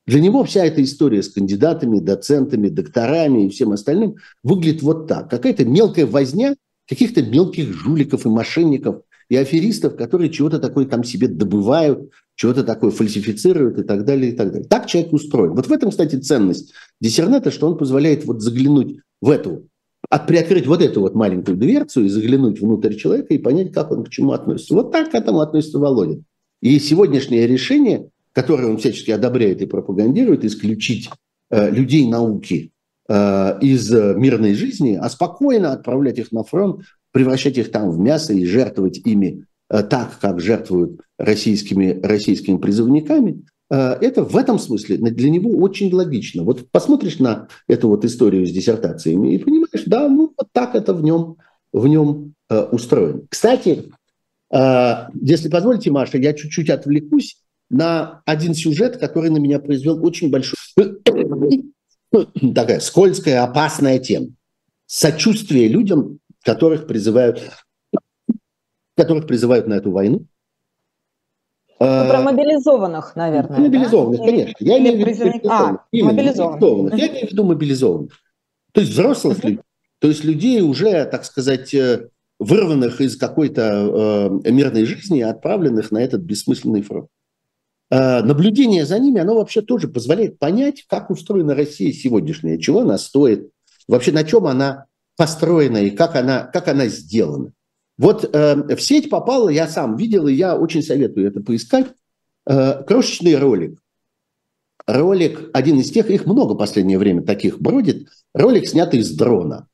Для 0.05 0.21
него 0.21 0.43
вся 0.43 0.65
эта 0.65 0.83
история 0.83 1.23
с 1.23 1.29
кандидатами, 1.29 2.01
доцентами, 2.01 2.71
докторами 2.71 3.47
и 3.47 3.51
всем 3.51 3.71
остальным 3.71 4.17
выглядит 4.43 4.83
вот 4.83 5.07
так. 5.07 5.31
Какая-то 5.31 5.65
мелкая 5.65 6.07
возня– 6.07 6.57
каких-то 6.89 7.23
мелких 7.23 7.73
жуликов 7.73 8.25
и 8.25 8.29
мошенников 8.29 9.03
и 9.29 9.37
аферистов, 9.37 9.97
которые 9.97 10.31
чего-то 10.31 10.59
такое 10.59 10.87
там 10.87 11.05
себе 11.05 11.29
добывают, 11.29 12.11
чего-то 12.35 12.65
такое 12.65 12.91
фальсифицируют 12.91 13.79
и 13.79 13.83
так 13.83 14.05
далее, 14.05 14.33
и 14.33 14.35
так 14.35 14.53
далее. 14.53 14.67
Так 14.67 14.87
человек 14.87 15.13
устроен. 15.13 15.55
Вот 15.55 15.67
в 15.67 15.73
этом, 15.73 15.91
кстати, 15.91 16.17
ценность 16.17 16.73
диссерната, 17.01 17.51
что 17.51 17.69
он 17.69 17.77
позволяет 17.77 18.25
вот 18.25 18.41
заглянуть 18.41 19.01
в 19.21 19.29
эту, 19.29 19.69
от, 20.09 20.27
приоткрыть 20.27 20.67
вот 20.67 20.81
эту 20.81 21.01
вот 21.01 21.15
маленькую 21.15 21.59
дверцу 21.59 22.05
и 22.05 22.09
заглянуть 22.09 22.61
внутрь 22.61 22.95
человека 22.95 23.35
и 23.35 23.39
понять, 23.39 23.73
как 23.73 23.91
он 23.91 24.05
к 24.05 24.09
чему 24.09 24.33
относится. 24.33 24.75
Вот 24.75 24.93
так 24.93 25.11
к 25.11 25.15
этому 25.15 25.41
относится 25.41 25.79
Володин. 25.79 26.25
И 26.63 26.79
сегодняшнее 26.79 27.47
решение, 27.47 28.09
которое 28.33 28.69
он 28.69 28.79
всячески 28.79 29.11
одобряет 29.11 29.61
и 29.61 29.67
пропагандирует, 29.67 30.45
исключить 30.45 31.11
э, 31.51 31.71
людей 31.71 32.09
науки 32.09 32.73
из 33.11 33.91
мирной 33.91 34.53
жизни, 34.53 34.99
а 35.01 35.09
спокойно 35.09 35.73
отправлять 35.73 36.19
их 36.19 36.31
на 36.31 36.45
фронт, 36.45 36.83
превращать 37.13 37.59
их 37.59 37.71
там 37.71 37.91
в 37.91 37.99
мясо 37.99 38.33
и 38.33 38.45
жертвовать 38.45 38.99
ими 39.05 39.45
э, 39.71 39.83
так, 39.83 40.19
как 40.21 40.41
жертвуют 40.41 41.01
российскими, 41.19 41.99
российскими 42.03 42.59
призывниками, 42.59 43.45
э, 43.71 43.77
это 44.01 44.23
в 44.23 44.37
этом 44.37 44.59
смысле 44.59 44.99
для 44.99 45.31
него 45.31 45.51
очень 45.51 45.93
логично. 45.93 46.45
Вот 46.45 46.71
посмотришь 46.71 47.19
на 47.19 47.49
эту 47.67 47.89
вот 47.89 48.05
историю 48.05 48.47
с 48.47 48.51
диссертациями 48.51 49.35
и 49.35 49.39
понимаешь, 49.39 49.85
да, 49.87 50.09
ну 50.09 50.33
вот 50.37 50.49
так 50.53 50.75
это 50.75 50.95
в 50.95 51.03
нем, 51.03 51.37
в 51.73 51.87
нем 51.87 52.35
устроено. 52.49 53.21
Кстати, 53.29 53.93
если 54.51 55.51
позволите, 55.51 55.91
Маша, 55.91 56.17
я 56.17 56.33
чуть-чуть 56.33 56.71
отвлекусь 56.71 57.37
на 57.69 58.23
один 58.25 58.55
сюжет, 58.55 58.97
который 58.97 59.29
на 59.29 59.37
меня 59.37 59.59
произвел 59.59 60.03
очень 60.03 60.31
большой 60.31 60.57
такая 62.55 62.81
скользкая, 62.81 63.43
опасная 63.43 63.99
тема. 63.99 64.29
Сочувствие 64.87 65.69
людям, 65.69 66.21
которых 66.43 66.87
призывают, 66.87 67.43
которых 68.97 69.27
призывают 69.27 69.67
на 69.67 69.75
эту 69.75 69.91
войну. 69.91 70.27
Ну, 71.81 72.09
про 72.09 72.23
мобилизованных, 72.23 73.15
наверное. 73.15 73.61
Мобилизованных, 73.61 74.19
да? 74.19 74.27
конечно. 74.27 74.55
Я 74.59 74.79
имею 74.79 74.95
в 74.95 74.99
виду 74.99 75.05
призывник... 75.05 75.47
А, 75.47 75.85
Именно, 75.93 76.13
мобилизованных. 76.13 76.61
мобилизованных. 76.61 76.99
Я 76.99 77.07
имею 77.09 77.27
в 77.29 77.31
виду 77.31 77.45
мобилизованных. 77.45 78.13
То 78.73 78.81
есть 78.81 78.93
взрослых 78.93 79.45
людей. 79.45 79.61
То 80.01 80.09
есть 80.09 80.25
людей 80.25 80.61
уже, 80.61 81.05
так 81.05 81.25
сказать, 81.25 81.73
э, 81.75 82.09
вырванных 82.39 83.01
из 83.01 83.17
какой-то 83.17 84.41
э, 84.45 84.51
мирной 84.51 84.85
жизни 84.85 85.19
и 85.19 85.23
отправленных 85.23 85.91
на 85.91 85.99
этот 85.99 86.23
бессмысленный 86.23 86.83
фронт. 86.83 87.09
Э, 87.91 88.23
наблюдение 88.23 88.85
за 88.85 88.99
ними, 88.99 89.21
оно 89.21 89.35
вообще 89.35 89.63
тоже 89.63 89.89
позволяет 89.89 90.39
понять, 90.39 90.85
как 90.87 91.11
устроена 91.11 91.55
Россия 91.55 91.93
сегодняшняя, 91.93 92.59
чего 92.59 92.81
она 92.81 92.99
стоит, 92.99 93.51
вообще 93.87 94.13
на 94.13 94.25
чем 94.25 94.47
она 94.47 94.85
построена 95.17 95.79
и 95.79 95.91
как 95.91 96.15
она, 96.15 96.45
как 96.45 96.69
она 96.69 96.87
сделана. 96.87 97.53
Вот 97.97 98.29
э, 98.33 98.77
в 98.77 98.81
сеть 98.81 99.11
попало, 99.11 99.49
я 99.49 99.67
сам 99.67 99.97
видел, 99.97 100.29
и 100.29 100.35
я 100.35 100.57
очень 100.57 100.83
советую 100.83 101.27
это 101.29 101.41
поискать, 101.41 101.87
э, 102.47 102.83
крошечный 102.85 103.37
ролик. 103.37 103.79
Ролик, 104.87 105.51
один 105.53 105.81
из 105.81 105.91
тех, 105.91 106.11
их 106.11 106.25
много 106.25 106.53
в 106.53 106.59
последнее 106.59 106.99
время 106.99 107.23
таких 107.23 107.61
бродит, 107.61 108.09
ролик, 108.35 108.69
снятый 108.69 109.03
с 109.03 109.11
дрона. 109.11 109.67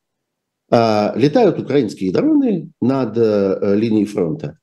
Э, 0.70 1.12
летают 1.16 1.58
украинские 1.58 2.12
дроны 2.12 2.70
над 2.80 3.18
э, 3.18 3.74
линией 3.76 4.06
фронта. 4.06 4.58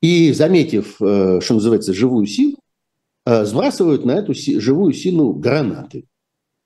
И, 0.00 0.32
заметив, 0.32 0.96
э, 1.02 1.40
что 1.42 1.54
называется, 1.54 1.92
живую 1.92 2.26
силу, 2.26 2.61
сбрасывают 3.24 4.04
на 4.04 4.12
эту 4.12 4.34
живую 4.34 4.92
силу 4.92 5.34
гранаты. 5.34 6.06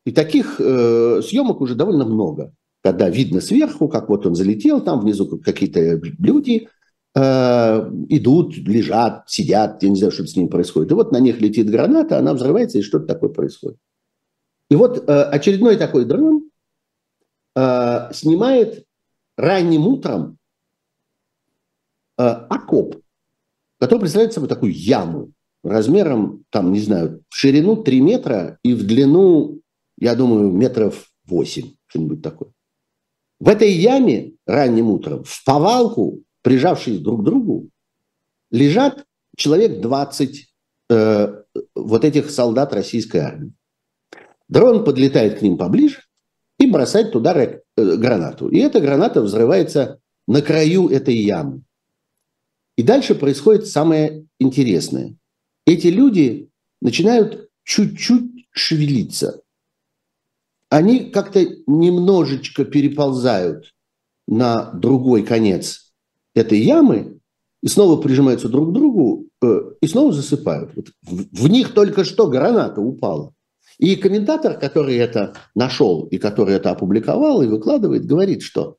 И 0.05 0.13
таких 0.13 0.61
э, 0.61 1.21
съемок 1.23 1.61
уже 1.61 1.75
довольно 1.75 2.05
много 2.05 2.53
когда 2.87 3.09
видно 3.11 3.41
сверху, 3.41 3.89
как 3.89 4.09
вот 4.09 4.27
он 4.27 4.37
залетел, 4.37 4.81
там 4.81 5.01
внизу 5.01 5.27
какие-то 5.41 6.01
люди 6.21 6.69
э, 7.17 7.21
идут, 8.09 8.57
лежат, 8.57 9.29
сидят, 9.29 9.83
я 9.83 9.89
не 9.89 9.97
знаю, 9.97 10.13
что 10.13 10.25
с 10.25 10.37
ними 10.37 10.47
происходит. 10.47 10.93
И 10.93 10.95
вот 10.95 11.11
на 11.11 11.19
них 11.19 11.41
летит 11.41 11.69
граната, 11.69 12.17
она 12.17 12.33
взрывается, 12.33 12.79
и 12.79 12.83
что-то 12.83 13.07
такое 13.07 13.31
происходит. 13.31 13.79
И 14.71 14.77
вот 14.77 14.99
э, 14.99 15.23
очередной 15.23 15.77
такой 15.77 16.05
дрон 16.05 16.49
э, 17.57 18.13
снимает 18.13 18.85
ранним 19.37 19.89
утром 19.89 20.39
э, 22.19 22.23
окоп, 22.23 23.03
который 23.81 24.03
представляет 24.03 24.33
собой 24.33 24.49
такую 24.49 24.71
яму 24.73 25.33
размером, 25.69 26.45
там, 26.51 26.73
не 26.73 26.81
знаю, 26.81 27.23
в 27.29 27.35
ширину 27.35 27.83
3 27.83 28.01
метра 28.01 28.59
и 28.62 28.75
в 28.75 28.87
длину, 28.87 29.61
я 29.99 30.14
думаю, 30.14 30.51
метров 30.51 31.09
8, 31.27 31.75
что-нибудь 31.87 32.23
такое. 32.23 32.51
В 33.39 33.49
этой 33.49 33.71
яме 33.73 34.33
ранним 34.47 34.91
утром, 34.91 35.25
в 35.25 35.45
повалку, 35.45 36.23
прижавшись 36.43 37.01
друг 37.01 37.21
к 37.21 37.25
другу, 37.25 37.69
лежат 38.51 39.05
человек 39.37 39.81
20 39.81 40.49
э, 40.91 41.43
вот 41.75 42.05
этих 42.05 42.31
солдат 42.31 42.73
российской 42.73 43.19
армии. 43.19 43.53
Дрон 44.49 44.85
подлетает 44.85 45.39
к 45.39 45.43
ним 45.43 45.59
поближе 45.59 46.03
и 46.59 46.71
бросает 46.71 47.12
туда 47.12 47.35
э, 47.37 47.61
гранату. 47.77 48.49
И 48.49 48.59
эта 48.59 48.81
граната 48.81 49.21
взрывается 49.21 50.01
на 50.27 50.41
краю 50.41 50.89
этой 50.89 51.17
ямы. 51.17 51.62
И 52.77 52.83
дальше 52.83 53.14
происходит 53.14 53.67
самое 53.67 54.27
интересное. 54.39 55.17
Эти 55.67 55.89
люди 55.89 56.51
начинают 56.81 57.51
чуть-чуть 57.64 58.47
шевелиться– 58.53 59.43
они 60.69 61.11
как-то 61.11 61.45
немножечко 61.67 62.64
переползают 62.64 63.73
на 64.27 64.73
другой 64.73 65.23
конец 65.23 65.93
этой 66.35 66.61
ямы 66.61 67.21
и 67.62 67.69
снова 67.69 68.01
прижимаются 68.01 68.49
друг 68.49 68.71
к 68.71 68.73
другу 68.73 69.29
э, 69.43 69.61
и 69.81 69.87
снова 69.87 70.12
засыпают. 70.12 70.73
Вот 70.75 70.89
в, 71.03 71.45
в 71.45 71.49
них 71.49 71.73
только 71.73 72.05
что 72.05 72.27
граната 72.27 72.81
упала. 72.81 73.33
И 73.79 73.95
комментатор, 73.97 74.59
который 74.59 74.97
это 74.97 75.35
нашел 75.55 76.07
и 76.07 76.19
который 76.19 76.55
это 76.55 76.71
опубликовал 76.71 77.43
и 77.43 77.47
выкладывает, 77.47 78.07
говорит, 78.07 78.43
что 78.43 78.77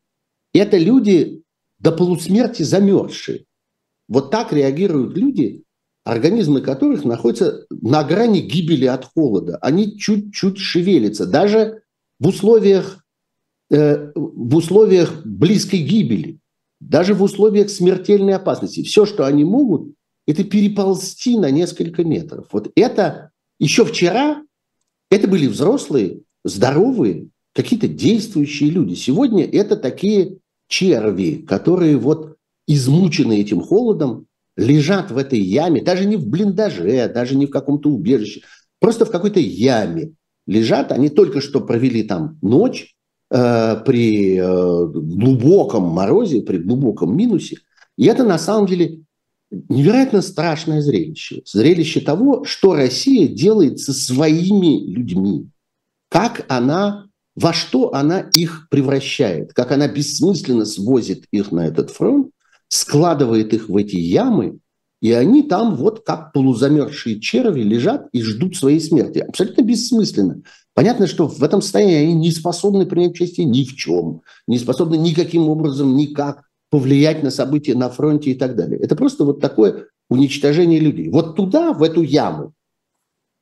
это 0.53 0.77
люди 0.77 1.43
до 1.79 1.91
полусмерти 1.91 2.63
замерзшие. 2.63 3.45
Вот 4.07 4.31
так 4.31 4.51
реагируют 4.51 5.15
люди, 5.15 5.63
организмы 6.07 6.61
которых 6.61 7.03
находятся 7.03 7.65
на 7.69 8.03
грани 8.03 8.39
гибели 8.39 8.85
от 8.85 9.05
холода. 9.05 9.57
Они 9.61 9.97
чуть-чуть 9.97 10.57
шевелятся, 10.57 11.25
даже 11.25 11.81
в 12.19 12.27
условиях, 12.27 13.03
э, 13.69 14.11
в 14.15 14.55
условиях 14.55 15.25
близкой 15.25 15.79
гибели, 15.81 16.39
даже 16.79 17.13
в 17.13 17.21
условиях 17.21 17.69
смертельной 17.69 18.35
опасности. 18.35 18.83
Все, 18.83 19.05
что 19.05 19.25
они 19.25 19.43
могут, 19.43 19.93
это 20.25 20.43
переползти 20.43 21.37
на 21.37 21.51
несколько 21.51 22.03
метров. 22.03 22.47
Вот 22.51 22.71
это 22.75 23.31
еще 23.59 23.83
вчера, 23.83 24.43
это 25.11 25.27
были 25.27 25.47
взрослые, 25.47 26.21
здоровые, 26.45 27.29
какие-то 27.53 27.87
действующие 27.87 28.69
люди. 28.69 28.93
Сегодня 28.93 29.43
это 29.45 29.75
такие 29.75 30.37
черви, 30.69 31.43
которые 31.47 31.97
вот 31.97 32.37
измучены 32.67 33.41
этим 33.41 33.61
холодом, 33.61 34.26
лежат 34.57 35.11
в 35.11 35.17
этой 35.17 35.39
яме, 35.39 35.83
даже 35.83 36.05
не 36.05 36.17
в 36.17 36.27
блиндаже, 36.27 37.07
даже 37.13 37.35
не 37.35 37.45
в 37.45 37.51
каком-то 37.51 37.89
убежище, 37.89 38.41
просто 38.79 39.05
в 39.05 39.11
какой-то 39.11 39.39
яме 39.39 40.13
лежат. 40.47 40.91
Они 40.91 41.09
только 41.09 41.39
что 41.39 41.61
провели 41.61 42.03
там 42.03 42.37
ночь 42.41 42.95
э, 43.29 43.81
при 43.85 44.37
э, 44.37 44.87
глубоком 44.87 45.83
морозе, 45.83 46.41
при 46.41 46.57
глубоком 46.57 47.15
минусе. 47.15 47.57
И 47.97 48.05
это 48.05 48.23
на 48.23 48.39
самом 48.39 48.67
деле 48.67 49.03
невероятно 49.51 50.21
страшное 50.21 50.81
зрелище. 50.81 51.43
Зрелище 51.45 52.01
того, 52.01 52.43
что 52.43 52.75
Россия 52.75 53.27
делает 53.27 53.79
со 53.79 53.93
своими 53.93 54.85
людьми. 54.89 55.49
Как 56.09 56.45
она, 56.47 57.07
во 57.35 57.53
что 57.53 57.93
она 57.93 58.19
их 58.19 58.67
превращает, 58.69 59.53
как 59.53 59.71
она 59.71 59.87
бессмысленно 59.87 60.65
свозит 60.65 61.25
их 61.31 61.51
на 61.51 61.67
этот 61.67 61.91
фронт, 61.91 62.31
складывает 62.69 63.53
их 63.53 63.69
в 63.69 63.77
эти 63.77 63.95
ямы, 63.95 64.59
и 65.01 65.11
они 65.11 65.43
там 65.43 65.75
вот 65.75 66.03
как 66.05 66.33
полузамерзшие 66.33 67.19
черви 67.19 67.61
лежат 67.61 68.07
и 68.13 68.21
ждут 68.21 68.55
своей 68.55 68.79
смерти. 68.79 69.19
Абсолютно 69.19 69.61
бессмысленно. 69.61 70.41
Понятно, 70.73 71.07
что 71.07 71.27
в 71.27 71.43
этом 71.43 71.61
состоянии 71.61 72.03
они 72.03 72.13
не 72.13 72.31
способны 72.31 72.85
принять 72.85 73.11
участие 73.11 73.45
ни 73.45 73.63
в 73.63 73.75
чем, 73.75 74.21
не 74.47 74.59
способны 74.59 74.95
никаким 74.95 75.49
образом 75.49 75.95
никак 75.95 76.43
повлиять 76.69 77.23
на 77.23 77.31
события 77.31 77.75
на 77.75 77.89
фронте 77.89 78.31
и 78.31 78.35
так 78.35 78.55
далее. 78.55 78.79
Это 78.79 78.95
просто 78.95 79.23
вот 79.23 79.39
такое 79.39 79.85
уничтожение 80.09 80.79
людей. 80.79 81.09
Вот 81.09 81.35
туда, 81.35 81.73
в 81.73 81.83
эту 81.83 82.01
яму, 82.01 82.53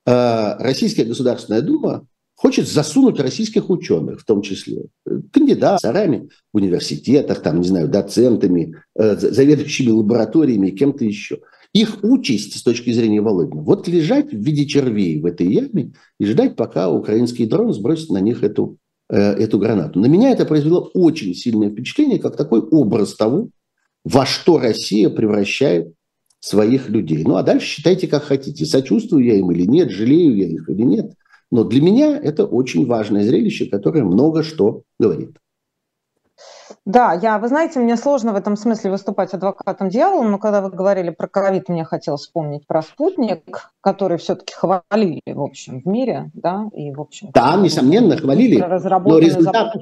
э, 0.06 0.56
Российская 0.60 1.06
Государственная 1.06 1.62
Дума 1.62 2.06
хочет 2.36 2.68
засунуть 2.68 3.20
российских 3.20 3.70
ученых, 3.70 4.22
в 4.22 4.26
том 4.26 4.42
числе 4.42 4.84
кандидатами 5.32 6.30
в 6.54 6.58
университетах, 6.58 7.42
там, 7.42 7.62
не 7.62 7.68
знаю, 7.68 7.88
доцентами, 7.88 8.76
э, 8.96 9.16
заведующими 9.18 9.90
лабораториями, 9.90 10.70
кем-то 10.72 11.06
еще. 11.06 11.40
Их 11.74 12.04
участь 12.04 12.58
с 12.58 12.64
точки 12.64 12.92
зрения 12.92 13.22
Володина, 13.22 13.62
вот 13.62 13.88
лежать 13.88 14.32
в 14.32 14.38
виде 14.38 14.66
червей 14.66 15.20
в 15.20 15.26
этой 15.26 15.48
яме 15.48 15.94
и 16.20 16.26
ждать, 16.26 16.56
пока 16.56 16.90
украинский 16.90 17.46
дрон 17.46 17.74
сбросит 17.74 18.10
на 18.10 18.20
них 18.20 18.44
эту, 18.44 18.78
э, 19.10 19.18
эту 19.18 19.58
гранату. 19.58 20.00
На 20.00 20.06
меня 20.06 20.32
это 20.32 20.46
произвело 20.46 20.90
очень 20.94 21.34
сильное 21.34 21.70
впечатление, 21.70 22.20
как 22.20 22.38
такой 22.38 22.62
образ 22.62 23.16
того, 23.16 23.50
во 24.04 24.26
что 24.26 24.60
Россия 24.60 25.10
превращает 25.10 25.94
своих 26.40 26.90
людей. 26.90 27.24
Ну 27.26 27.38
а 27.38 27.44
дальше 27.44 27.66
считайте, 27.66 28.08
как 28.08 28.24
хотите. 28.24 28.66
Сочувствую 28.66 29.26
я 29.26 29.36
им 29.36 29.52
или 29.52 29.66
нет, 29.66 29.90
жалею 29.90 30.36
я 30.36 30.48
их 30.48 30.70
или 30.70 30.84
нет– 30.84 31.14
но 31.56 31.64
для 31.64 31.82
меня 31.82 32.20
это 32.22 32.46
очень 32.46 32.86
важное 32.86 33.24
зрелище, 33.24 33.68
которое 33.68 34.04
много 34.04 34.44
что 34.44 34.82
говорит. 35.00 35.38
Да, 36.86 37.14
я, 37.14 37.40
вы 37.40 37.48
знаете, 37.48 37.80
мне 37.80 37.98
сложно 37.98 38.34
в 38.34 38.36
этом 38.36 38.56
смысле 38.56 38.92
выступать 38.92 39.34
адвокатом 39.34 39.90
дьявола, 39.90 40.24
но 40.24 40.38
когда 40.38 40.62
вы 40.62 40.70
говорили 40.70 41.10
про 41.10 41.28
ковид, 41.28 41.70
мне 41.70 41.84
хотелось 41.84 42.22
вспомнить 42.22 42.68
про 42.68 42.82
спутник, 42.82 43.72
который 43.82 44.18
все-таки 44.18 44.54
хвалили, 44.54 45.22
в 45.26 45.42
общем, 45.42 45.82
в 45.82 45.86
мире, 45.86 46.32
да, 46.34 46.70
и, 46.74 46.92
в 46.92 47.02
общем... 47.02 47.30
Да, 47.34 47.56
несомненно, 47.56 48.18
хвалили, 48.18 48.58
но 48.58 49.20
результат... 49.20 49.74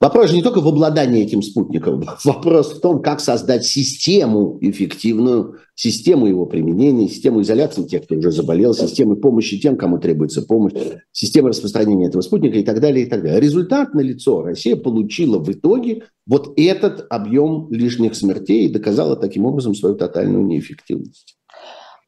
Вопрос 0.00 0.30
же 0.30 0.36
не 0.36 0.42
только 0.42 0.60
в 0.60 0.68
обладании 0.68 1.24
этим 1.24 1.42
спутником, 1.42 2.04
вопрос 2.24 2.72
в 2.72 2.80
том, 2.80 3.02
как 3.02 3.20
создать 3.20 3.64
систему 3.64 4.56
эффективную, 4.60 5.56
систему 5.74 6.26
его 6.26 6.46
применения, 6.46 7.08
систему 7.08 7.42
изоляции 7.42 7.82
тех, 7.82 8.04
кто 8.04 8.14
уже 8.14 8.30
заболел, 8.30 8.74
систему 8.74 9.16
помощи 9.16 9.60
тем, 9.60 9.76
кому 9.76 9.98
требуется 9.98 10.42
помощь, 10.42 10.72
систему 11.12 11.48
распространения 11.48 12.06
этого 12.06 12.22
спутника 12.22 12.58
и 12.58 12.64
так 12.64 12.80
далее, 12.80 13.06
и 13.06 13.08
так 13.08 13.22
далее. 13.22 13.40
Результат 13.40 13.94
налицо. 13.94 14.42
Россия 14.42 14.76
получила 14.76 15.38
в 15.38 15.50
итоге 15.50 15.97
вот 16.26 16.52
этот 16.56 17.06
объем 17.10 17.68
лишних 17.70 18.14
смертей 18.14 18.66
и 18.66 18.72
доказала 18.72 19.16
таким 19.16 19.46
образом 19.46 19.74
свою 19.74 19.94
тотальную 19.94 20.44
неэффективность. 20.44 21.38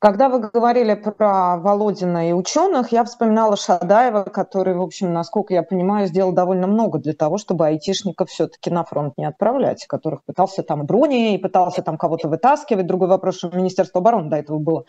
Когда 0.02 0.30
вы 0.30 0.38
говорили 0.38 0.94
про 0.94 1.58
Володина 1.58 2.30
и 2.30 2.32
ученых, 2.32 2.90
я 2.90 3.04
вспоминала 3.04 3.54
Шадаева, 3.54 4.22
который, 4.22 4.74
в 4.74 4.80
общем, 4.80 5.12
насколько 5.12 5.52
я 5.52 5.62
понимаю, 5.62 6.06
сделал 6.06 6.32
довольно 6.32 6.66
много 6.66 6.98
для 6.98 7.12
того, 7.12 7.36
чтобы 7.36 7.66
айтишников 7.66 8.30
все-таки 8.30 8.70
на 8.70 8.82
фронт 8.82 9.12
не 9.18 9.26
отправлять, 9.26 9.84
которых 9.86 10.24
пытался 10.24 10.62
там 10.62 10.86
брони 10.86 11.34
и 11.34 11.38
пытался 11.38 11.82
там 11.82 11.98
кого-то 11.98 12.28
вытаскивать. 12.28 12.86
Другой 12.86 13.08
вопрос, 13.08 13.36
что 13.36 13.50
Министерство 13.54 14.00
обороны 14.00 14.30
до 14.30 14.36
этого 14.36 14.58
было, 14.58 14.84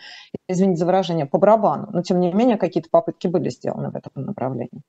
извините 0.48 0.80
за 0.80 0.86
выражение, 0.86 1.26
по 1.26 1.38
барабану. 1.38 1.90
Но, 1.92 2.04
тем 2.04 2.22
не 2.22 2.32
менее, 2.32 2.56
какие-то 2.56 2.88
попытки 2.90 3.28
были 3.28 3.50
сделаны 3.50 3.92
в 3.92 3.96
этом 3.98 4.14
направлении. 4.16 4.82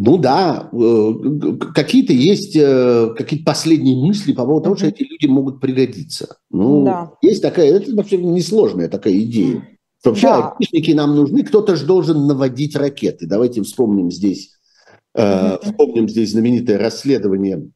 Ну 0.00 0.16
да, 0.16 0.70
э, 0.72 1.12
какие-то 1.74 2.12
есть 2.12 2.54
э, 2.54 3.14
какие-то 3.16 3.44
последние 3.44 3.96
мысли 3.96 4.32
по 4.32 4.44
поводу 4.44 4.64
того, 4.64 4.76
что 4.76 4.86
эти 4.86 5.02
люди 5.02 5.26
могут 5.26 5.60
пригодиться. 5.60 6.36
Ну, 6.50 6.84
да. 6.84 7.12
есть 7.20 7.42
такая, 7.42 7.72
это 7.72 7.92
вообще 7.96 8.16
несложная 8.16 8.88
такая 8.88 9.14
идея. 9.14 9.66
Вообще, 10.04 10.28
да. 10.28 10.50
айтишники 10.50 10.92
нам 10.92 11.16
нужны, 11.16 11.42
кто-то 11.42 11.74
же 11.74 11.84
должен 11.84 12.28
наводить 12.28 12.76
ракеты. 12.76 13.26
Давайте 13.26 13.60
вспомним 13.62 14.12
здесь, 14.12 14.52
э, 15.16 15.58
вспомним 15.62 16.08
здесь 16.08 16.30
знаменитое 16.30 16.78
расследование 16.78 17.68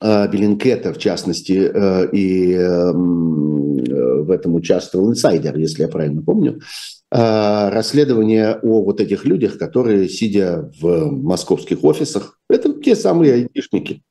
э, 0.00 0.28
Беллинкета, 0.30 0.92
в 0.92 0.98
частности, 0.98 1.54
э, 1.54 2.10
и 2.12 2.52
э, 2.52 2.92
в 2.92 4.30
этом 4.30 4.54
участвовал 4.54 5.10
инсайдер, 5.10 5.58
если 5.58 5.82
я 5.82 5.88
правильно 5.88 6.22
помню. 6.22 6.60
Э, 7.14 7.68
расследование 7.68 8.58
о 8.62 8.82
вот 8.82 8.98
этих 8.98 9.26
людях, 9.26 9.58
которые, 9.58 10.08
сидя 10.08 10.72
в 10.80 11.10
московских 11.10 11.84
офисах, 11.84 12.38
это 12.48 12.72
те 12.80 12.96
самые 12.96 13.34
айтишники. 13.34 14.02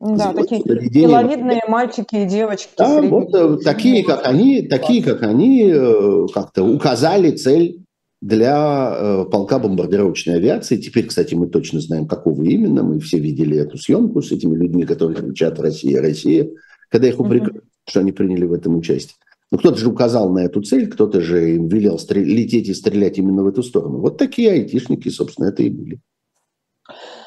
Да, 0.00 0.32
такие 0.32 0.62
миловидные 0.64 1.60
мальчики 1.68 2.16
и 2.16 2.24
девочки. 2.24 2.70
Да, 2.78 3.02
вот 3.02 3.34
э, 3.34 3.58
такие, 3.62 4.02
как 4.04 4.26
они, 4.26 4.62
такие, 4.62 5.02
как 5.02 5.22
они, 5.22 5.70
э, 5.70 6.26
как-то 6.32 6.64
указали 6.64 7.32
цель 7.32 7.84
для 8.22 9.26
полка 9.30 9.58
бомбардировочной 9.58 10.36
авиации. 10.36 10.78
Теперь, 10.78 11.08
кстати, 11.08 11.34
мы 11.34 11.46
точно 11.46 11.80
знаем, 11.80 12.06
какого 12.06 12.42
именно. 12.42 12.82
Мы 12.82 13.00
все 13.00 13.18
видели 13.18 13.58
эту 13.58 13.76
съемку 13.76 14.22
с 14.22 14.32
этими 14.32 14.56
людьми, 14.56 14.84
которые 14.84 15.16
кричат 15.18 15.60
«Россия, 15.60 16.00
Россия», 16.00 16.48
когда 16.88 17.06
их 17.08 17.20
упрекают, 17.20 17.56
угу. 17.56 17.64
что 17.86 18.00
они 18.00 18.12
приняли 18.12 18.46
в 18.46 18.54
этом 18.54 18.76
участие. 18.76 19.16
Ну, 19.50 19.58
кто-то 19.58 19.76
же 19.76 19.88
указал 19.88 20.30
на 20.30 20.40
эту 20.40 20.62
цель, 20.62 20.88
кто-то 20.88 21.20
же 21.20 21.56
им 21.56 21.66
велел 21.68 21.98
стрел- 21.98 22.24
лететь 22.24 22.68
и 22.68 22.74
стрелять 22.74 23.18
именно 23.18 23.42
в 23.42 23.48
эту 23.48 23.62
сторону. 23.62 23.98
Вот 23.98 24.16
такие 24.16 24.52
айтишники, 24.52 25.08
собственно, 25.08 25.46
это 25.46 25.62
и 25.62 25.70
были. 25.70 26.00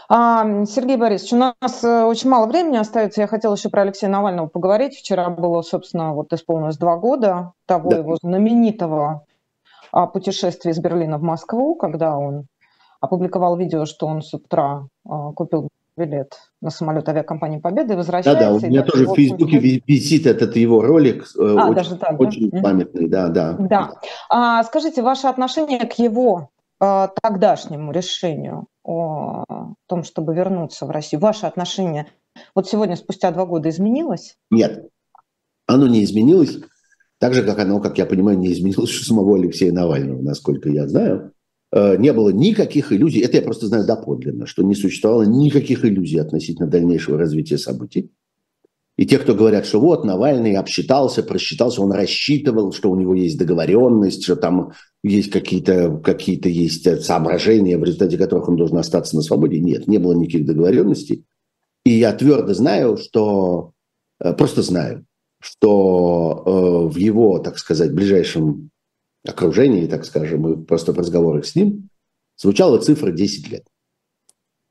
А, 0.10 0.66
Сергей 0.66 0.98
Борисович, 0.98 1.34
у 1.34 1.38
нас 1.38 1.84
э, 1.84 2.04
очень 2.04 2.30
мало 2.30 2.48
времени 2.48 2.78
остается. 2.78 3.22
Я 3.22 3.28
хотела 3.28 3.56
еще 3.56 3.70
про 3.70 3.82
Алексея 3.82 4.10
Навального 4.10 4.48
поговорить. 4.48 4.96
Вчера 4.96 5.30
было, 5.30 5.62
собственно, 5.62 6.14
вот 6.14 6.32
исполнилось 6.34 6.78
два 6.78 6.98
года 6.98 7.54
того 7.66 7.90
да. 7.90 7.98
его 7.98 8.18
знаменитого 8.22 9.26
а, 9.92 10.08
путешествия 10.08 10.72
из 10.72 10.80
Берлина 10.80 11.18
в 11.18 11.24
Москву, 11.24 11.76
когда 11.76 12.18
он 12.18 12.48
опубликовал 13.02 13.58
видео, 13.58 13.86
что 13.86 14.08
он 14.08 14.22
с 14.22 14.34
утра 14.34 14.88
а, 15.06 15.32
купил 15.32 15.70
билет 15.98 16.34
на 16.62 16.70
самолет 16.70 17.08
авиакомпании 17.08 17.60
«Победа» 17.60 17.94
и 17.94 17.98
возвращается. 17.98 18.44
Да, 18.44 18.50
да, 18.52 18.56
у 18.56 18.60
меня 18.60 18.84
тоже 18.84 19.08
в 19.08 19.16
Фейсбуке 19.16 19.58
висит 19.60 20.26
этот 20.26 20.56
его 20.56 20.82
ролик, 20.82 21.24
э, 21.38 21.42
а, 21.42 21.66
очень, 21.66 21.76
даже 21.76 21.96
так, 21.98 22.20
очень 22.20 22.50
да? 22.50 22.62
памятный, 22.62 23.08
да, 23.08 23.28
да. 23.28 23.54
Да. 23.60 23.94
А, 24.30 24.64
скажите, 24.64 25.02
ваше 25.02 25.28
отношение 25.28 25.80
к 25.80 25.94
его 25.94 26.50
а, 26.80 27.10
тогдашнему 27.22 27.92
решению 27.92 28.68
о 28.84 29.44
том, 29.88 30.04
чтобы 30.04 30.34
вернуться 30.34 30.86
в 30.86 30.92
Россию, 30.92 31.22
ваше 31.22 31.46
отношение 31.46 32.08
вот 32.56 32.68
сегодня, 32.68 32.96
спустя 32.96 33.32
два 33.32 33.46
года, 33.46 33.70
изменилось? 33.70 34.36
Нет, 34.50 34.90
оно 35.68 35.88
не 35.88 36.04
изменилось. 36.04 36.60
Так 37.20 37.34
же, 37.34 37.44
как 37.44 37.60
оно, 37.60 37.80
как 37.80 37.98
я 37.98 38.06
понимаю, 38.06 38.38
не 38.38 38.52
изменилось 38.52 39.00
у 39.00 39.04
самого 39.04 39.38
Алексея 39.38 39.72
Навального, 39.72 40.22
насколько 40.22 40.70
я 40.70 40.88
знаю. 40.88 41.33
Э, 41.76 41.98
не 41.98 42.14
было 42.14 42.30
никаких 42.30 42.94
иллюзий, 42.94 43.22
это 43.22 43.38
я 43.38 43.42
просто 43.42 43.66
знаю 43.66 43.88
доподлинно, 43.88 44.46
что 44.46 44.62
не 44.62 44.76
существовало 44.76 45.24
никаких 45.24 45.84
иллюзий 45.84 46.20
относительно 46.20 46.68
дальнейшего 46.68 47.18
развития 47.18 47.58
событий. 47.58 48.12
И 48.96 49.08
те, 49.08 49.18
кто 49.18 49.34
говорят, 49.34 49.66
что 49.66 49.80
вот 49.80 50.06
Навальный 50.06 50.54
обсчитался, 50.54 51.24
просчитался, 51.24 51.82
он 51.82 51.92
рассчитывал, 51.92 52.74
что 52.74 52.92
у 52.92 52.96
него 52.96 53.16
есть 53.16 53.40
договоренность, 53.40 54.24
что 54.24 54.36
там 54.36 54.74
есть 55.04 55.32
какие-то 55.32 55.98
какие 55.98 56.40
есть 56.48 57.04
соображения, 57.04 57.80
в 57.80 57.84
результате 57.84 58.20
которых 58.20 58.50
он 58.50 58.56
должен 58.56 58.78
остаться 58.78 59.16
на 59.16 59.24
свободе. 59.24 59.60
Нет, 59.60 59.88
не 59.88 59.98
было 59.98 60.14
никаких 60.14 60.46
договоренностей. 60.46 61.26
И 61.86 61.90
я 61.90 62.14
твердо 62.14 62.54
знаю, 62.54 62.98
что, 62.98 63.72
э, 64.20 64.34
просто 64.34 64.62
знаю, 64.62 65.06
что 65.40 66.44
э, 66.46 66.94
в 66.94 66.98
его, 66.98 67.40
так 67.40 67.58
сказать, 67.58 67.96
ближайшем 67.96 68.70
окружении, 69.26 69.88
так 69.88 70.06
скажем, 70.06 70.48
и 70.48 70.66
просто 70.66 70.92
в 70.94 70.98
разговорах 70.98 71.46
с 71.46 71.56
ним, 71.56 71.90
звучала 72.38 72.80
цифра 72.80 73.12
10 73.12 73.50
лет. 73.50 73.66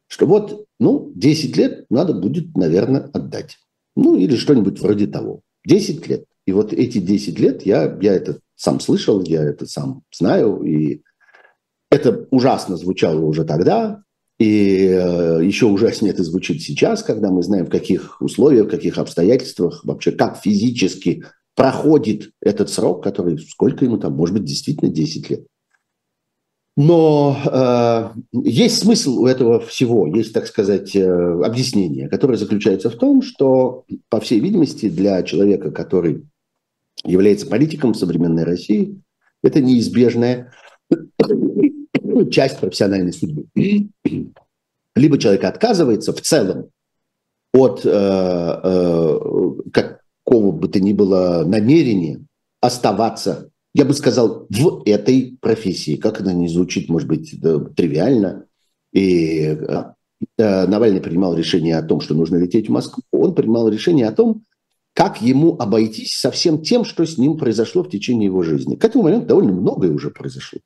Что 0.09 0.27
вот, 0.27 0.67
ну, 0.79 1.13
10 1.15 1.57
лет 1.57 1.87
надо 1.91 2.13
будет, 2.13 2.55
наверное, 2.57 3.11
отдать. 3.13 3.59
Ну, 3.97 4.17
или 4.17 4.37
что-нибудь 4.37 4.81
вроде 4.81 5.07
того. 5.07 5.41
10 5.67 6.07
лет. 6.07 6.25
И 6.47 6.53
вот 6.53 6.73
эти 6.73 6.99
10 6.99 7.39
лет 7.39 7.65
я, 7.65 7.97
я 8.01 8.15
это 8.15 8.41
сам 8.57 8.81
слышал, 8.81 9.23
я 9.23 9.43
это 9.43 9.67
сам 9.67 10.03
знаю, 10.13 10.63
и 10.63 11.03
это 11.91 12.27
ужасно 12.31 12.77
звучало 12.77 13.21
уже 13.21 13.45
тогда, 13.45 14.03
и 14.39 14.89
э, 14.89 15.41
еще 15.45 15.67
ужаснее 15.67 16.13
это 16.13 16.25
звучит 16.25 16.63
сейчас, 16.63 17.03
когда 17.03 17.31
мы 17.31 17.43
знаем, 17.43 17.67
в 17.67 17.71
каких 17.71 18.21
условиях, 18.21 18.67
в 18.67 18.71
каких 18.71 18.99
обстоятельствах, 18.99 19.85
вообще 19.85 20.11
как 20.11 20.37
физически 20.37 21.25
проходит 21.55 22.33
этот 22.41 22.71
срок, 22.71 23.03
который, 23.03 23.39
сколько 23.39 23.85
ему 23.85 23.99
там, 23.99 24.15
может 24.15 24.35
быть, 24.35 24.45
действительно 24.45 24.91
10 24.91 25.31
лет. 25.31 25.47
Но 26.75 27.37
э, 27.45 28.11
есть 28.33 28.79
смысл 28.79 29.19
у 29.19 29.27
этого 29.27 29.61
всего, 29.61 30.07
есть, 30.07 30.33
так 30.33 30.47
сказать, 30.47 30.97
э, 30.97 31.05
объяснение, 31.45 32.09
которое 32.09 32.39
заключается 32.39 32.89
в 32.89 32.97
том, 32.97 33.21
что, 33.21 33.85
по 34.09 34.21
всей 34.21 34.41
видимости, 34.41 34.89
для 34.89 35.23
человека, 35.23 35.71
который 35.71 36.25
является 37.05 37.47
политиком 37.47 37.93
в 37.93 37.99
современной 37.99 38.45
России, 38.45 38.99
это 39.43 39.61
неизбежная 39.61 40.53
часть 42.31 42.59
профессиональной 42.59 43.13
судьбы. 43.13 43.47
Либо 44.95 45.19
человек 45.19 45.45
отказывается 45.45 46.13
в 46.13 46.21
целом 46.23 46.71
от 47.53 47.85
э, 47.85 47.91
э, 47.91 49.21
как, 49.73 50.02
какого 50.33 50.51
бы 50.51 50.69
то 50.69 50.81
ни 50.81 50.95
было 50.95 51.45
намерения 51.47 52.25
оставаться, 52.61 53.51
я 53.75 53.85
бы 53.85 53.93
сказал, 53.93 54.47
в 54.49 54.83
этой 54.87 55.37
профессии. 55.41 55.97
Как 55.97 56.21
она 56.21 56.33
не 56.33 56.49
звучит, 56.49 56.89
может 56.89 57.07
быть, 57.09 57.35
тривиально. 57.77 58.47
И 58.93 59.41
э, 59.41 59.85
э, 60.39 60.67
Навальный 60.67 61.03
принимал 61.03 61.37
решение 61.37 61.77
о 61.77 61.83
том, 61.83 62.01
что 62.01 62.15
нужно 62.15 62.37
лететь 62.37 62.69
в 62.69 62.73
Москву. 62.73 63.03
Он 63.13 63.35
принимал 63.35 63.69
решение 63.69 64.09
о 64.09 64.13
том, 64.13 64.45
как 64.95 65.21
ему 65.21 65.57
обойтись 65.59 66.19
со 66.19 66.31
всем 66.31 66.63
тем, 66.63 66.85
что 66.85 67.05
с 67.05 67.19
ним 67.19 67.37
произошло 67.37 67.83
в 67.83 67.91
течение 67.91 68.27
его 68.27 68.43
жизни. 68.43 68.77
К 68.77 68.85
этому 68.87 69.05
моменту 69.05 69.29
довольно 69.29 69.53
многое 69.53 69.91
уже 69.91 70.11
произошло. 70.11 70.61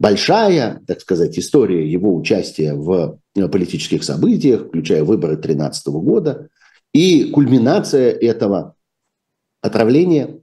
Большая, 0.00 0.80
так 0.88 1.00
сказать, 1.00 1.38
история 1.38 1.88
его 1.88 2.16
участия 2.16 2.74
в 2.74 3.20
э, 3.36 3.48
политических 3.48 4.02
событиях, 4.02 4.66
включая 4.66 5.04
выборы 5.04 5.34
2013 5.34 5.86
года, 5.86 6.48
и 6.92 7.30
кульминация 7.30 8.10
этого 8.10 8.74
отравление 9.68 10.40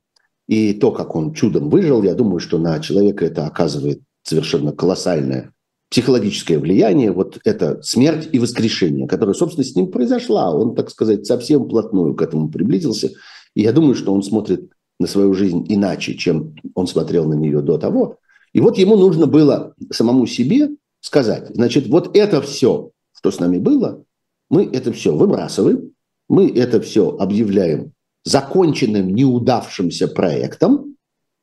и 0.47 0.73
то, 0.73 0.91
как 0.91 1.15
он 1.15 1.34
чудом 1.34 1.69
выжил, 1.69 2.03
я 2.03 2.15
думаю, 2.15 2.39
что 2.39 2.57
на 2.57 2.80
человека 2.80 3.26
это 3.26 3.45
оказывает 3.45 4.01
совершенно 4.23 4.71
колоссальное 4.71 5.51
психологическое 5.89 6.57
влияние, 6.57 7.11
вот 7.11 7.39
это 7.45 7.82
смерть 7.82 8.28
и 8.32 8.39
воскрешение, 8.39 9.07
которое, 9.07 9.34
собственно, 9.34 9.63
с 9.63 9.76
ним 9.76 9.91
произошла. 9.91 10.53
Он, 10.53 10.76
так 10.76 10.89
сказать, 10.89 11.26
совсем 11.26 11.67
плотную 11.67 12.15
к 12.15 12.21
этому 12.21 12.49
приблизился. 12.49 13.11
И 13.53 13.61
я 13.61 13.71
думаю, 13.71 13.95
что 13.95 14.13
он 14.13 14.23
смотрит 14.23 14.71
на 14.99 15.07
свою 15.07 15.34
жизнь 15.34 15.65
иначе, 15.69 16.15
чем 16.15 16.55
он 16.73 16.88
смотрел 16.88 17.26
на 17.26 17.36
нее 17.36 17.61
до 17.61 17.78
того. 17.78 18.17
И 18.53 18.61
вот 18.61 18.78
ему 18.78 18.95
нужно 18.97 19.28
было 19.28 19.73
самому 19.91 20.26
себе 20.26 20.69
сказать, 21.01 21.47
значит, 21.53 21.88
вот 21.88 22.15
это 22.15 22.41
все, 22.41 22.91
что 23.13 23.32
с 23.32 23.39
нами 23.39 23.59
было, 23.59 24.03
мы 24.49 24.65
это 24.65 24.91
все 24.91 25.15
выбрасываем, 25.15 25.91
мы 26.28 26.49
это 26.49 26.82
все 26.82 27.15
объявляем 27.17 27.93
законченным 28.26 29.13
неудавшимся 29.13 30.07
проектом, 30.07 30.95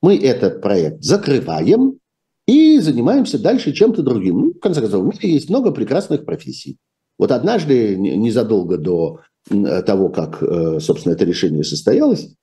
мы 0.03 0.17
этот 0.17 0.61
проект 0.61 1.03
закрываем 1.03 1.99
и 2.47 2.81
занимаемся 2.81 3.39
дальше 3.39 3.73
чем-то 3.73 4.03
другим. 4.03 4.41
Ну, 4.41 4.53
в 4.53 4.59
конце 4.59 4.81
концов, 4.81 5.05
в 5.05 5.07
мире 5.07 5.33
есть 5.35 5.49
много 5.49 5.71
прекрасных 5.71 6.25
профессий. 6.25 6.77
Вот 7.19 7.31
однажды, 7.31 7.97
незадолго 7.97 8.79
до 8.79 9.21
того, 9.49 10.09
как, 10.09 10.43
э, 10.43 10.81
собственно, 10.81 11.15
это 11.15 11.25
решение 11.25 11.65
состоялось, 11.65 12.35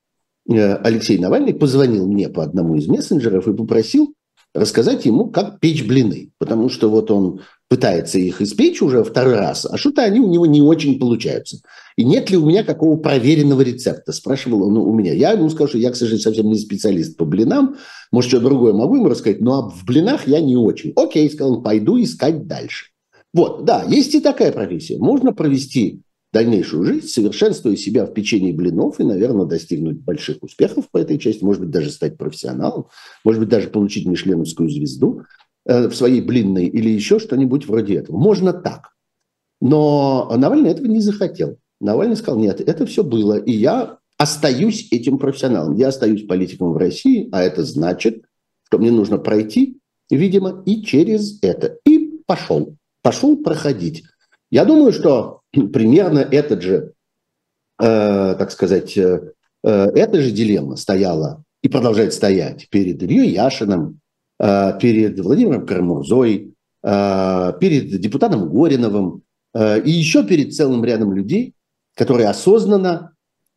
э, 0.50 0.76
Алексей 0.76 1.18
Навальный 1.18 1.54
позвонил 1.54 2.08
мне 2.08 2.30
по 2.30 2.44
одному 2.44 2.76
из 2.76 2.88
мессенджеров 2.88 3.48
и 3.48 3.54
попросил 3.54 4.14
рассказать 4.54 5.06
ему, 5.06 5.30
как 5.30 5.60
печь 5.60 5.86
блины. 5.86 6.32
Потому 6.40 6.70
что 6.70 6.90
вот 6.90 7.12
он 7.12 7.42
пытается 7.70 8.18
их 8.18 8.42
испечь 8.42 8.82
уже 8.82 9.04
второй 9.04 9.36
раз, 9.36 9.66
а 9.66 9.78
что-то 9.78 10.02
они 10.02 10.20
у 10.20 10.28
него 10.28 10.46
не 10.48 10.62
очень 10.62 11.00
получаются. 11.00 11.60
И 11.96 12.04
нет 12.04 12.30
ли 12.32 12.38
у 12.38 12.46
меня 12.46 12.64
какого 12.64 12.98
проверенного 12.98 13.62
рецепта? 13.62 14.12
Спрашивал 14.12 14.64
он 14.64 14.78
у 14.78 14.94
меня. 14.94 15.14
Я 15.14 15.34
ему 15.34 15.50
скажу, 15.50 15.70
что 15.70 15.78
я, 15.78 15.92
к 15.92 15.96
сожалению, 15.96 16.24
совсем 16.24 16.48
не 16.48 16.58
специалист 16.58 17.16
по 17.16 17.26
блинам. 17.26 17.76
Может, 18.12 18.32
что 18.32 18.40
другое 18.40 18.74
могу 18.74 18.96
ему 18.96 19.08
рассказать, 19.08 19.40
но 19.40 19.70
в 19.70 19.86
блинах 19.86 20.28
я 20.28 20.42
не 20.42 20.58
очень. 20.58 20.94
Окей, 20.96 21.30
сказал 21.30 21.62
пойду 21.62 22.02
искать 22.02 22.48
дальше. 22.48 22.88
Вот, 23.34 23.66
да, 23.66 23.84
есть 23.88 24.16
и 24.16 24.20
такая 24.20 24.52
профессия. 24.52 24.98
Можно 24.98 25.32
провести 25.34 26.02
дальнейшую 26.34 26.86
жизнь, 26.86 27.08
совершенствуя 27.08 27.76
себя 27.76 28.06
в 28.06 28.14
печенье 28.14 28.54
блинов 28.54 29.00
и, 29.00 29.04
наверное, 29.04 29.46
достигнуть 29.46 30.00
больших 30.00 30.42
успехов 30.42 30.90
по 30.92 30.98
этой 30.98 31.20
части, 31.20 31.44
может 31.44 31.62
быть, 31.62 31.72
даже 31.72 31.92
стать 31.92 32.18
профессионалом, 32.18 32.88
может 33.24 33.42
быть, 33.42 33.50
даже 33.50 33.68
получить 33.68 34.08
мишленовскую 34.08 34.70
звезду 34.70 35.24
в 35.66 35.92
своей 35.92 36.22
блинной 36.22 36.66
или 36.66 36.90
еще 36.90 37.20
что-нибудь 37.20 37.68
вроде 37.68 37.96
этого. 37.96 38.18
Можно 38.18 38.54
так. 38.54 38.94
Но 39.62 40.32
Навальный 40.36 40.72
этого 40.72 40.88
не 40.88 41.00
захотел. 41.00 41.58
Навальный 41.80 42.16
сказал, 42.16 42.40
нет, 42.40 42.62
это 42.62 42.86
все 42.86 43.04
было, 43.04 43.38
и 43.38 43.52
я 43.52 44.00
остаюсь 44.18 44.92
этим 44.92 45.18
профессионалом. 45.18 45.76
Я 45.76 45.88
остаюсь 45.88 46.28
политиком 46.28 46.74
в 46.74 46.78
России, 46.78 47.30
а 47.32 47.42
это 47.42 47.64
значит, 47.64 48.24
что 48.66 48.78
мне 48.78 48.92
нужно 48.92 49.18
пройти, 49.18 49.80
видимо, 50.10 50.62
и 50.66 50.84
через 50.84 51.42
это. 51.42 51.78
И 51.88 52.22
пошел. 52.26 52.76
Пошел 53.02 53.38
проходить. 53.38 54.04
Я 54.52 54.66
думаю, 54.66 54.92
что 54.92 55.42
примерно 55.52 56.20
этот 56.20 56.62
же, 56.62 56.94
э, 57.80 58.36
так 58.38 58.52
сказать, 58.52 58.98
э, 58.98 59.32
э, 59.64 59.70
эта 59.70 60.22
же 60.22 60.32
дилемма 60.32 60.76
стояла 60.76 61.44
и 61.64 61.70
продолжает 61.70 62.14
стоять 62.14 62.68
перед 62.70 63.02
Ильей 63.02 63.32
Яшиным, 63.32 63.88
э, 63.90 63.94
перед 64.40 65.20
Владимиром 65.20 65.66
Карамурзой, 65.66 66.54
э, 66.84 67.54
перед 67.60 68.00
депутатом 68.00 68.50
Гориновым 68.50 69.24
э, 69.54 69.82
и 69.82 69.92
еще 69.92 70.24
перед 70.24 70.54
целым 70.54 70.84
рядом 70.86 71.14
людей, 71.14 71.54
которые 71.96 72.30
осознанно 72.30 73.14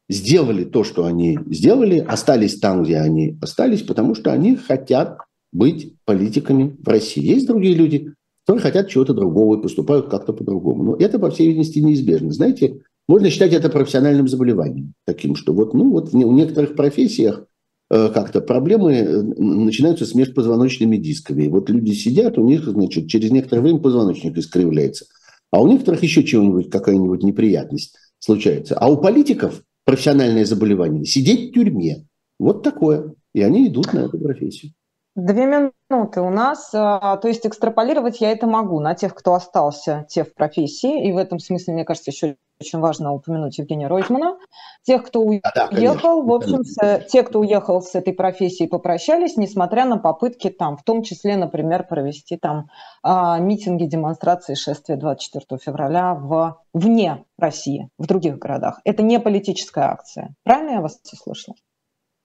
сделали 0.09 0.65
то, 0.65 0.85
что 0.85 1.05
они 1.05 1.39
сделали, 1.51 1.99
остались 1.99 2.59
там, 2.59 2.83
где 2.83 2.99
они 2.99 3.39
остались, 3.41 3.83
потому 3.83 4.15
что 4.15 4.33
они 4.33 4.57
хотят 4.57 5.19
быть 5.53 5.95
политиками 6.05 6.77
в 6.79 6.89
России. 6.89 7.25
Есть 7.25 7.47
другие 7.47 7.75
люди, 7.75 8.13
которые 8.45 8.63
хотят 8.63 8.89
чего-то 8.89 9.15
другого 9.15 9.59
и 9.59 9.63
поступают 9.63 10.09
как-то 10.09 10.33
по-другому. 10.33 10.83
Но 10.83 10.97
это, 10.97 11.19
по 11.19 11.31
всей 11.31 11.49
видимости, 11.49 11.79
неизбежно. 11.79 12.33
Знаете, 12.33 12.81
можно 13.09 13.31
считать 13.31 13.53
это 13.53 13.69
профессиональным 13.69 14.29
заболеванием, 14.29 14.95
таким, 15.07 15.37
что 15.37 15.53
вот, 15.53 15.75
ну, 15.75 15.91
вот 15.91 16.13
в 16.13 16.17
некоторых 16.17 16.75
профессиях 16.75 17.41
э, 17.41 17.45
как-то 17.93 18.41
проблемы 18.41 18.95
э, 18.95 19.23
начинаются 19.23 20.07
с 20.07 20.15
межпозвоночными 20.15 20.97
дисками. 20.97 21.45
И 21.45 21.49
вот 21.49 21.69
люди 21.69 21.93
сидят, 21.93 22.39
у 22.39 22.45
них, 22.45 22.65
значит, 22.65 23.09
через 23.09 23.31
некоторое 23.31 23.61
время 23.61 23.81
позвоночник 23.81 24.37
искривляется. 24.39 25.05
А 25.51 25.61
у 25.61 25.69
некоторых 25.69 26.03
еще 26.03 26.25
чего-нибудь, 26.25 26.71
какая-нибудь 26.71 27.23
неприятность 27.23 27.97
случается. 28.19 28.79
А 28.79 28.91
у 28.91 28.97
политиков 28.97 29.63
профессиональное 29.85 30.47
заболевание– 30.47 31.05
сидеть 31.07 31.51
в 31.51 31.53
тюрьме. 31.53 32.07
Вот 32.39 32.63
такое. 32.63 33.15
И 33.35 33.43
они 33.43 33.69
идут 33.69 33.93
на 33.93 34.01
эту 34.01 34.19
профессию. 34.19 34.73
Две 35.15 35.45
минуты 35.45 36.23
у 36.23 36.31
нас. 36.31 36.71
А, 36.73 37.19
то 37.19 37.29
есть 37.29 37.47
экстраполировать 37.47 38.23
я 38.23 38.31
это 38.31 38.47
могу 38.47 38.81
на 38.81 38.95
тех, 38.95 39.15
кто 39.15 39.35
остался, 39.35 40.07
те 40.09 40.25
в 40.25 40.33
профессии. 40.33 41.07
И 41.07 41.13
в 41.13 41.19
этом 41.19 41.39
смысле, 41.39 41.75
мне 41.75 41.85
кажется, 41.85 42.11
еще 42.11 42.37
очень 42.61 42.79
важно 42.79 43.13
упомянуть 43.13 43.59
Евгения 43.59 43.87
Ройзмана. 43.87 44.39
Тех, 44.83 45.05
кто 45.05 45.21
уехал, 45.21 45.51
да, 45.55 45.69
конечно. 45.69 46.17
в 46.17 46.33
общем, 46.33 46.65
с, 46.65 47.07
те, 47.11 47.23
кто 47.23 47.41
уехал 47.41 47.83
с 47.83 47.95
этой 47.95 48.13
профессией, 48.13 48.69
попрощались, 48.69 49.37
несмотря 49.37 49.85
на 49.85 49.99
попытки 49.99 50.51
там, 50.51 50.77
в 50.77 50.83
том 50.83 51.03
числе, 51.03 51.37
например, 51.37 51.87
провести 51.87 52.37
там 52.37 52.69
а, 53.03 53.39
митинги, 53.39 53.85
демонстрации, 53.85 54.55
шествия 54.55 54.97
24 54.97 55.61
февраля 55.61 56.15
в, 56.15 56.59
вне 56.73 57.25
России, 57.39 57.89
в 57.99 58.07
других 58.07 58.39
городах. 58.39 58.81
Это 58.85 59.03
не 59.03 59.19
политическая 59.19 59.85
акция. 59.85 60.35
Правильно 60.45 60.73
я 60.73 60.81
вас 60.81 61.01
слышала? 61.05 61.57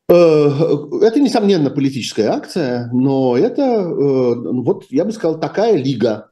Э, 0.09 0.13
это, 1.01 1.19
несомненно, 1.19 1.69
политическая 1.69 2.29
акция, 2.29 2.89
но 2.93 3.37
это, 3.37 3.61
э, 3.61 4.35
вот 4.61 4.85
я 4.89 5.03
бы 5.03 5.11
сказал, 5.11 5.39
такая 5.39 5.75
лига. 5.75 6.29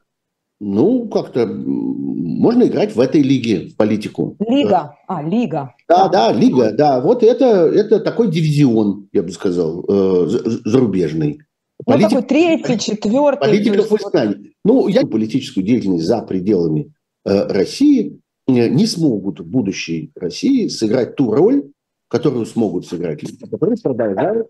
Ну, 0.58 1.08
как-то 1.08 1.46
можно 1.46 2.64
играть 2.64 2.96
в 2.96 3.00
этой 3.00 3.20
лиге, 3.20 3.68
в 3.68 3.76
политику. 3.76 4.36
Лига, 4.38 4.96
а, 5.06 5.22
лига. 5.22 5.74
Да, 5.88 6.08
да, 6.08 6.32
лига, 6.32 6.72
да. 6.72 7.00
Вот 7.00 7.22
это, 7.22 7.44
это 7.44 8.00
такой 8.00 8.30
дивизион, 8.30 9.08
я 9.12 9.22
бы 9.22 9.30
сказал, 9.32 9.84
э, 9.86 10.28
зарубежный. 10.64 11.40
Ну, 11.78 11.92
Политик... 11.92 12.10
такой 12.10 12.22
третий, 12.26 12.78
четвертый. 12.78 13.40
Политиков 13.40 13.90
в 13.90 13.96
Испании. 13.96 14.54
Ну, 14.64 14.88
я 14.88 15.06
политическую 15.06 15.64
деятельность 15.64 16.06
за 16.06 16.22
пределами 16.22 16.92
России 17.24 18.20
не 18.46 18.86
смогут 18.86 19.40
в 19.40 19.46
будущей 19.46 20.12
России 20.14 20.68
сыграть 20.68 21.16
ту 21.16 21.32
роль, 21.32 21.70
которую 22.08 22.46
смогут 22.46 22.86
сыграть 22.86 23.22
люди, 23.22 23.46
которые 23.46 23.76
продолжают, 23.82 24.48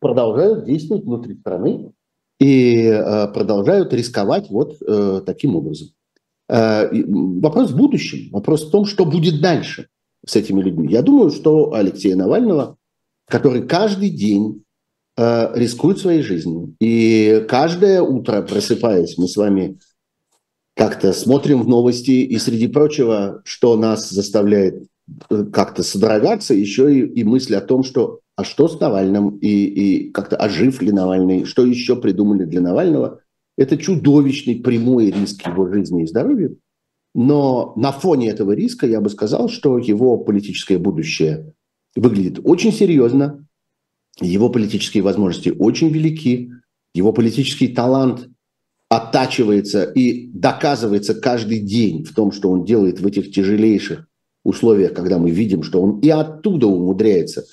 продолжают 0.00 0.64
действовать 0.64 1.04
внутри 1.04 1.36
страны 1.36 1.92
и 2.38 2.84
э, 2.84 3.28
продолжают 3.28 3.92
рисковать 3.92 4.50
вот 4.50 4.76
э, 4.86 5.22
таким 5.24 5.56
образом. 5.56 5.88
Э, 6.48 6.88
вопрос 6.92 7.70
в 7.70 7.76
будущем, 7.76 8.30
вопрос 8.30 8.66
в 8.66 8.70
том, 8.70 8.84
что 8.84 9.04
будет 9.04 9.40
дальше 9.40 9.88
с 10.24 10.36
этими 10.36 10.60
людьми. 10.60 10.88
Я 10.90 11.02
думаю, 11.02 11.30
что 11.30 11.72
Алексея 11.72 12.16
Навального, 12.16 12.76
который 13.28 13.66
каждый 13.66 14.10
день 14.10 14.62
рискует 15.18 15.98
своей 15.98 16.20
жизнью, 16.20 16.74
и 16.78 17.46
каждое 17.48 18.02
утро, 18.02 18.42
просыпаясь, 18.42 19.16
мы 19.16 19.28
с 19.28 19.36
вами 19.36 19.78
как-то 20.74 21.14
смотрим 21.14 21.62
в 21.62 21.68
новости, 21.68 22.10
и 22.10 22.38
среди 22.38 22.68
прочего, 22.68 23.40
что 23.44 23.78
нас 23.78 24.10
заставляет 24.10 24.86
как-то 25.52 25.82
содрогаться, 25.82 26.52
еще 26.52 26.94
и, 26.94 27.00
и 27.00 27.24
мысль 27.24 27.54
о 27.54 27.62
том, 27.62 27.82
что 27.82 28.20
а 28.36 28.44
что 28.44 28.68
с 28.68 28.78
Навальным, 28.78 29.38
и, 29.38 29.48
и 29.48 30.10
как-то 30.10 30.36
ожив 30.36 30.82
ли 30.82 30.92
Навальный, 30.92 31.44
что 31.46 31.64
еще 31.64 31.96
придумали 31.96 32.44
для 32.44 32.60
Навального. 32.60 33.20
Это 33.56 33.78
чудовищный 33.78 34.56
прямой 34.56 35.10
риск 35.10 35.46
его 35.46 35.66
жизни 35.72 36.02
и 36.02 36.06
здоровья. 36.06 36.54
Но 37.14 37.72
на 37.76 37.92
фоне 37.92 38.28
этого 38.28 38.52
риска 38.52 38.86
я 38.86 39.00
бы 39.00 39.08
сказал, 39.08 39.48
что 39.48 39.78
его 39.78 40.18
политическое 40.18 40.76
будущее 40.76 41.54
выглядит 41.96 42.38
очень 42.44 42.72
серьезно, 42.72 43.46
его 44.20 44.50
политические 44.50 45.02
возможности 45.02 45.54
очень 45.58 45.88
велики, 45.88 46.50
его 46.94 47.14
политический 47.14 47.68
талант 47.68 48.28
оттачивается 48.90 49.84
и 49.84 50.26
доказывается 50.28 51.14
каждый 51.14 51.60
день 51.60 52.04
в 52.04 52.14
том, 52.14 52.32
что 52.32 52.50
он 52.50 52.66
делает 52.66 53.00
в 53.00 53.06
этих 53.06 53.32
тяжелейших 53.32 54.06
условиях, 54.44 54.92
когда 54.92 55.18
мы 55.18 55.30
видим, 55.30 55.62
что 55.62 55.80
он 55.80 56.00
и 56.00 56.10
оттуда 56.10 56.66
умудряется 56.66 57.46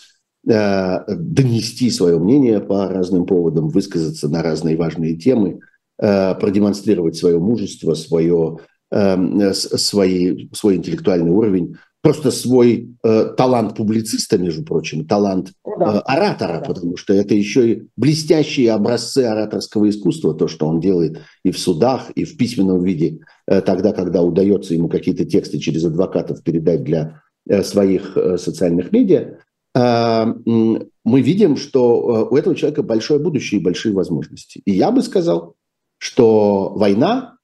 донести 0.45 1.89
свое 1.89 2.19
мнение 2.19 2.59
по 2.59 2.87
разным 2.89 3.25
поводам, 3.25 3.69
высказаться 3.69 4.27
на 4.27 4.43
разные 4.43 4.75
важные 4.75 5.15
темы, 5.15 5.59
э, 5.99 6.35
продемонстрировать 6.35 7.15
свое 7.15 7.39
мужество, 7.39 7.93
свое, 7.93 8.57
э, 8.91 9.53
свои, 9.53 10.49
свой 10.51 10.75
интеллектуальный 10.75 11.31
уровень, 11.31 11.77
просто 12.03 12.31
свой 12.31 12.95
э, 13.01 13.33
талант 13.37 13.75
публициста, 13.77 14.37
между 14.37 14.63
прочим, 14.63 15.05
талант 15.05 15.53
э, 15.65 15.69
оратора, 15.79 16.59
да. 16.59 16.65
потому 16.73 16.97
что 16.97 17.13
это 17.13 17.33
еще 17.33 17.71
и 17.71 17.87
блестящие 17.95 18.73
образцы 18.73 19.19
ораторского 19.19 19.89
искусства, 19.89 20.33
то, 20.33 20.49
что 20.49 20.67
он 20.67 20.81
делает 20.81 21.21
и 21.45 21.51
в 21.51 21.57
судах, 21.57 22.11
и 22.11 22.25
в 22.25 22.35
письменном 22.35 22.83
виде, 22.83 23.19
э, 23.47 23.61
тогда, 23.61 23.93
когда 23.93 24.21
удается 24.21 24.73
ему 24.73 24.89
какие-то 24.89 25.23
тексты 25.23 25.59
через 25.59 25.85
адвокатов 25.85 26.43
передать 26.43 26.83
для 26.83 27.21
э, 27.47 27.63
своих 27.63 28.17
э, 28.17 28.37
социальных 28.37 28.91
медиа, 28.91 29.19
э, 29.19 29.37
мы 29.75 31.21
видим, 31.21 31.57
что 31.57 32.27
э, 32.29 32.33
у 32.33 32.37
этого 32.37 32.55
человека 32.55 32.83
большое 32.83 33.19
будущее 33.19 33.59
и 33.59 33.63
большие 33.63 33.93
возможности. 33.93 34.61
И 34.65 34.71
я 34.71 34.91
бы 34.91 35.01
сказал, 35.01 35.55
что 35.97 36.73
война 36.75 37.37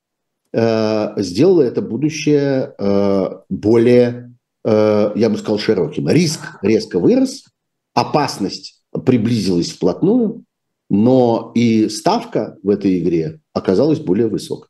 э, 0.54 1.22
сделала 1.22 1.64
это 1.64 1.82
будущее 1.82 2.76
э, 2.78 3.30
более 3.50 4.30
Э, 4.64 5.12
я 5.16 5.30
бы 5.30 5.38
сказал, 5.38 5.58
широким. 5.58 6.10
Риск 6.10 6.60
резко 6.62 7.00
вырос, 7.00 7.46
опасность 7.94 8.84
приблизилась 9.06 9.72
вплотную, 9.72 10.44
но 10.90 11.52
и 11.56 11.90
ставка 11.90 12.58
в 12.64 12.70
этой 12.70 13.00
игре 13.00 13.40
оказалась 13.54 14.00
более 14.00 14.28
высокой. 14.28 14.70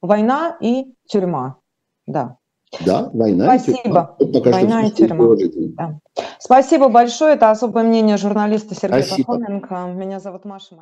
Война 0.00 0.56
и 0.60 0.94
тюрьма, 1.06 1.58
да. 2.06 2.38
Да, 2.80 3.10
война 3.12 3.44
Спасибо. 3.44 4.16
и 4.18 4.32
тюрьма. 4.32 4.52
Война 4.52 4.86
и 4.86 4.90
тюрьма. 4.90 5.36
Да. 5.76 6.00
Спасибо 6.38 6.88
большое. 6.88 7.34
Это 7.34 7.50
особое 7.50 7.84
мнение 7.84 8.16
журналиста 8.16 8.74
Сергея. 8.74 9.04
Пахоменко. 9.24 9.92
Меня 9.94 10.20
зовут 10.20 10.44
Маша 10.44 10.74
Майер. 10.74 10.80